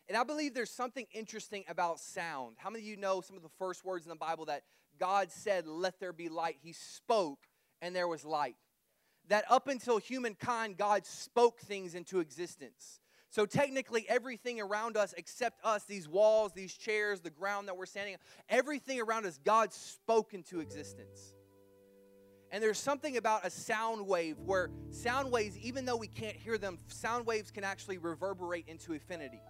And 0.09 0.17
I 0.17 0.25
believe 0.25 0.55
there's 0.55 0.71
something 0.71 1.07
interesting 1.13 1.65
about 1.69 2.01
sound. 2.01 2.57
How 2.59 2.71
many 2.71 2.85
of 2.85 2.89
you 2.89 2.97
know 2.97 3.21
some 3.21 3.37
of 3.37 3.43
the 3.43 3.51
first 3.59 3.85
words 3.85 4.07
in 4.07 4.11
the 4.11 4.17
Bible 4.17 4.47
that 4.47 4.63
God 4.99 5.31
said, 5.31 5.67
Let 5.67 6.01
there 6.01 6.13
be 6.15 6.29
light? 6.29 6.57
He 6.63 6.73
spoke, 6.73 7.41
and 7.83 7.95
there 7.95 8.09
was 8.09 8.25
light. 8.25 8.57
That 9.29 9.45
up 9.51 9.69
until 9.69 9.99
humankind, 9.99 10.79
God 10.79 11.05
spoke 11.05 11.61
things 11.61 11.95
into 11.95 12.21
existence. 12.21 13.01
So 13.31 13.45
technically, 13.45 14.07
everything 14.09 14.59
around 14.59 14.97
us 14.97 15.13
except 15.19 15.63
us, 15.63 15.85
these 15.85 16.09
walls, 16.09 16.53
these 16.55 16.73
chairs, 16.73 17.21
the 17.21 17.29
ground 17.29 17.69
that 17.69 17.77
we're 17.77 17.85
standing 17.85 18.15
on, 18.15 18.21
everything 18.49 19.01
around 19.01 19.27
us, 19.27 19.39
God 19.45 19.75
spoke 19.75 20.33
into 20.33 20.61
existence. 20.61 21.35
And 22.51 22.63
there's 22.63 22.79
something 22.79 23.19
about 23.19 23.45
a 23.45 23.51
sound 23.51 24.07
wave 24.07 24.39
where 24.39 24.71
sound 24.91 25.31
waves, 25.31 25.59
even 25.59 25.85
though 25.85 25.97
we 25.97 26.09
can't 26.09 26.37
hear 26.37 26.57
them, 26.57 26.79
sound 26.87 27.27
waves 27.27 27.51
can 27.51 27.65
actually 27.65 27.99
reverberate 27.99 28.67
into 28.67 28.95
infinity. 28.95 29.43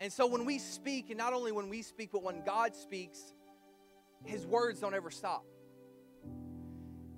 And 0.00 0.10
so 0.10 0.26
when 0.26 0.46
we 0.46 0.58
speak, 0.58 1.10
and 1.10 1.18
not 1.18 1.34
only 1.34 1.52
when 1.52 1.68
we 1.68 1.82
speak, 1.82 2.10
but 2.12 2.22
when 2.22 2.42
God 2.42 2.74
speaks, 2.74 3.34
his 4.24 4.46
words 4.46 4.80
don't 4.80 4.94
ever 4.94 5.10
stop. 5.10 5.44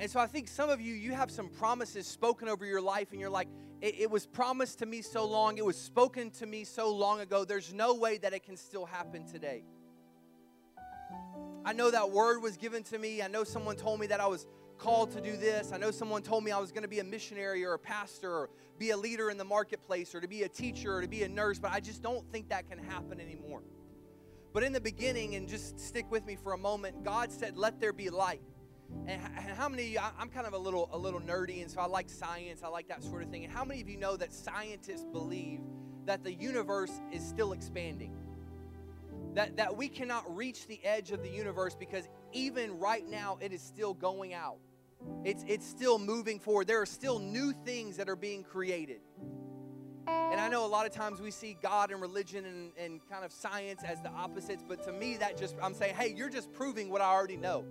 And 0.00 0.10
so 0.10 0.18
I 0.18 0.26
think 0.26 0.48
some 0.48 0.68
of 0.68 0.80
you, 0.80 0.94
you 0.94 1.12
have 1.12 1.30
some 1.30 1.48
promises 1.48 2.08
spoken 2.08 2.48
over 2.48 2.66
your 2.66 2.80
life, 2.80 3.12
and 3.12 3.20
you're 3.20 3.30
like, 3.30 3.46
it, 3.80 4.00
it, 4.00 4.10
was 4.10 4.26
promised 4.26 4.80
to 4.80 4.86
me 4.86 5.00
so 5.00 5.24
long, 5.24 5.58
it 5.58 5.64
was 5.64 5.76
spoken 5.76 6.30
to 6.32 6.46
me 6.46 6.64
so 6.64 6.92
long 6.92 7.20
ago, 7.20 7.44
there's 7.44 7.72
no 7.72 7.94
way 7.94 8.18
that 8.18 8.32
it 8.32 8.42
can 8.42 8.56
still 8.56 8.84
happen 8.84 9.24
today. 9.26 9.62
I 11.64 11.72
know 11.72 11.90
that 11.92 12.10
word 12.10 12.42
was 12.42 12.56
given 12.56 12.82
to 12.84 12.98
me. 12.98 13.22
I 13.22 13.28
know 13.28 13.44
someone 13.44 13.76
told 13.76 14.00
me 14.00 14.08
that 14.08 14.20
I 14.20 14.26
was 14.26 14.46
called 14.82 15.12
to 15.12 15.20
do 15.20 15.36
this. 15.36 15.70
I 15.72 15.76
know 15.76 15.92
someone 15.92 16.22
told 16.22 16.42
me 16.42 16.50
I 16.50 16.58
was 16.58 16.72
going 16.72 16.82
to 16.82 16.88
be 16.88 16.98
a 16.98 17.04
missionary 17.04 17.64
or 17.64 17.74
a 17.74 17.78
pastor 17.78 18.30
or 18.30 18.50
be 18.78 18.90
a 18.90 18.96
leader 18.96 19.30
in 19.30 19.38
the 19.38 19.44
marketplace 19.44 20.12
or 20.12 20.20
to 20.20 20.26
be 20.26 20.42
a 20.42 20.48
teacher 20.48 20.96
or 20.96 21.00
to 21.02 21.06
be 21.08 21.22
a 21.22 21.28
nurse, 21.28 21.60
but 21.60 21.70
I 21.70 21.78
just 21.78 22.02
don't 22.02 22.28
think 22.32 22.48
that 22.48 22.68
can 22.68 22.78
happen 22.78 23.20
anymore. 23.20 23.62
But 24.52 24.64
in 24.64 24.72
the 24.72 24.80
beginning, 24.80 25.36
and 25.36 25.48
just 25.48 25.78
stick 25.78 26.10
with 26.10 26.26
me 26.26 26.36
for 26.36 26.52
a 26.52 26.58
moment, 26.58 27.04
God 27.04 27.30
said, 27.30 27.56
Let 27.56 27.80
there 27.80 27.92
be 27.92 28.10
light. 28.10 28.42
And 29.06 29.22
how 29.56 29.68
many 29.68 29.84
of 29.84 29.88
you, 29.88 30.00
I'm 30.18 30.28
kind 30.28 30.46
of 30.46 30.52
a 30.52 30.58
little, 30.58 30.90
a 30.92 30.98
little 30.98 31.20
nerdy, 31.20 31.62
and 31.62 31.70
so 31.70 31.80
I 31.80 31.86
like 31.86 32.10
science, 32.10 32.62
I 32.62 32.68
like 32.68 32.88
that 32.88 33.02
sort 33.02 33.22
of 33.22 33.30
thing. 33.30 33.44
And 33.44 33.52
how 33.52 33.64
many 33.64 33.80
of 33.80 33.88
you 33.88 33.96
know 33.96 34.16
that 34.16 34.32
scientists 34.32 35.06
believe 35.10 35.60
that 36.04 36.24
the 36.24 36.34
universe 36.34 36.92
is 37.10 37.24
still 37.24 37.52
expanding? 37.52 38.12
that, 39.34 39.56
that 39.56 39.74
we 39.76 39.88
cannot 39.88 40.36
reach 40.36 40.66
the 40.66 40.78
edge 40.84 41.10
of 41.10 41.22
the 41.22 41.28
universe 41.30 41.74
because 41.74 42.08
even 42.32 42.78
right 42.78 43.08
now 43.08 43.38
it 43.40 43.52
is 43.52 43.62
still 43.62 43.94
going 43.94 44.34
out. 44.34 44.58
It's, 45.24 45.44
it's 45.46 45.66
still 45.66 45.98
moving 45.98 46.38
forward. 46.38 46.66
There 46.66 46.80
are 46.80 46.86
still 46.86 47.18
new 47.18 47.52
things 47.52 47.96
that 47.96 48.08
are 48.08 48.16
being 48.16 48.42
created. 48.42 49.00
And 50.06 50.40
I 50.40 50.48
know 50.48 50.64
a 50.64 50.68
lot 50.68 50.86
of 50.86 50.92
times 50.92 51.20
we 51.20 51.30
see 51.30 51.56
God 51.62 51.90
and 51.90 52.00
religion 52.00 52.44
and, 52.44 52.72
and 52.76 53.00
kind 53.08 53.24
of 53.24 53.32
science 53.32 53.82
as 53.84 54.00
the 54.00 54.10
opposites, 54.10 54.64
but 54.66 54.82
to 54.84 54.92
me, 54.92 55.16
that 55.18 55.36
just, 55.36 55.54
I'm 55.62 55.74
saying, 55.74 55.94
hey, 55.94 56.14
you're 56.16 56.30
just 56.30 56.52
proving 56.52 56.90
what 56.90 57.00
I 57.00 57.06
already 57.06 57.36
know. 57.36 57.64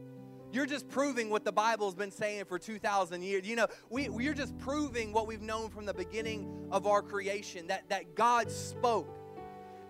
You're 0.51 0.65
just 0.65 0.87
proving 0.87 1.29
what 1.29 1.43
the 1.45 1.51
Bible's 1.51 1.95
been 1.95 2.11
saying 2.11 2.45
for 2.45 2.59
2,000 2.59 3.21
years. 3.21 3.47
You 3.47 3.55
know, 3.55 3.67
we, 3.89 4.09
we're 4.09 4.33
just 4.33 4.57
proving 4.57 5.11
what 5.11 5.27
we've 5.27 5.41
known 5.41 5.69
from 5.69 5.85
the 5.85 5.93
beginning 5.93 6.67
of 6.71 6.87
our 6.87 7.01
creation 7.01 7.67
that, 7.67 7.89
that 7.89 8.15
God 8.15 8.51
spoke 8.51 9.21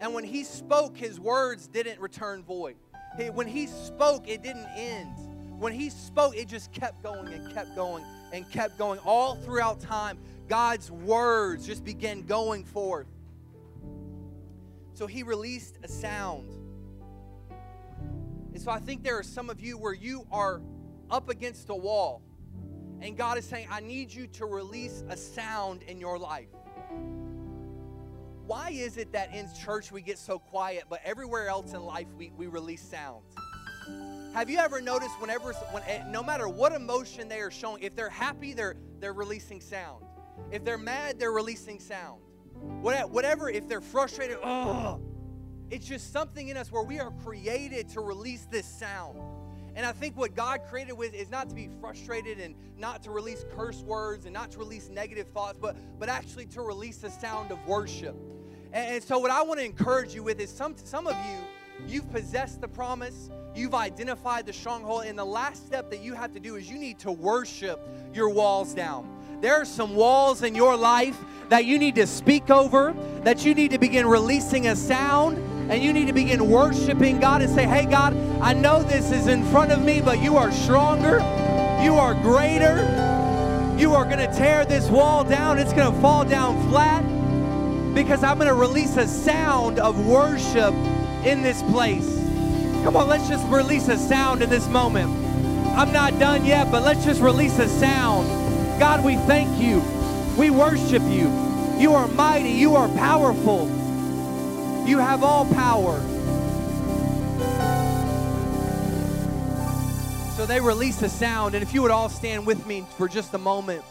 and 0.01 0.15
when 0.15 0.23
he 0.23 0.43
spoke, 0.43 0.97
his 0.97 1.19
words 1.19 1.67
didn't 1.67 1.99
return 1.99 2.43
void. 2.43 2.75
When 3.33 3.47
he 3.47 3.67
spoke, 3.67 4.27
it 4.27 4.41
didn't 4.41 4.67
end. 4.75 5.15
When 5.61 5.73
he 5.73 5.91
spoke, 5.91 6.35
it 6.35 6.47
just 6.47 6.71
kept 6.71 7.03
going 7.03 7.31
and 7.31 7.53
kept 7.53 7.75
going 7.75 8.03
and 8.33 8.49
kept 8.49 8.79
going. 8.79 8.97
All 9.05 9.35
throughout 9.35 9.79
time, 9.79 10.17
God's 10.47 10.89
words 10.89 11.67
just 11.67 11.85
began 11.85 12.23
going 12.23 12.65
forth. 12.65 13.05
So 14.95 15.05
he 15.05 15.21
released 15.21 15.77
a 15.83 15.87
sound. 15.87 16.49
And 18.51 18.59
so 18.59 18.71
I 18.71 18.79
think 18.79 19.03
there 19.03 19.19
are 19.19 19.23
some 19.23 19.51
of 19.51 19.61
you 19.61 19.77
where 19.77 19.93
you 19.93 20.25
are 20.31 20.63
up 21.11 21.29
against 21.29 21.69
a 21.69 21.75
wall. 21.75 22.23
And 22.99 23.15
God 23.15 23.37
is 23.37 23.45
saying, 23.45 23.67
I 23.69 23.81
need 23.81 24.11
you 24.11 24.25
to 24.25 24.47
release 24.47 25.03
a 25.09 25.15
sound 25.15 25.83
in 25.83 25.99
your 25.99 26.17
life 26.17 26.49
why 28.47 28.69
is 28.71 28.97
it 28.97 29.13
that 29.13 29.33
in 29.33 29.47
church 29.63 29.93
we 29.93 30.01
get 30.01 30.17
so 30.17 30.37
quiet, 30.37 30.83
but 30.89 30.99
everywhere 31.05 31.47
else 31.47 31.71
in 31.71 31.81
life 31.81 32.07
we, 32.17 32.33
we 32.35 32.47
release 32.47 32.81
sounds? 32.81 33.33
Have 34.33 34.49
you 34.49 34.59
ever 34.59 34.79
noticed 34.79 35.19
whenever, 35.19 35.53
when, 35.71 35.83
eh, 35.83 36.03
no 36.07 36.23
matter 36.23 36.47
what 36.47 36.71
emotion 36.71 37.27
they 37.27 37.39
are 37.39 37.51
showing, 37.51 37.83
if 37.83 37.95
they're 37.95 38.09
happy, 38.09 38.53
they're, 38.53 38.75
they're 38.99 39.13
releasing 39.13 39.59
sound. 39.59 40.05
If 40.51 40.63
they're 40.63 40.77
mad, 40.77 41.19
they're 41.19 41.31
releasing 41.33 41.79
sound. 41.79 42.21
Whatever, 42.81 43.49
if 43.49 43.67
they're 43.67 43.81
frustrated, 43.81 44.37
oh, 44.43 45.01
it's 45.69 45.85
just 45.85 46.13
something 46.13 46.49
in 46.49 46.57
us 46.57 46.71
where 46.71 46.83
we 46.83 46.99
are 46.99 47.11
created 47.23 47.89
to 47.89 48.01
release 48.01 48.47
this 48.51 48.65
sound. 48.65 49.19
And 49.75 49.85
I 49.85 49.93
think 49.93 50.17
what 50.17 50.35
God 50.35 50.61
created 50.69 50.93
with 50.93 51.13
is 51.13 51.29
not 51.29 51.49
to 51.49 51.55
be 51.55 51.69
frustrated 51.79 52.39
and 52.39 52.55
not 52.77 53.03
to 53.03 53.11
release 53.11 53.45
curse 53.55 53.81
words 53.81 54.25
and 54.25 54.33
not 54.33 54.51
to 54.51 54.59
release 54.59 54.89
negative 54.89 55.27
thoughts, 55.29 55.57
but, 55.61 55.77
but 55.97 56.09
actually 56.09 56.45
to 56.47 56.61
release 56.61 56.97
the 56.97 57.09
sound 57.09 57.51
of 57.51 57.65
worship. 57.65 58.15
And, 58.73 58.95
and 58.95 59.03
so, 59.03 59.19
what 59.19 59.31
I 59.31 59.41
want 59.43 59.59
to 59.59 59.65
encourage 59.65 60.13
you 60.13 60.23
with 60.23 60.39
is 60.39 60.49
some, 60.49 60.75
some 60.83 61.07
of 61.07 61.15
you, 61.15 61.37
you've 61.87 62.09
possessed 62.11 62.61
the 62.61 62.67
promise, 62.67 63.29
you've 63.55 63.73
identified 63.75 64.45
the 64.45 64.53
stronghold, 64.53 65.05
and 65.05 65.17
the 65.17 65.25
last 65.25 65.65
step 65.65 65.89
that 65.91 66.01
you 66.01 66.13
have 66.13 66.33
to 66.33 66.39
do 66.39 66.55
is 66.55 66.69
you 66.69 66.77
need 66.77 66.99
to 66.99 67.11
worship 67.11 67.79
your 68.13 68.29
walls 68.29 68.73
down. 68.73 69.07
There 69.41 69.55
are 69.55 69.65
some 69.65 69.95
walls 69.95 70.43
in 70.43 70.55
your 70.55 70.77
life 70.77 71.17
that 71.49 71.65
you 71.65 71.79
need 71.79 71.95
to 71.95 72.07
speak 72.07 72.49
over, 72.49 72.93
that 73.23 73.43
you 73.43 73.55
need 73.55 73.71
to 73.71 73.79
begin 73.79 74.05
releasing 74.05 74.67
a 74.67 74.75
sound, 74.75 75.37
and 75.71 75.81
you 75.81 75.93
need 75.93 76.07
to 76.07 76.13
begin 76.13 76.49
worshiping 76.49 77.19
God 77.19 77.41
and 77.41 77.53
say, 77.53 77.65
Hey, 77.65 77.85
God, 77.85 78.15
I 78.41 78.53
know 78.53 78.83
this 78.83 79.11
is 79.11 79.27
in 79.27 79.43
front 79.45 79.71
of 79.71 79.81
me, 79.83 80.01
but 80.01 80.21
you 80.21 80.37
are 80.37 80.51
stronger, 80.51 81.19
you 81.83 81.95
are 81.95 82.13
greater. 82.13 83.09
You 83.81 83.95
are 83.95 84.05
going 84.05 84.19
to 84.19 84.31
tear 84.37 84.63
this 84.63 84.89
wall 84.89 85.23
down, 85.23 85.57
it's 85.57 85.73
going 85.73 85.91
to 85.91 86.01
fall 86.01 86.23
down 86.23 86.69
flat 86.69 87.03
because 87.95 88.23
I'm 88.23 88.37
going 88.37 88.47
to 88.47 88.53
release 88.53 88.95
a 88.95 89.07
sound 89.07 89.79
of 89.79 90.05
worship 90.05 90.71
in 91.25 91.41
this 91.43 91.61
place. 91.63 92.07
Come 92.83 92.95
on, 92.95 93.07
let's 93.07 93.29
just 93.29 93.47
release 93.47 93.87
a 93.87 93.97
sound 93.97 94.41
in 94.41 94.49
this 94.49 94.67
moment. 94.67 95.09
I'm 95.77 95.93
not 95.93 96.17
done 96.19 96.45
yet, 96.45 96.71
but 96.71 96.83
let's 96.83 97.05
just 97.05 97.21
release 97.21 97.57
a 97.59 97.67
sound. 97.67 98.27
God, 98.79 99.05
we 99.05 99.15
thank 99.15 99.61
you. 99.61 99.81
We 100.37 100.49
worship 100.49 101.03
you. 101.03 101.29
You 101.77 101.93
are 101.93 102.07
mighty. 102.07 102.49
You 102.49 102.75
are 102.75 102.87
powerful. 102.89 103.67
You 104.87 104.97
have 104.97 105.23
all 105.23 105.45
power. 105.45 105.99
So 110.35 110.45
they 110.47 110.59
release 110.59 111.01
a 111.03 111.09
sound, 111.09 111.53
and 111.53 111.61
if 111.61 111.73
you 111.73 111.83
would 111.83 111.91
all 111.91 112.09
stand 112.09 112.47
with 112.47 112.65
me 112.65 112.83
for 112.97 113.07
just 113.07 113.33
a 113.35 113.37
moment. 113.37 113.83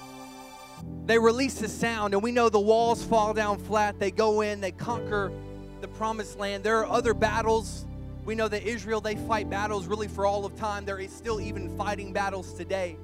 They 1.06 1.18
release 1.18 1.62
a 1.62 1.68
sound, 1.68 2.12
and 2.14 2.22
we 2.22 2.32
know 2.32 2.48
the 2.48 2.60
walls 2.60 3.04
fall 3.04 3.34
down 3.34 3.58
flat. 3.58 3.98
They 4.00 4.10
go 4.10 4.40
in, 4.40 4.60
they 4.60 4.72
conquer 4.72 5.32
the 5.80 5.88
promised 5.88 6.38
land. 6.38 6.64
There 6.64 6.78
are 6.78 6.86
other 6.86 7.14
battles. 7.14 7.86
We 8.24 8.34
know 8.34 8.48
that 8.48 8.62
Israel, 8.62 9.00
they 9.00 9.16
fight 9.16 9.48
battles 9.48 9.86
really 9.86 10.08
for 10.08 10.26
all 10.26 10.44
of 10.44 10.56
time. 10.56 10.84
They're 10.84 11.06
still 11.08 11.40
even 11.40 11.76
fighting 11.76 12.12
battles 12.12 12.52
today. 12.52 12.96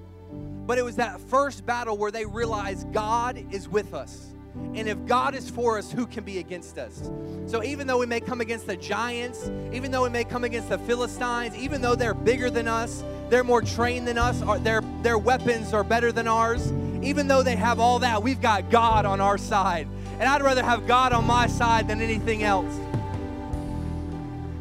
But 0.67 0.79
it 0.79 0.85
was 0.85 0.97
that 0.97 1.21
first 1.21 1.65
battle 1.65 1.97
where 1.97 2.11
they 2.11 2.27
realized 2.27 2.93
God 2.93 3.45
is 3.51 3.69
with 3.69 3.95
us. 3.95 4.35
And 4.75 4.89
if 4.89 5.05
God 5.07 5.35
is 5.35 5.49
for 5.49 5.79
us, 5.79 5.93
who 5.93 6.07
can 6.07 6.25
be 6.25 6.39
against 6.39 6.79
us? 6.79 7.11
So 7.47 7.63
even 7.63 7.87
though 7.87 7.99
we 7.99 8.07
may 8.07 8.21
come 8.21 8.41
against 8.41 8.67
the 8.67 8.77
giants, 8.77 9.51
even 9.73 9.91
though 9.91 10.03
we 10.03 10.09
may 10.09 10.25
come 10.25 10.45
against 10.45 10.69
the 10.69 10.79
Philistines, 10.79 11.57
even 11.57 11.81
though 11.81 11.95
they're 11.95 12.15
bigger 12.15 12.51
than 12.51 12.67
us, 12.67 13.05
they're 13.29 13.45
more 13.45 13.63
trained 13.63 14.09
than 14.09 14.19
us, 14.19 14.41
their, 14.63 14.83
their 15.03 15.19
weapons 15.19 15.73
are 15.73 15.85
better 15.85 16.11
than 16.11 16.27
ours, 16.27 16.73
even 17.03 17.29
though 17.29 17.43
they 17.43 17.57
have 17.57 17.79
all 17.79 18.01
that, 18.01 18.23
we've 18.23 18.41
got 18.41 18.71
God 18.71 19.05
on 19.05 19.21
our 19.21 19.39
side. 19.39 19.89
And 20.19 20.25
I'd 20.25 20.43
rather 20.43 20.63
have 20.63 20.87
God 20.87 21.13
on 21.13 21.27
my 21.27 21.47
side 21.47 21.89
than 21.89 22.01
anything 22.01 22.43
else. 22.43 22.75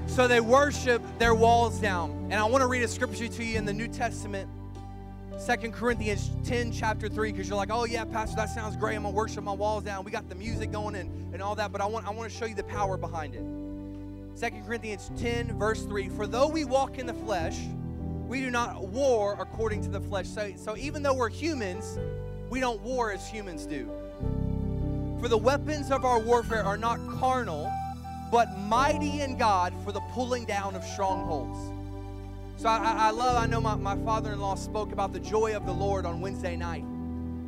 So 0.07 0.27
they 0.27 0.41
worship 0.41 1.01
their 1.17 1.33
walls 1.33 1.79
down. 1.79 2.11
And 2.29 2.35
I 2.35 2.45
want 2.45 2.61
to 2.61 2.67
read 2.67 2.83
a 2.83 2.87
scripture 2.87 3.27
to 3.27 3.43
you 3.43 3.57
in 3.57 3.65
the 3.65 3.73
New 3.73 3.87
Testament. 3.87 4.49
Second 5.37 5.73
Corinthians 5.73 6.31
10, 6.45 6.71
chapter 6.71 7.09
3, 7.09 7.31
because 7.31 7.49
you're 7.49 7.57
like, 7.57 7.69
oh 7.71 7.85
yeah, 7.85 8.05
Pastor, 8.05 8.37
that 8.37 8.49
sounds 8.49 8.75
great. 8.75 8.95
I'm 8.95 9.03
gonna 9.03 9.15
worship 9.15 9.43
my 9.43 9.51
walls 9.51 9.83
down. 9.83 10.03
We 10.05 10.11
got 10.11 10.29
the 10.29 10.35
music 10.35 10.71
going 10.71 10.95
and, 10.95 11.33
and 11.33 11.41
all 11.41 11.55
that, 11.55 11.71
but 11.71 11.81
I 11.81 11.85
want 11.85 12.07
I 12.07 12.11
want 12.11 12.31
to 12.31 12.37
show 12.37 12.45
you 12.45 12.55
the 12.55 12.63
power 12.63 12.97
behind 12.97 13.35
it. 13.35 13.43
Second 14.37 14.65
Corinthians 14.65 15.11
10, 15.17 15.57
verse 15.57 15.83
3. 15.83 16.09
For 16.09 16.27
though 16.27 16.47
we 16.47 16.65
walk 16.65 16.97
in 16.97 17.05
the 17.05 17.13
flesh, 17.13 17.57
we 18.27 18.41
do 18.41 18.49
not 18.49 18.87
war 18.87 19.37
according 19.39 19.81
to 19.83 19.89
the 19.89 20.01
flesh. 20.01 20.27
So, 20.27 20.53
so 20.57 20.75
even 20.77 21.03
though 21.03 21.13
we're 21.13 21.29
humans, 21.29 21.97
we 22.49 22.59
don't 22.59 22.81
war 22.81 23.11
as 23.11 23.27
humans 23.29 23.65
do. 23.65 23.89
For 25.25 25.29
the 25.29 25.37
weapons 25.37 25.89
of 25.89 26.05
our 26.05 26.19
warfare 26.19 26.63
are 26.63 26.77
not 26.77 26.99
carnal, 27.17 27.73
but 28.31 28.55
mighty 28.59 29.21
in 29.21 29.39
God 29.39 29.73
for 29.83 29.91
the 29.91 30.01
pulling 30.13 30.45
down 30.45 30.75
of 30.75 30.83
strongholds. 30.83 31.57
So 32.61 32.69
I, 32.69 33.07
I 33.07 33.09
love, 33.09 33.35
I 33.35 33.47
know 33.47 33.59
my, 33.59 33.73
my 33.73 33.97
father 34.05 34.33
in 34.33 34.39
law 34.39 34.53
spoke 34.53 34.91
about 34.91 35.13
the 35.13 35.19
joy 35.19 35.55
of 35.55 35.65
the 35.65 35.71
Lord 35.71 36.05
on 36.05 36.21
Wednesday 36.21 36.55
night. 36.55 36.83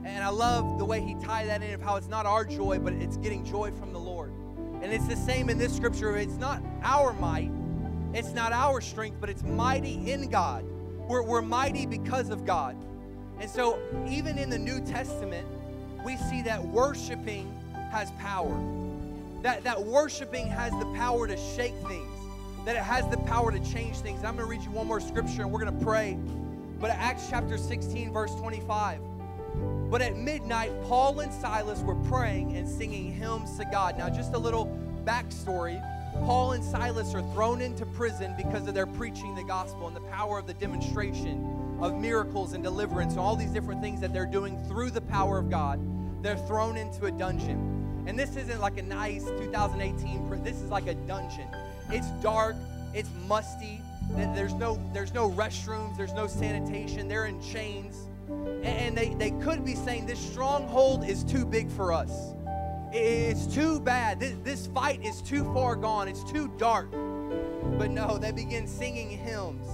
And 0.05 0.23
I 0.23 0.29
love 0.29 0.79
the 0.79 0.85
way 0.85 1.01
he 1.01 1.13
tied 1.23 1.49
that 1.49 1.61
in 1.61 1.71
of 1.75 1.83
how 1.83 1.97
it's 1.97 2.07
not 2.07 2.25
our 2.25 2.43
joy, 2.43 2.79
but 2.79 2.93
it's 2.93 3.17
getting 3.17 3.45
joy 3.45 3.69
from 3.69 3.93
the 3.93 3.99
Lord. 3.99 4.31
And 4.81 4.91
it's 4.91 5.07
the 5.07 5.15
same 5.15 5.47
in 5.47 5.59
this 5.59 5.75
scripture. 5.75 6.17
It's 6.17 6.37
not 6.37 6.63
our 6.81 7.13
might, 7.13 7.51
it's 8.11 8.33
not 8.33 8.53
our 8.53 8.81
strength, 8.81 9.17
but 9.21 9.29
it's 9.29 9.43
mighty 9.43 10.09
in 10.09 10.31
God. 10.31 10.65
We're, 11.07 11.21
we're 11.21 11.43
mighty 11.43 11.85
because 11.85 12.31
of 12.31 12.43
God. 12.43 12.75
And 13.39 13.47
so, 13.47 13.77
even 14.09 14.39
in 14.39 14.49
the 14.49 14.57
New 14.57 14.83
Testament, 14.83 15.45
we 16.03 16.17
see 16.17 16.41
that 16.41 16.65
worshiping 16.65 17.53
has 17.91 18.11
power. 18.19 18.57
That, 19.41 19.63
that 19.63 19.83
worshiping 19.83 20.47
has 20.47 20.71
the 20.73 20.85
power 20.95 21.27
to 21.27 21.37
shake 21.55 21.75
things 21.87 22.17
that 22.67 22.75
it 22.75 22.83
has 22.83 23.07
the 23.07 23.17
power 23.19 23.49
to 23.49 23.59
change 23.71 23.95
things. 23.99 24.25
I'm 24.25 24.35
going 24.35 24.45
to 24.45 24.51
read 24.51 24.61
you 24.61 24.71
one 24.71 24.87
more 24.87 24.99
scripture 24.99 25.43
and 25.43 25.53
we're 25.53 25.61
going 25.61 25.79
to 25.79 25.85
pray. 25.85 26.19
But 26.81 26.91
Acts 26.91 27.27
chapter 27.29 27.57
16, 27.57 28.11
verse 28.11 28.35
25. 28.35 28.99
But 29.89 30.01
at 30.01 30.17
midnight, 30.17 30.73
Paul 30.83 31.21
and 31.21 31.31
Silas 31.31 31.79
were 31.79 31.95
praying 31.95 32.57
and 32.57 32.67
singing 32.67 33.13
hymns 33.13 33.57
to 33.57 33.63
God. 33.71 33.97
Now, 33.97 34.09
just 34.09 34.33
a 34.33 34.37
little 34.37 34.77
backstory. 35.05 35.81
Paul 36.25 36.51
and 36.51 36.63
Silas 36.63 37.15
are 37.15 37.21
thrown 37.31 37.61
into 37.61 37.85
prison 37.85 38.33
because 38.35 38.67
of 38.67 38.73
their 38.73 38.85
preaching 38.85 39.33
the 39.33 39.45
gospel 39.45 39.87
and 39.87 39.95
the 39.95 40.01
power 40.01 40.37
of 40.37 40.45
the 40.45 40.53
demonstration 40.55 41.77
of 41.79 41.95
miracles 41.95 42.51
and 42.51 42.65
deliverance 42.65 43.13
and 43.13 43.21
all 43.21 43.37
these 43.37 43.51
different 43.51 43.81
things 43.81 44.01
that 44.01 44.11
they're 44.11 44.25
doing 44.25 44.61
through 44.67 44.91
the 44.91 44.99
power 44.99 45.37
of 45.37 45.49
God. 45.49 45.79
They're 46.21 46.35
thrown 46.35 46.75
into 46.75 47.05
a 47.05 47.11
dungeon. 47.11 47.76
And 48.07 48.17
this 48.17 48.37
isn't 48.37 48.61
like 48.61 48.77
a 48.77 48.83
nice 48.83 49.25
2018, 49.25 50.43
this 50.43 50.55
is 50.55 50.69
like 50.69 50.87
a 50.87 50.95
dungeon. 50.95 51.47
It's 51.89 52.09
dark, 52.23 52.55
it's 52.93 53.09
musty. 53.27 53.81
There's 54.11 54.53
no 54.53 54.79
there's 54.93 55.13
no 55.13 55.29
restrooms, 55.29 55.97
there's 55.97 56.13
no 56.13 56.25
sanitation. 56.25 57.09
They're 57.09 57.25
in 57.25 57.41
chains. 57.41 58.07
And 58.63 58.97
they, 58.97 59.13
they 59.13 59.31
could 59.31 59.63
be 59.63 59.75
saying 59.75 60.05
this 60.05 60.19
stronghold 60.19 61.05
is 61.07 61.23
too 61.23 61.45
big 61.45 61.69
for 61.69 61.93
us. 61.93 62.33
It's 62.91 63.45
too 63.45 63.79
bad. 63.79 64.19
This, 64.19 64.35
this 64.43 64.67
fight 64.67 65.03
is 65.03 65.21
too 65.21 65.43
far 65.53 65.75
gone. 65.75 66.07
It's 66.07 66.23
too 66.23 66.51
dark. 66.57 66.91
But 66.91 67.91
no, 67.91 68.17
they 68.17 68.31
begin 68.31 68.67
singing 68.67 69.09
hymns. 69.09 69.67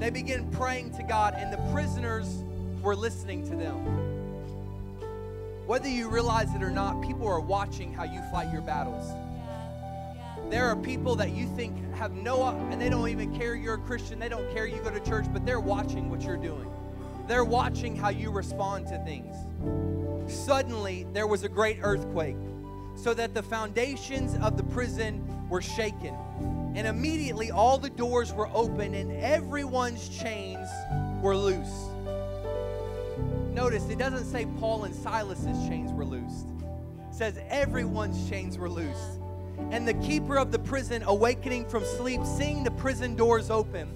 They 0.00 0.10
begin 0.10 0.48
praying 0.50 0.92
to 0.92 1.02
God, 1.02 1.34
and 1.36 1.52
the 1.52 1.72
prisoners 1.72 2.44
were 2.80 2.94
listening 2.94 3.44
to 3.48 3.56
them. 3.56 4.07
Whether 5.68 5.90
you 5.90 6.08
realize 6.08 6.54
it 6.54 6.62
or 6.62 6.70
not, 6.70 7.02
people 7.02 7.28
are 7.28 7.40
watching 7.40 7.92
how 7.92 8.04
you 8.04 8.22
fight 8.32 8.50
your 8.50 8.62
battles. 8.62 9.12
There 10.48 10.64
are 10.64 10.74
people 10.74 11.14
that 11.16 11.32
you 11.32 11.46
think 11.56 11.94
have 11.94 12.14
no, 12.14 12.42
and 12.70 12.80
they 12.80 12.88
don't 12.88 13.06
even 13.10 13.38
care 13.38 13.54
you're 13.54 13.74
a 13.74 13.78
Christian. 13.78 14.18
They 14.18 14.30
don't 14.30 14.50
care 14.54 14.66
you 14.66 14.80
go 14.80 14.88
to 14.90 15.00
church, 15.00 15.26
but 15.30 15.44
they're 15.44 15.60
watching 15.60 16.08
what 16.08 16.22
you're 16.22 16.38
doing. 16.38 16.70
They're 17.26 17.44
watching 17.44 17.94
how 17.94 18.08
you 18.08 18.30
respond 18.30 18.86
to 18.86 18.98
things. 19.04 19.36
Suddenly, 20.32 21.06
there 21.12 21.26
was 21.26 21.42
a 21.42 21.50
great 21.50 21.80
earthquake, 21.82 22.38
so 22.94 23.12
that 23.12 23.34
the 23.34 23.42
foundations 23.42 24.36
of 24.42 24.56
the 24.56 24.64
prison 24.64 25.22
were 25.50 25.60
shaken. 25.60 26.14
And 26.76 26.86
immediately, 26.86 27.50
all 27.50 27.76
the 27.76 27.90
doors 27.90 28.32
were 28.32 28.48
open, 28.54 28.94
and 28.94 29.12
everyone's 29.12 30.08
chains 30.08 30.66
were 31.20 31.36
loose. 31.36 31.87
Notice 33.52 33.88
it 33.88 33.98
doesn't 33.98 34.26
say 34.26 34.46
Paul 34.58 34.84
and 34.84 34.94
Silas's 34.94 35.68
chains 35.68 35.92
were 35.92 36.04
loosed. 36.04 36.46
It 37.10 37.14
says 37.14 37.38
everyone's 37.48 38.28
chains 38.28 38.58
were 38.58 38.70
loosed. 38.70 39.20
And 39.70 39.86
the 39.86 39.94
keeper 39.94 40.38
of 40.38 40.52
the 40.52 40.58
prison, 40.58 41.02
awakening 41.02 41.68
from 41.68 41.84
sleep, 41.84 42.20
seeing 42.24 42.62
the 42.62 42.70
prison 42.70 43.16
doors 43.16 43.50
open, 43.50 43.88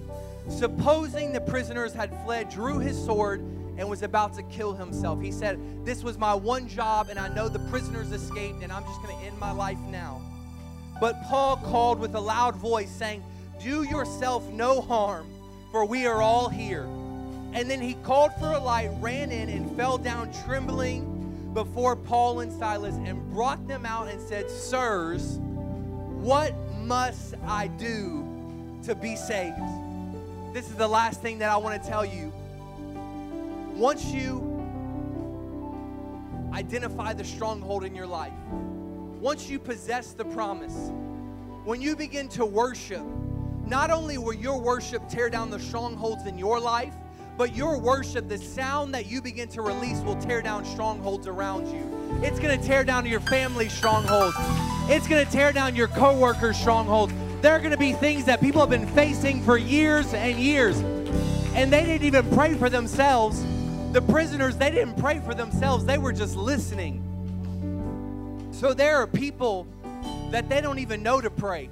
supposing 0.49 1.31
the 1.31 1.41
prisoners 1.41 1.93
had 1.93 2.11
fled, 2.23 2.49
drew 2.49 2.79
his 2.79 3.01
sword 3.03 3.39
and 3.77 3.89
was 3.89 4.03
about 4.03 4.33
to 4.33 4.43
kill 4.43 4.73
himself. 4.73 5.21
He 5.21 5.31
said, 5.31 5.59
This 5.85 6.03
was 6.03 6.17
my 6.17 6.33
one 6.33 6.67
job, 6.67 7.07
and 7.09 7.17
I 7.17 7.27
know 7.29 7.49
the 7.49 7.59
prisoners 7.69 8.11
escaped, 8.11 8.61
and 8.61 8.71
I'm 8.71 8.83
just 8.83 9.01
going 9.01 9.17
to 9.17 9.25
end 9.25 9.37
my 9.39 9.51
life 9.51 9.79
now. 9.89 10.21
But 10.99 11.23
Paul 11.23 11.57
called 11.57 11.99
with 11.99 12.13
a 12.15 12.19
loud 12.19 12.55
voice, 12.55 12.91
saying, 12.91 13.23
Do 13.61 13.83
yourself 13.83 14.47
no 14.49 14.81
harm, 14.81 15.27
for 15.71 15.85
we 15.85 16.05
are 16.05 16.21
all 16.21 16.49
here. 16.49 16.87
And 17.53 17.69
then 17.69 17.79
he 17.81 17.93
called 17.95 18.31
for 18.39 18.51
a 18.51 18.59
light, 18.59 18.89
ran 18.99 19.31
in, 19.31 19.47
and 19.49 19.75
fell 19.77 19.97
down 19.97 20.31
trembling 20.45 21.51
before 21.53 21.95
Paul 21.95 22.39
and 22.39 22.51
Silas, 22.51 22.95
and 22.95 23.31
brought 23.31 23.67
them 23.67 23.85
out 23.85 24.07
and 24.07 24.19
said, 24.19 24.49
Sirs, 24.49 25.37
what 25.37 26.55
must 26.81 27.35
I 27.45 27.67
do 27.67 28.27
to 28.83 28.95
be 28.95 29.15
saved? 29.15 29.55
This 30.51 30.67
is 30.67 30.75
the 30.75 30.87
last 30.87 31.21
thing 31.21 31.39
that 31.39 31.49
I 31.51 31.57
want 31.57 31.81
to 31.81 31.89
tell 31.89 32.03
you. 32.03 32.33
Once 33.75 34.05
you 34.05 34.49
identify 36.53 37.13
the 37.13 37.23
stronghold 37.23 37.83
in 37.83 37.95
your 37.95 38.07
life, 38.07 38.33
once 39.19 39.47
you 39.47 39.59
possess 39.59 40.13
the 40.13 40.25
promise, 40.25 40.91
when 41.65 41.81
you 41.81 41.95
begin 41.95 42.27
to 42.29 42.45
worship, 42.45 43.03
not 43.65 43.89
only 43.89 44.17
will 44.17 44.33
your 44.33 44.59
worship 44.59 45.07
tear 45.07 45.29
down 45.29 45.49
the 45.49 45.59
strongholds 45.59 46.25
in 46.25 46.37
your 46.37 46.59
life, 46.59 46.93
but 47.37 47.55
your 47.55 47.77
worship, 47.77 48.29
the 48.29 48.37
sound 48.37 48.93
that 48.93 49.07
you 49.07 49.21
begin 49.21 49.47
to 49.49 49.61
release, 49.61 49.99
will 50.01 50.15
tear 50.15 50.41
down 50.41 50.65
strongholds 50.65 51.27
around 51.27 51.67
you. 51.67 52.21
It's 52.23 52.39
going 52.39 52.59
to 52.59 52.65
tear 52.65 52.83
down 52.83 53.05
your 53.05 53.19
family 53.19 53.69
strongholds. 53.69 54.35
It's 54.89 55.07
going 55.07 55.25
to 55.25 55.31
tear 55.31 55.51
down 55.51 55.75
your 55.75 55.87
coworkers' 55.87 56.57
strongholds. 56.57 57.13
There 57.41 57.53
are 57.53 57.59
going 57.59 57.71
to 57.71 57.77
be 57.77 57.93
things 57.93 58.25
that 58.25 58.39
people 58.39 58.61
have 58.61 58.69
been 58.69 58.87
facing 58.87 59.41
for 59.43 59.57
years 59.57 60.13
and 60.13 60.37
years, 60.37 60.79
and 61.55 61.73
they 61.73 61.85
didn't 61.85 62.05
even 62.05 62.29
pray 62.31 62.53
for 62.53 62.69
themselves. 62.69 63.43
The 63.91 64.01
prisoners, 64.01 64.55
they 64.55 64.71
didn't 64.71 64.97
pray 64.97 65.19
for 65.19 65.33
themselves, 65.33 65.85
they 65.85 65.97
were 65.97 66.13
just 66.13 66.35
listening. 66.35 67.01
So 68.51 68.73
there 68.73 68.97
are 68.97 69.07
people 69.07 69.67
that 70.31 70.49
they 70.49 70.61
don't 70.61 70.79
even 70.79 71.03
know 71.03 71.19
to 71.19 71.29
pray. 71.29 71.69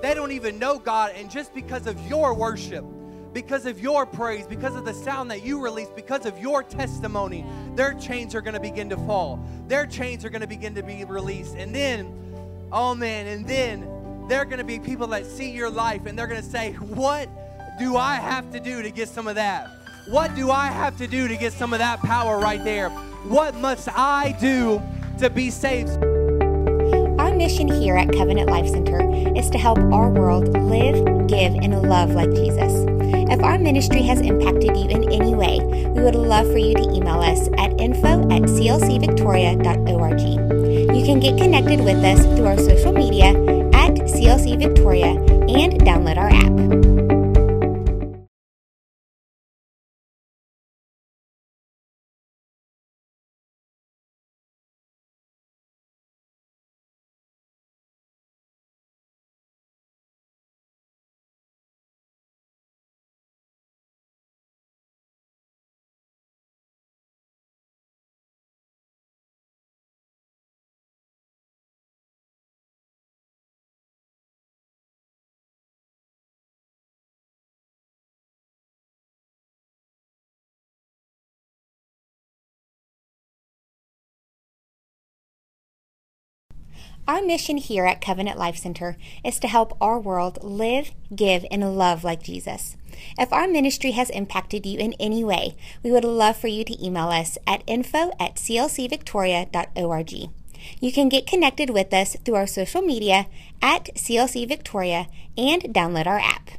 They 0.00 0.14
don't 0.14 0.32
even 0.32 0.58
know 0.58 0.78
God, 0.78 1.12
and 1.14 1.30
just 1.30 1.54
because 1.54 1.86
of 1.86 2.00
your 2.08 2.34
worship, 2.34 2.84
because 3.32 3.66
of 3.66 3.80
your 3.80 4.04
praise, 4.04 4.46
because 4.46 4.76
of 4.76 4.84
the 4.84 4.92
sound 4.92 5.30
that 5.30 5.42
you 5.42 5.62
release, 5.62 5.88
because 5.94 6.26
of 6.26 6.38
your 6.38 6.62
testimony, 6.62 7.44
their 7.74 7.94
chains 7.94 8.34
are 8.34 8.40
going 8.40 8.54
to 8.54 8.60
begin 8.60 8.90
to 8.90 8.96
fall. 8.96 9.42
Their 9.68 9.86
chains 9.86 10.24
are 10.24 10.30
going 10.30 10.42
to 10.42 10.46
begin 10.46 10.74
to 10.74 10.82
be 10.82 11.04
released. 11.04 11.54
And 11.56 11.74
then, 11.74 12.12
oh 12.70 12.94
man, 12.94 13.26
and 13.26 13.46
then 13.46 14.26
they're 14.28 14.44
going 14.44 14.58
to 14.58 14.64
be 14.64 14.78
people 14.78 15.06
that 15.08 15.26
see 15.26 15.50
your 15.50 15.70
life 15.70 16.06
and 16.06 16.18
they're 16.18 16.26
going 16.26 16.42
to 16.42 16.48
say, 16.48 16.72
What 16.72 17.28
do 17.78 17.96
I 17.96 18.16
have 18.16 18.50
to 18.52 18.60
do 18.60 18.82
to 18.82 18.90
get 18.90 19.08
some 19.08 19.26
of 19.26 19.34
that? 19.36 19.70
What 20.08 20.34
do 20.34 20.50
I 20.50 20.66
have 20.66 20.96
to 20.98 21.06
do 21.06 21.28
to 21.28 21.36
get 21.36 21.52
some 21.52 21.72
of 21.72 21.78
that 21.78 22.00
power 22.00 22.38
right 22.38 22.62
there? 22.62 22.90
What 23.28 23.54
must 23.54 23.88
I 23.88 24.36
do 24.40 24.82
to 25.18 25.30
be 25.30 25.48
saved? 25.48 25.90
Our 27.20 27.32
mission 27.34 27.68
here 27.68 27.96
at 27.96 28.12
Covenant 28.12 28.50
Life 28.50 28.68
Center 28.68 29.00
is 29.36 29.48
to 29.50 29.58
help 29.58 29.78
our 29.78 30.10
world 30.10 30.48
live, 30.48 31.28
give, 31.28 31.54
and 31.54 31.82
love 31.82 32.10
like 32.10 32.30
Jesus. 32.30 32.81
If 33.32 33.42
our 33.42 33.58
ministry 33.58 34.02
has 34.02 34.20
impacted 34.20 34.76
you 34.76 34.90
in 34.90 35.10
any 35.10 35.34
way, 35.34 35.58
we 35.94 36.02
would 36.02 36.14
love 36.14 36.46
for 36.52 36.58
you 36.58 36.74
to 36.74 36.82
email 36.82 37.18
us 37.18 37.48
at 37.56 37.80
info 37.80 38.28
at 38.30 38.42
clcvictoria.org. 38.42 40.20
You 40.94 41.04
can 41.06 41.18
get 41.18 41.38
connected 41.38 41.80
with 41.80 42.04
us 42.04 42.22
through 42.36 42.48
our 42.48 42.58
social 42.58 42.92
media 42.92 43.28
at 43.72 43.94
CLC 43.94 44.58
Victoria 44.58 45.12
and 45.12 45.80
download 45.80 46.18
our 46.18 46.28
app. 46.28 46.91
Our 87.08 87.20
mission 87.20 87.56
here 87.56 87.84
at 87.84 88.00
Covenant 88.00 88.38
Life 88.38 88.56
Center 88.56 88.96
is 89.24 89.40
to 89.40 89.48
help 89.48 89.76
our 89.80 89.98
world 89.98 90.38
live, 90.44 90.92
give, 91.14 91.44
and 91.50 91.76
love 91.76 92.04
like 92.04 92.22
Jesus. 92.22 92.76
If 93.18 93.32
our 93.32 93.48
ministry 93.48 93.90
has 93.92 94.08
impacted 94.10 94.64
you 94.64 94.78
in 94.78 94.94
any 95.00 95.24
way, 95.24 95.56
we 95.82 95.90
would 95.90 96.04
love 96.04 96.36
for 96.36 96.46
you 96.46 96.62
to 96.64 96.84
email 96.84 97.08
us 97.08 97.38
at 97.44 97.64
info 97.66 98.12
at 98.20 98.36
clcvictoria.org. 98.36 100.12
You 100.80 100.92
can 100.92 101.08
get 101.08 101.26
connected 101.26 101.70
with 101.70 101.92
us 101.92 102.16
through 102.24 102.36
our 102.36 102.46
social 102.46 102.82
media 102.82 103.26
at 103.60 103.86
CLC 103.96 104.46
Victoria 104.46 105.08
and 105.36 105.62
download 105.74 106.06
our 106.06 106.20
app. 106.20 106.50